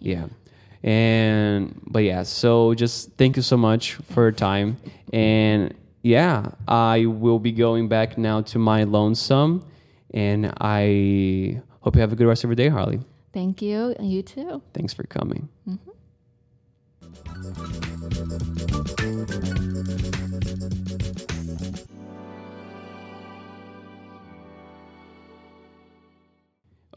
yeah. 0.00 0.26
And 0.82 1.80
but 1.86 2.02
yeah. 2.02 2.24
So 2.24 2.74
just 2.74 3.12
thank 3.12 3.36
you 3.36 3.42
so 3.42 3.56
much 3.56 3.94
for 4.10 4.22
your 4.24 4.32
time. 4.32 4.78
And 5.12 5.74
yeah, 6.02 6.50
I 6.66 7.06
will 7.06 7.38
be 7.38 7.52
going 7.52 7.86
back 7.86 8.18
now 8.18 8.40
to 8.50 8.58
my 8.58 8.82
lonesome. 8.82 9.64
And 10.12 10.52
I 10.60 11.62
hope 11.80 11.94
you 11.94 12.00
have 12.00 12.12
a 12.12 12.16
good 12.16 12.26
rest 12.26 12.44
of 12.44 12.50
your 12.50 12.56
day, 12.56 12.68
Harley. 12.68 13.00
Thank 13.32 13.62
you. 13.62 13.94
And 13.98 14.10
you 14.10 14.22
too. 14.22 14.62
Thanks 14.74 14.92
for 14.92 15.04
coming. 15.04 15.48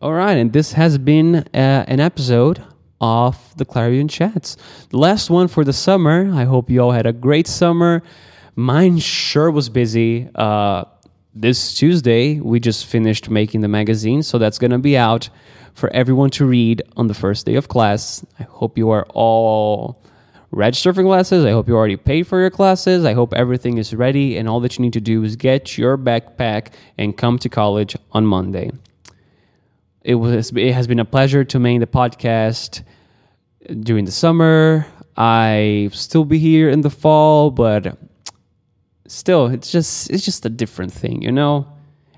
All 0.02 0.14
right, 0.14 0.38
and 0.38 0.52
this 0.54 0.74
has 0.74 0.98
been 0.98 1.36
uh, 1.36 1.86
an 1.88 2.00
episode 2.00 2.62
of 3.02 3.38
the 3.58 3.66
Clarion 3.66 4.08
Chats. 4.08 4.58
The 4.90 4.98
last 4.98 5.30
one 5.30 5.48
for 5.48 5.64
the 5.64 5.74
summer. 5.74 6.30
I 6.34 6.44
hope 6.44 6.70
you 6.70 6.82
all 6.82 6.92
had 6.92 7.06
a 7.06 7.14
great 7.14 7.48
summer. 7.48 8.04
Mine 8.56 9.00
sure 9.00 9.50
was 9.50 9.70
busy. 9.70 10.30
Uh, 10.36 10.86
this 11.36 11.74
Tuesday, 11.74 12.40
we 12.40 12.62
just 12.62 12.86
finished 12.86 13.30
making 13.30 13.60
the 13.60 13.68
magazine, 13.68 14.24
so 14.24 14.38
that's 14.38 14.58
going 14.58 14.72
to 14.72 14.80
be 14.80 14.98
out 14.98 15.30
for 15.74 15.90
everyone 15.94 16.30
to 16.32 16.46
read 16.46 16.82
on 16.96 17.08
the 17.08 17.14
first 17.14 17.46
day 17.46 17.56
of 17.56 17.68
class. 17.68 18.26
I 18.40 18.44
hope 18.44 18.78
you 18.78 18.90
are 18.92 19.06
all 19.10 20.02
registered 20.52 20.96
for 20.96 21.04
classes. 21.04 21.44
I 21.44 21.52
hope 21.52 21.68
you 21.68 21.76
already 21.76 21.98
paid 21.98 22.26
for 22.26 22.40
your 22.40 22.50
classes. 22.50 23.04
I 23.04 23.14
hope 23.14 23.34
everything 23.34 23.78
is 23.78 23.94
ready, 23.94 24.38
and 24.38 24.48
all 24.48 24.62
that 24.62 24.78
you 24.78 24.82
need 24.82 24.94
to 24.94 25.02
do 25.02 25.24
is 25.24 25.36
get 25.36 25.78
your 25.78 25.98
backpack 25.98 26.74
and 26.98 27.18
come 27.18 27.38
to 27.40 27.50
college 27.50 27.98
on 28.14 28.26
Monday. 28.26 28.72
It 30.04 30.16
was 30.16 30.54
it 30.56 30.74
has 30.74 30.88
been 30.88 31.00
a 31.00 31.06
pleasure 31.06 31.44
to 31.44 31.60
make 31.60 31.82
the 31.82 31.88
podcast 31.88 32.84
during 33.82 34.06
the 34.06 34.12
summer. 34.12 34.88
I 35.18 35.90
still 35.92 36.24
be 36.24 36.40
here 36.40 36.70
in 36.70 36.82
the 36.82 36.90
fall, 36.90 37.52
but 37.52 37.98
still 39.08 39.48
it's 39.48 39.72
just 39.72 40.10
it's 40.10 40.26
just 40.26 40.46
a 40.46 40.50
different 40.50 40.94
thing, 40.94 41.22
you 41.22 41.32
know? 41.32 41.68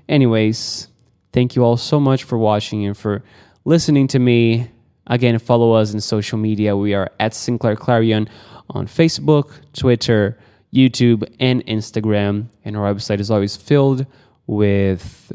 Anyways, 0.08 0.88
thank 1.32 1.54
you 1.54 1.62
all 1.62 1.76
so 1.76 2.00
much 2.00 2.24
for 2.24 2.38
watching 2.38 2.86
and 2.86 2.96
for 2.96 3.22
listening 3.64 4.08
to 4.08 4.18
me. 4.18 4.70
Again, 5.06 5.38
follow 5.38 5.72
us 5.72 5.94
in 5.94 6.00
social 6.00 6.38
media. 6.38 6.76
We 6.76 6.94
are 6.94 7.10
at 7.18 7.34
Sinclair 7.34 7.76
Clarion 7.76 8.28
on 8.70 8.86
Facebook, 8.86 9.52
Twitter, 9.72 10.38
YouTube, 10.72 11.28
and 11.40 11.66
Instagram. 11.66 12.48
And 12.64 12.76
our 12.76 12.94
website 12.94 13.18
is 13.20 13.30
always 13.30 13.56
filled 13.56 14.06
with 14.46 15.32